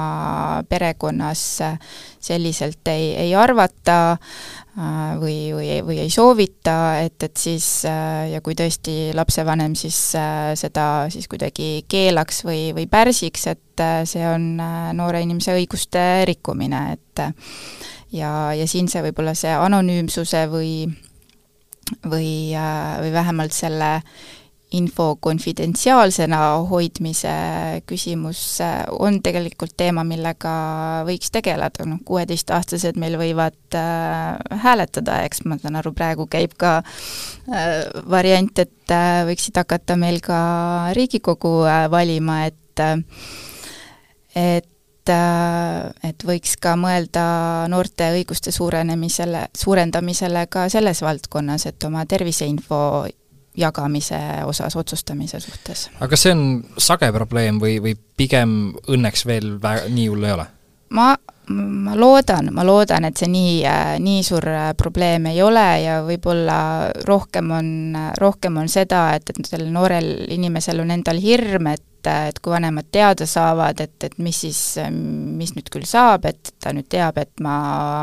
perekonnas 0.68 1.42
selliselt 2.26 2.88
ei, 2.90 3.12
ei 3.26 3.34
arvata, 3.38 4.16
Äh, 4.76 5.14
või, 5.16 5.36
või, 5.56 5.68
või 5.80 5.96
ei 6.02 6.10
soovita, 6.12 6.98
et, 7.00 7.16
et 7.24 7.40
siis 7.40 7.64
äh, 7.88 8.26
ja 8.28 8.42
kui 8.44 8.52
tõesti 8.52 9.14
lapsevanem 9.16 9.72
siis 9.72 9.96
äh, 10.20 10.50
seda 10.52 11.06
siis 11.08 11.24
kuidagi 11.32 11.86
keelaks 11.88 12.42
või, 12.44 12.74
või 12.76 12.84
pärsiks, 12.84 13.46
et 13.54 13.84
see 14.04 14.26
on 14.28 14.60
noore 14.96 15.22
inimese 15.24 15.54
õiguste 15.56 16.02
rikkumine, 16.28 16.82
et 16.92 17.24
ja, 18.12 18.52
ja 18.54 18.66
siin 18.70 18.88
see 18.88 19.02
võib-olla 19.08 19.34
see 19.34 19.52
anonüümsuse 19.54 20.46
või 20.52 20.72
või, 22.10 22.50
või 22.52 23.12
vähemalt 23.14 23.54
selle 23.54 24.00
info 24.74 25.14
konfidentsiaalsena 25.22 26.38
hoidmise 26.66 27.30
küsimus 27.86 28.40
äh, 28.60 28.82
on 28.98 29.20
tegelikult 29.22 29.76
teema, 29.78 30.02
millega 30.04 30.54
võiks 31.06 31.30
tegeleda, 31.32 31.86
noh, 31.86 32.00
kuueteistaastased 32.04 32.98
meil 32.98 33.14
võivad 33.20 33.78
äh, 33.78 34.58
hääletada, 34.64 35.20
eks 35.28 35.44
ma 35.46 35.60
saan 35.62 35.78
aru, 35.78 35.94
praegu 35.96 36.26
käib 36.30 36.56
ka 36.58 36.80
äh, 36.82 37.86
variant, 38.10 38.58
et 38.58 38.94
äh, 38.94 39.22
võiksid 39.30 39.62
hakata 39.62 39.98
meil 40.00 40.18
ka 40.24 40.38
Riigikogu 40.98 41.60
äh, 41.70 41.84
valima, 41.92 42.42
et 42.50 42.82
äh, 42.82 42.98
et 44.36 44.68
et 45.12 46.24
võiks 46.26 46.56
ka 46.60 46.74
mõelda 46.80 47.26
noorte 47.72 48.10
õiguste 48.16 48.52
suurenemisele, 48.54 49.46
suurendamisele 49.56 50.46
ka 50.50 50.68
selles 50.72 51.02
valdkonnas, 51.02 51.66
et 51.70 51.88
oma 51.88 52.06
terviseinfo 52.06 52.80
jagamise 53.56 54.18
osas, 54.44 54.76
otsustamise 54.76 55.40
suhtes. 55.40 55.88
aga 55.96 56.10
kas 56.12 56.26
see 56.26 56.34
on 56.34 56.42
sage 56.78 57.08
probleem 57.12 57.60
või, 57.62 57.78
või 57.82 57.96
pigem 58.16 58.74
õnneks 58.88 59.24
veel 59.26 59.56
vä-, 59.62 59.86
nii 59.88 60.10
hull 60.12 60.28
ei 60.28 60.36
ole? 60.36 60.46
ma, 60.96 61.14
ma 61.48 61.96
loodan, 61.98 62.50
ma 62.54 62.64
loodan, 62.66 63.06
et 63.08 63.16
see 63.18 63.30
nii, 63.30 63.56
nii 64.02 64.22
suur 64.26 64.46
probleem 64.78 65.30
ei 65.32 65.42
ole 65.42 65.66
ja 65.82 65.98
võib-olla 66.06 66.58
rohkem 67.06 67.50
on, 67.56 67.68
rohkem 68.20 68.60
on 68.60 68.70
seda, 68.70 69.08
et, 69.16 69.30
et 69.30 69.48
sellel 69.48 69.72
noorel 69.74 70.12
inimesel 70.36 70.82
on 70.84 70.92
endal 70.94 71.20
hirm, 71.22 71.72
et 71.72 71.84
et 72.28 72.38
kui 72.42 72.54
vanemad 72.54 72.88
teada 72.92 73.26
saavad, 73.28 73.80
et, 73.82 73.96
et 74.06 74.16
mis 74.22 74.36
siis, 74.46 74.60
mis 74.90 75.52
nüüd 75.56 75.70
küll 75.72 75.86
saab, 75.88 76.28
et 76.28 76.52
ta 76.62 76.72
nüüd 76.76 76.88
teab, 76.92 77.18
et 77.22 77.32
ma 77.44 77.56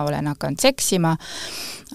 olen 0.08 0.30
hakanud 0.34 0.62
seksima, 0.64 1.16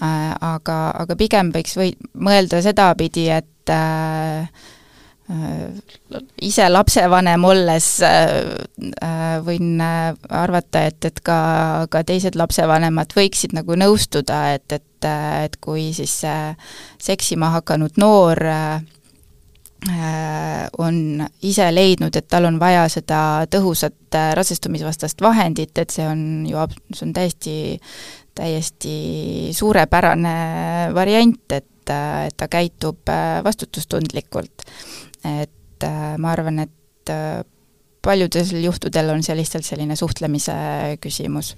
äh, 0.01 0.33
aga, 0.33 0.79
aga 1.03 1.17
pigem 1.19 1.53
võiks 1.55 1.77
või 1.79 1.93
mõelda 2.17 2.61
sedapidi, 2.65 3.29
et 3.39 3.73
äh, 3.73 4.43
äh 5.29 6.19
ise 6.41 6.65
lapsevanem 6.69 7.43
olles 7.45 7.87
äh, 8.01 9.39
võin 9.45 9.81
arvata, 9.81 10.87
et, 10.89 11.05
et 11.05 11.19
ka, 11.21 11.39
ka 11.91 12.03
teised 12.03 12.37
lapsevanemad 12.39 13.13
võiksid 13.13 13.53
nagu 13.53 13.77
nõustuda, 13.77 14.39
et, 14.57 14.79
et, 14.79 15.09
et 15.45 15.59
kui 15.61 15.91
siis 15.93 16.15
seksima 16.97 17.53
hakanud 17.59 18.01
noor 18.01 18.41
äh, 18.49 18.79
Äh, 18.81 18.98
on 19.87 20.95
ise 21.47 21.69
leidnud, 21.71 22.15
et 22.15 22.27
tal 22.27 22.47
on 22.49 22.59
vaja 22.59 22.83
seda 22.91 23.19
tõhusat 23.51 24.17
äh, 24.17 24.31
rasestumisvastast 24.37 25.21
vahendit, 25.23 25.77
et 25.79 25.93
see 25.93 26.07
on 26.07 26.21
ju, 26.49 26.65
see 26.93 27.05
on 27.07 27.13
täiesti, 27.15 27.55
täiesti 28.35 28.95
suurepärane 29.55 30.35
variant, 30.95 31.45
et, 31.55 31.91
äh, 31.93 32.27
et 32.27 32.37
ta 32.37 32.49
käitub 32.51 33.11
vastutustundlikult. 33.43 34.67
et 35.23 35.83
ma 36.17 36.31
arvan, 36.31 36.59
et 36.59 37.11
paljudel 38.03 38.63
juhtudel 38.63 39.09
on 39.11 39.23
see 39.23 39.35
lihtsalt 39.35 39.67
selline 39.67 39.95
suhtlemise 39.95 40.53
küsimus 41.03 41.55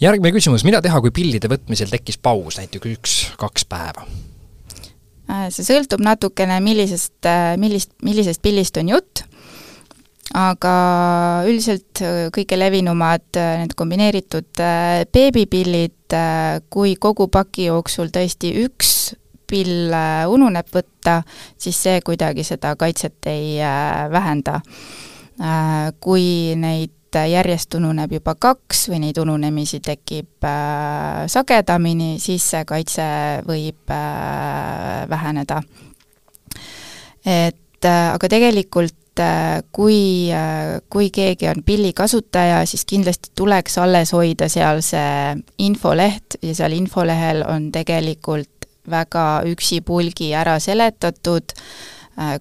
järgmine 0.00 0.32
küsimus, 0.34 0.64
mida 0.66 0.80
teha, 0.82 1.00
kui 1.02 1.10
pillide 1.14 1.50
võtmisel 1.50 1.90
tekkis 1.90 2.18
paus, 2.22 2.58
näiteks 2.58 2.94
üks-kaks 2.94 3.66
päeva? 3.70 4.06
Äh, 5.28 5.48
see 5.52 5.66
sõltub 5.66 6.00
natukene, 6.00 6.56
millisest, 6.64 7.18
äh, 7.28 7.52
millist, 7.60 7.92
millisest 8.04 8.40
pillist 8.40 8.78
on 8.80 8.88
jutt, 8.94 9.24
aga 10.36 10.72
üldiselt 11.48 12.00
äh, 12.00 12.28
kõige 12.32 12.56
levinumad 12.56 13.26
need 13.36 13.74
kombineeritud 13.76 14.62
beebipillid, 15.12 16.16
kui 16.72 16.94
kogu 16.96 17.26
paki 17.28 17.68
jooksul 17.68 18.08
tõesti 18.14 18.54
üks 18.64 18.94
pill 19.48 19.92
ununeb 20.32 20.68
võtta, 20.72 21.20
siis 21.60 21.76
see 21.84 22.00
kuidagi 22.04 22.44
seda 22.44 22.74
kaitset 22.80 23.28
ei 23.28 23.58
vähenda. 24.12 24.60
Kui 26.04 26.56
neid 26.56 26.97
et 27.08 27.30
järjest 27.30 27.74
ununeb 27.78 28.12
juba 28.18 28.34
kaks 28.36 28.88
või 28.90 29.00
neid 29.06 29.18
ununemisi 29.20 29.80
tekib 29.84 30.44
äh, 30.44 31.24
sagedamini, 31.30 32.18
siis 32.20 32.44
see 32.52 32.64
kaitse 32.68 33.08
võib 33.48 33.90
äh, 33.90 35.08
väheneda. 35.08 35.62
et 37.24 37.84
äh, 37.84 38.12
aga 38.12 38.28
tegelikult 38.28 39.20
äh, 39.20 39.62
kui 39.72 40.28
äh,, 40.32 40.80
kui 40.90 41.10
keegi 41.10 41.48
on 41.48 41.62
pilli 41.64 41.92
kasutaja, 41.92 42.64
siis 42.66 42.84
kindlasti 42.84 43.32
tuleks 43.34 43.78
alles 43.78 44.12
hoida 44.12 44.48
seal 44.48 44.82
see 44.82 45.36
infoleht 45.58 46.36
ja 46.42 46.54
seal 46.54 46.76
infolehel 46.76 47.44
on 47.48 47.72
tegelikult 47.72 48.68
väga 48.88 49.42
üksipulgi 49.48 50.34
ära 50.36 50.58
seletatud 50.60 51.56
äh, 51.56 51.97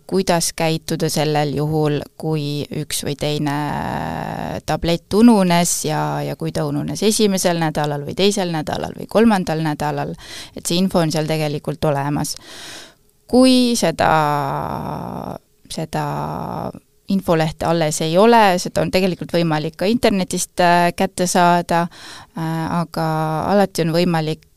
kuidas 0.07 0.53
käituda 0.57 1.09
sellel 1.09 1.51
juhul, 1.53 1.99
kui 2.17 2.65
üks 2.82 3.03
või 3.05 3.13
teine 3.19 3.53
äh, 3.53 4.55
tablett 4.65 5.13
ununes 5.13 5.73
ja, 5.86 5.99
ja 6.25 6.36
kui 6.36 6.51
ta 6.51 6.65
ununes 6.65 7.03
esimesel 7.05 7.61
nädalal 7.61 8.07
või 8.07 8.15
teisel 8.17 8.49
nädalal 8.53 8.97
või 8.97 9.05
kolmandal 9.09 9.61
nädalal, 9.61 10.15
et 10.57 10.65
see 10.65 10.80
info 10.82 11.03
on 11.03 11.13
seal 11.13 11.30
tegelikult 11.30 11.86
olemas. 11.86 12.36
kui 13.28 13.75
seda, 13.75 14.09
seda 15.69 16.03
infolehte 17.11 17.65
alles 17.67 18.01
ei 18.01 18.17
ole, 18.17 18.57
seda 18.57 18.82
on 18.82 18.91
tegelikult 18.91 19.34
võimalik 19.36 19.78
ka 19.78 19.86
internetist 19.86 20.57
äh, 20.59 20.89
kätte 20.95 21.28
saada, 21.28 21.88
aga 22.36 23.07
alati 23.53 23.86
on 23.86 23.93
võimalik 23.93 24.47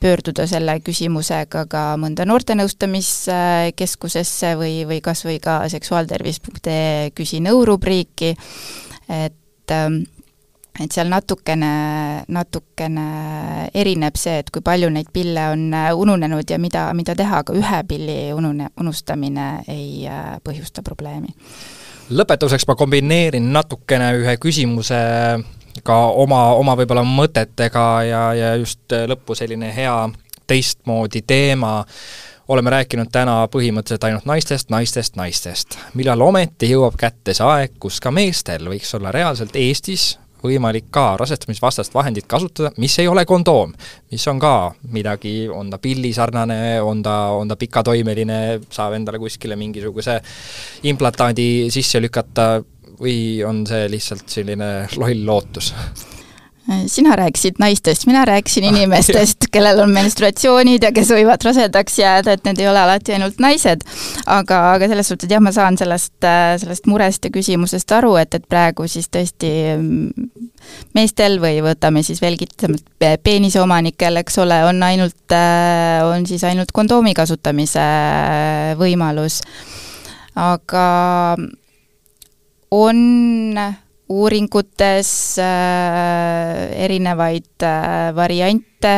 pöörduda 0.00 0.46
selle 0.50 0.74
küsimusega 0.84 1.60
ka 1.70 1.82
mõnda 2.00 2.24
noortenõustamiskeskusesse 2.28 4.48
või, 4.60 4.74
või 4.88 5.00
kas 5.04 5.20
või 5.26 5.38
ka 5.42 5.54
seksuaaltervis.ee 5.72 7.10
küsi 7.16 7.38
nõu 7.44 7.58
rubriiki, 7.68 8.30
et 9.08 9.70
ähm, 9.72 9.94
et 10.78 10.94
seal 10.94 11.10
natukene, 11.10 11.72
natukene 12.30 13.06
erineb 13.74 14.18
see, 14.18 14.38
et 14.42 14.50
kui 14.54 14.62
palju 14.64 14.90
neid 14.94 15.10
pille 15.14 15.48
on 15.52 15.66
äh, 15.74 15.90
ununenud 15.96 16.50
ja 16.50 16.58
mida, 16.62 16.86
mida 16.94 17.16
teha, 17.18 17.42
aga 17.42 17.56
ühe 17.56 17.82
pilli 17.88 18.18
unune, 18.34 18.70
unustamine 18.80 19.48
ei 19.68 20.06
äh, 20.06 20.36
põhjusta 20.44 20.84
probleemi. 20.86 21.34
lõpetuseks 22.08 22.64
ma 22.68 22.78
kombineerin 22.78 23.50
natukene 23.52 24.12
ühe 24.22 24.36
küsimuse 24.40 25.00
ka 25.84 25.98
oma, 26.22 26.52
oma 26.58 26.76
võib-olla 26.78 27.04
mõtetega 27.06 27.84
ja, 28.08 28.22
ja 28.34 28.54
just 28.60 28.96
lõppu 29.10 29.36
selline 29.38 29.70
hea 29.74 29.96
teistmoodi 30.48 31.22
teema, 31.26 31.82
oleme 32.48 32.72
rääkinud 32.72 33.10
täna 33.12 33.42
põhimõtteliselt 33.52 34.06
ainult 34.08 34.28
naistest, 34.28 34.70
naistest, 34.72 35.18
naistest. 35.20 35.76
millal 35.94 36.22
ometi 36.24 36.70
jõuab 36.72 36.96
kätte 36.96 37.34
see 37.36 37.44
aeg, 37.44 37.76
kus 37.80 38.00
ka 38.00 38.10
meestel 38.14 38.70
võiks 38.72 38.94
olla 38.96 39.12
reaalselt 39.12 39.56
Eestis 39.56 40.14
võimalik 40.42 40.88
ka 40.94 41.16
rasestumisvastast 41.18 41.94
vahendit 41.94 42.26
kasutada, 42.30 42.70
mis 42.78 42.98
ei 42.98 43.08
ole 43.08 43.24
kondoom. 43.26 43.72
mis 44.10 44.26
on 44.28 44.38
ka 44.38 44.72
midagi, 44.92 45.48
on 45.48 45.70
ta 45.70 45.78
pillisarnane, 45.78 46.80
on 46.82 47.02
ta, 47.02 47.16
on 47.34 47.48
ta 47.48 47.56
pikatoimeline, 47.56 48.60
saab 48.70 48.94
endale 48.94 49.18
kuskile 49.18 49.56
mingisuguse 49.56 50.20
implantaadi 50.82 51.68
sisse 51.70 52.00
lükata, 52.00 52.62
või 53.00 53.16
on 53.46 53.64
see 53.68 53.88
lihtsalt 53.90 54.28
selline 54.38 54.70
loll 54.96 55.26
lootus? 55.26 55.72
sina 56.86 57.16
rääkisid 57.16 57.54
naistest, 57.58 58.06
mina 58.06 58.24
rääkisin 58.24 58.64
ah, 58.64 58.68
inimestest, 58.68 59.36
kellel 59.52 59.78
on 59.80 59.90
menstruatsioonid 59.90 60.82
ja 60.84 60.90
kes 60.92 61.08
võivad 61.16 61.42
rasedaks 61.44 61.98
jääda, 61.98 62.34
et 62.36 62.44
need 62.44 62.60
ei 62.60 62.68
ole 62.68 62.80
alati 62.80 63.14
ainult 63.16 63.38
naised. 63.40 63.84
aga, 64.26 64.58
aga 64.74 64.88
selles 64.88 65.08
suhtes, 65.08 65.30
jah, 65.32 65.40
ma 65.40 65.52
saan 65.52 65.78
sellest, 65.80 66.18
sellest 66.60 66.86
murest 66.86 67.24
ja 67.24 67.32
küsimusest 67.32 67.92
aru, 67.96 68.14
et, 68.20 68.34
et 68.36 68.44
praegu 68.48 68.84
siis 68.88 69.08
tõesti 69.08 69.52
mm, 69.78 70.28
meestel 70.98 71.38
või 71.40 71.62
võtame 71.64 72.02
siis 72.04 72.20
veelgi 72.20 72.50
peenise 72.98 73.62
omanikel, 73.64 74.20
eks 74.20 74.36
ole, 74.44 74.60
on 74.68 74.82
ainult, 74.84 75.36
on 76.04 76.28
siis 76.28 76.44
ainult 76.44 76.74
kondoomi 76.76 77.14
kasutamise 77.16 77.86
võimalus. 78.76 79.40
aga 80.36 80.84
on 82.70 83.58
uuringutes 84.08 85.38
äh, 85.38 86.84
erinevaid 86.84 87.62
äh, 87.62 88.14
variante. 88.16 88.94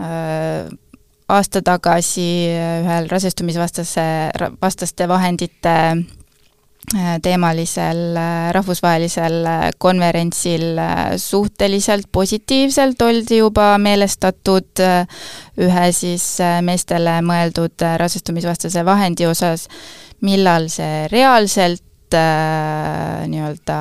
Äh,, 0.00 0.68
aasta 1.28 1.60
tagasi 1.60 2.28
ühel 2.48 3.08
rasestumisvastase, 3.10 4.04
vastaste 4.62 5.04
vahendite 5.08 5.74
teemalisel 7.20 8.16
rahvusvahelisel 8.56 9.44
konverentsil 9.76 10.78
suhteliselt 11.20 12.06
positiivselt 12.12 13.02
oldi 13.04 13.42
juba 13.42 13.66
meelestatud 13.76 14.80
ühe 15.66 15.84
siis 15.92 16.24
meestele 16.64 17.18
mõeldud 17.28 17.84
rasestumisvastase 18.00 18.86
vahendi 18.88 19.28
osas, 19.28 19.66
millal 20.24 20.70
see 20.72 21.04
reaalselt 21.12 21.84
äh, 22.16 23.26
nii-öelda 23.28 23.78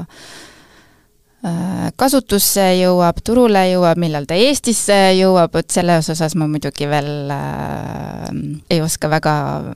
äh, 0.00 1.90
kasutusse 2.00 2.64
jõuab, 2.78 3.18
turule 3.24 3.66
jõuab, 3.68 3.98
millal 4.00 4.24
ta 4.28 4.36
Eestisse 4.38 4.96
jõuab, 5.18 5.52
vot 5.52 5.74
selles 5.74 6.08
osas 6.12 6.36
ma 6.40 6.48
muidugi 6.48 6.88
veel 6.88 7.32
äh, 7.34 8.30
ei 8.72 8.80
oska 8.84 9.10
väga, 9.12 9.34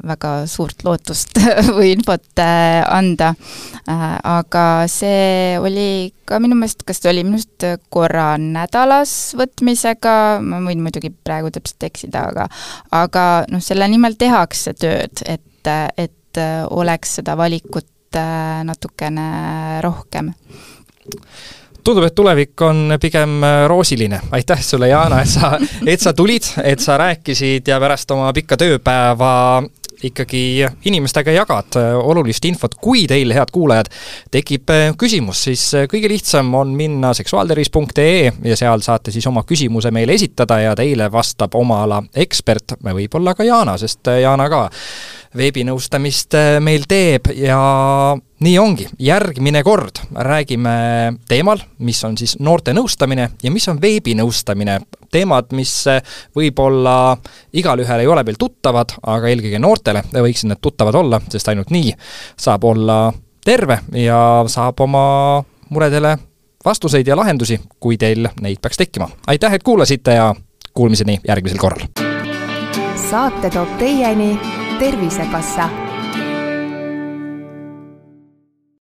väga 0.09 0.33
suurt 0.49 0.85
lootust 0.87 1.37
või 1.77 1.93
infot 1.97 2.41
äh, 2.41 2.81
anda 2.89 3.35
äh,. 3.85 4.07
aga 4.39 4.65
see 4.89 5.59
oli 5.61 6.15
ka 6.29 6.41
minu 6.41 6.57
meelest, 6.59 6.85
kas 6.89 7.03
ta 7.05 7.13
oli 7.13 7.25
minu 7.27 7.39
arust 7.41 7.89
korra 7.93 8.31
nädalas 8.41 9.35
võtmisega, 9.39 10.15
ma 10.45 10.63
võin 10.65 10.83
muidugi 10.85 11.13
praegu 11.13 11.53
täpselt 11.53 11.89
eksida, 11.91 12.29
aga 12.33 12.49
aga 12.97 13.27
noh, 13.53 13.65
selle 13.65 13.89
nimel 13.93 14.17
tehakse 14.21 14.73
tööd, 14.77 15.25
et, 15.29 15.73
et 15.97 16.15
oleks 16.71 17.19
seda 17.21 17.37
valikut 17.39 18.17
äh, 18.17 18.65
natukene 18.65 19.29
rohkem 19.85 20.33
tundub, 21.85 22.05
et 22.05 22.15
tulevik 22.15 22.61
on 22.67 22.99
pigem 23.01 23.41
roosiline. 23.67 24.21
aitäh 24.37 24.61
sulle, 24.63 24.91
Jana, 24.91 25.23
et 25.25 25.31
sa, 25.31 25.55
et 25.87 26.01
sa 26.01 26.13
tulid, 26.13 26.45
et 26.65 26.81
sa 26.85 26.99
rääkisid 27.01 27.69
ja 27.69 27.79
pärast 27.81 28.11
oma 28.13 28.33
pikka 28.37 28.59
tööpäeva 28.61 29.63
ikkagi 30.03 30.67
inimestega 30.85 31.33
jagad 31.35 31.77
äh, 31.77 31.95
olulist 31.99 32.45
infot, 32.45 32.75
kui 32.81 33.07
teil, 33.11 33.33
head 33.35 33.51
kuulajad, 33.53 33.91
tekib 34.31 34.71
äh, 34.71 34.85
küsimus, 34.99 35.43
siis 35.49 35.65
äh, 35.75 35.87
kõige 35.91 36.11
lihtsam 36.11 36.53
on 36.55 36.75
minna 36.79 37.13
seksuaaltervis.ee 37.17 38.33
ja 38.45 38.59
seal 38.59 38.85
saate 38.85 39.15
siis 39.15 39.27
oma 39.27 39.43
küsimuse 39.49 39.91
meile 39.95 40.15
esitada 40.19 40.61
ja 40.63 40.77
teile 40.79 41.11
vastab 41.13 41.55
oma 41.59 41.83
ala 41.87 42.03
ekspert, 42.15 42.79
võib-olla 42.85 43.35
ka 43.35 43.47
Jana, 43.47 43.79
sest 43.81 44.11
Jana 44.23 44.49
ka 44.53 44.69
veebinõustamist 45.37 46.35
äh, 46.39 46.57
meil 46.65 46.87
teeb 46.89 47.31
ja 47.37 47.59
nii 48.45 48.55
ongi, 48.61 48.87
järgmine 49.03 49.63
kord 49.67 50.01
räägime 50.15 50.75
teemal, 51.29 51.61
mis 51.85 52.01
on 52.07 52.17
siis 52.19 52.37
noorte 52.41 52.73
nõustamine 52.77 53.29
ja 53.43 53.53
mis 53.53 53.69
on 53.69 53.81
veebinõustamine. 53.83 54.79
teemad, 55.13 55.53
mis 55.53 55.73
äh, 55.87 56.03
võib-olla 56.37 57.17
igalühel 57.53 58.01
ei 58.01 58.07
ole 58.07 58.25
veel 58.25 58.39
tuttavad, 58.39 58.97
aga 59.03 59.29
eelkõige 59.29 59.59
noortele 59.59 60.05
võiksid 60.13 60.53
need 60.53 60.63
tuttavad 60.63 60.95
olla, 60.95 61.21
sest 61.29 61.49
ainult 61.49 61.71
nii 61.71 61.93
saab 62.37 62.65
olla 62.65 63.13
terve 63.45 63.81
ja 63.93 64.45
saab 64.47 64.81
oma 64.81 65.45
muredele 65.69 66.17
vastuseid 66.65 67.07
ja 67.07 67.17
lahendusi, 67.17 67.61
kui 67.81 67.97
teil 67.97 68.29
neid 68.41 68.61
peaks 68.63 68.77
tekkima. 68.77 69.09
aitäh, 69.27 69.55
et 69.55 69.63
kuulasite 69.63 70.15
ja 70.15 70.35
kuulmiseni 70.75 71.21
järgmisel 71.29 71.59
korral! 71.59 71.89
saate 73.09 73.51
toob 73.51 73.71
teieni 73.79 74.35
Tervisekassa 74.79 75.69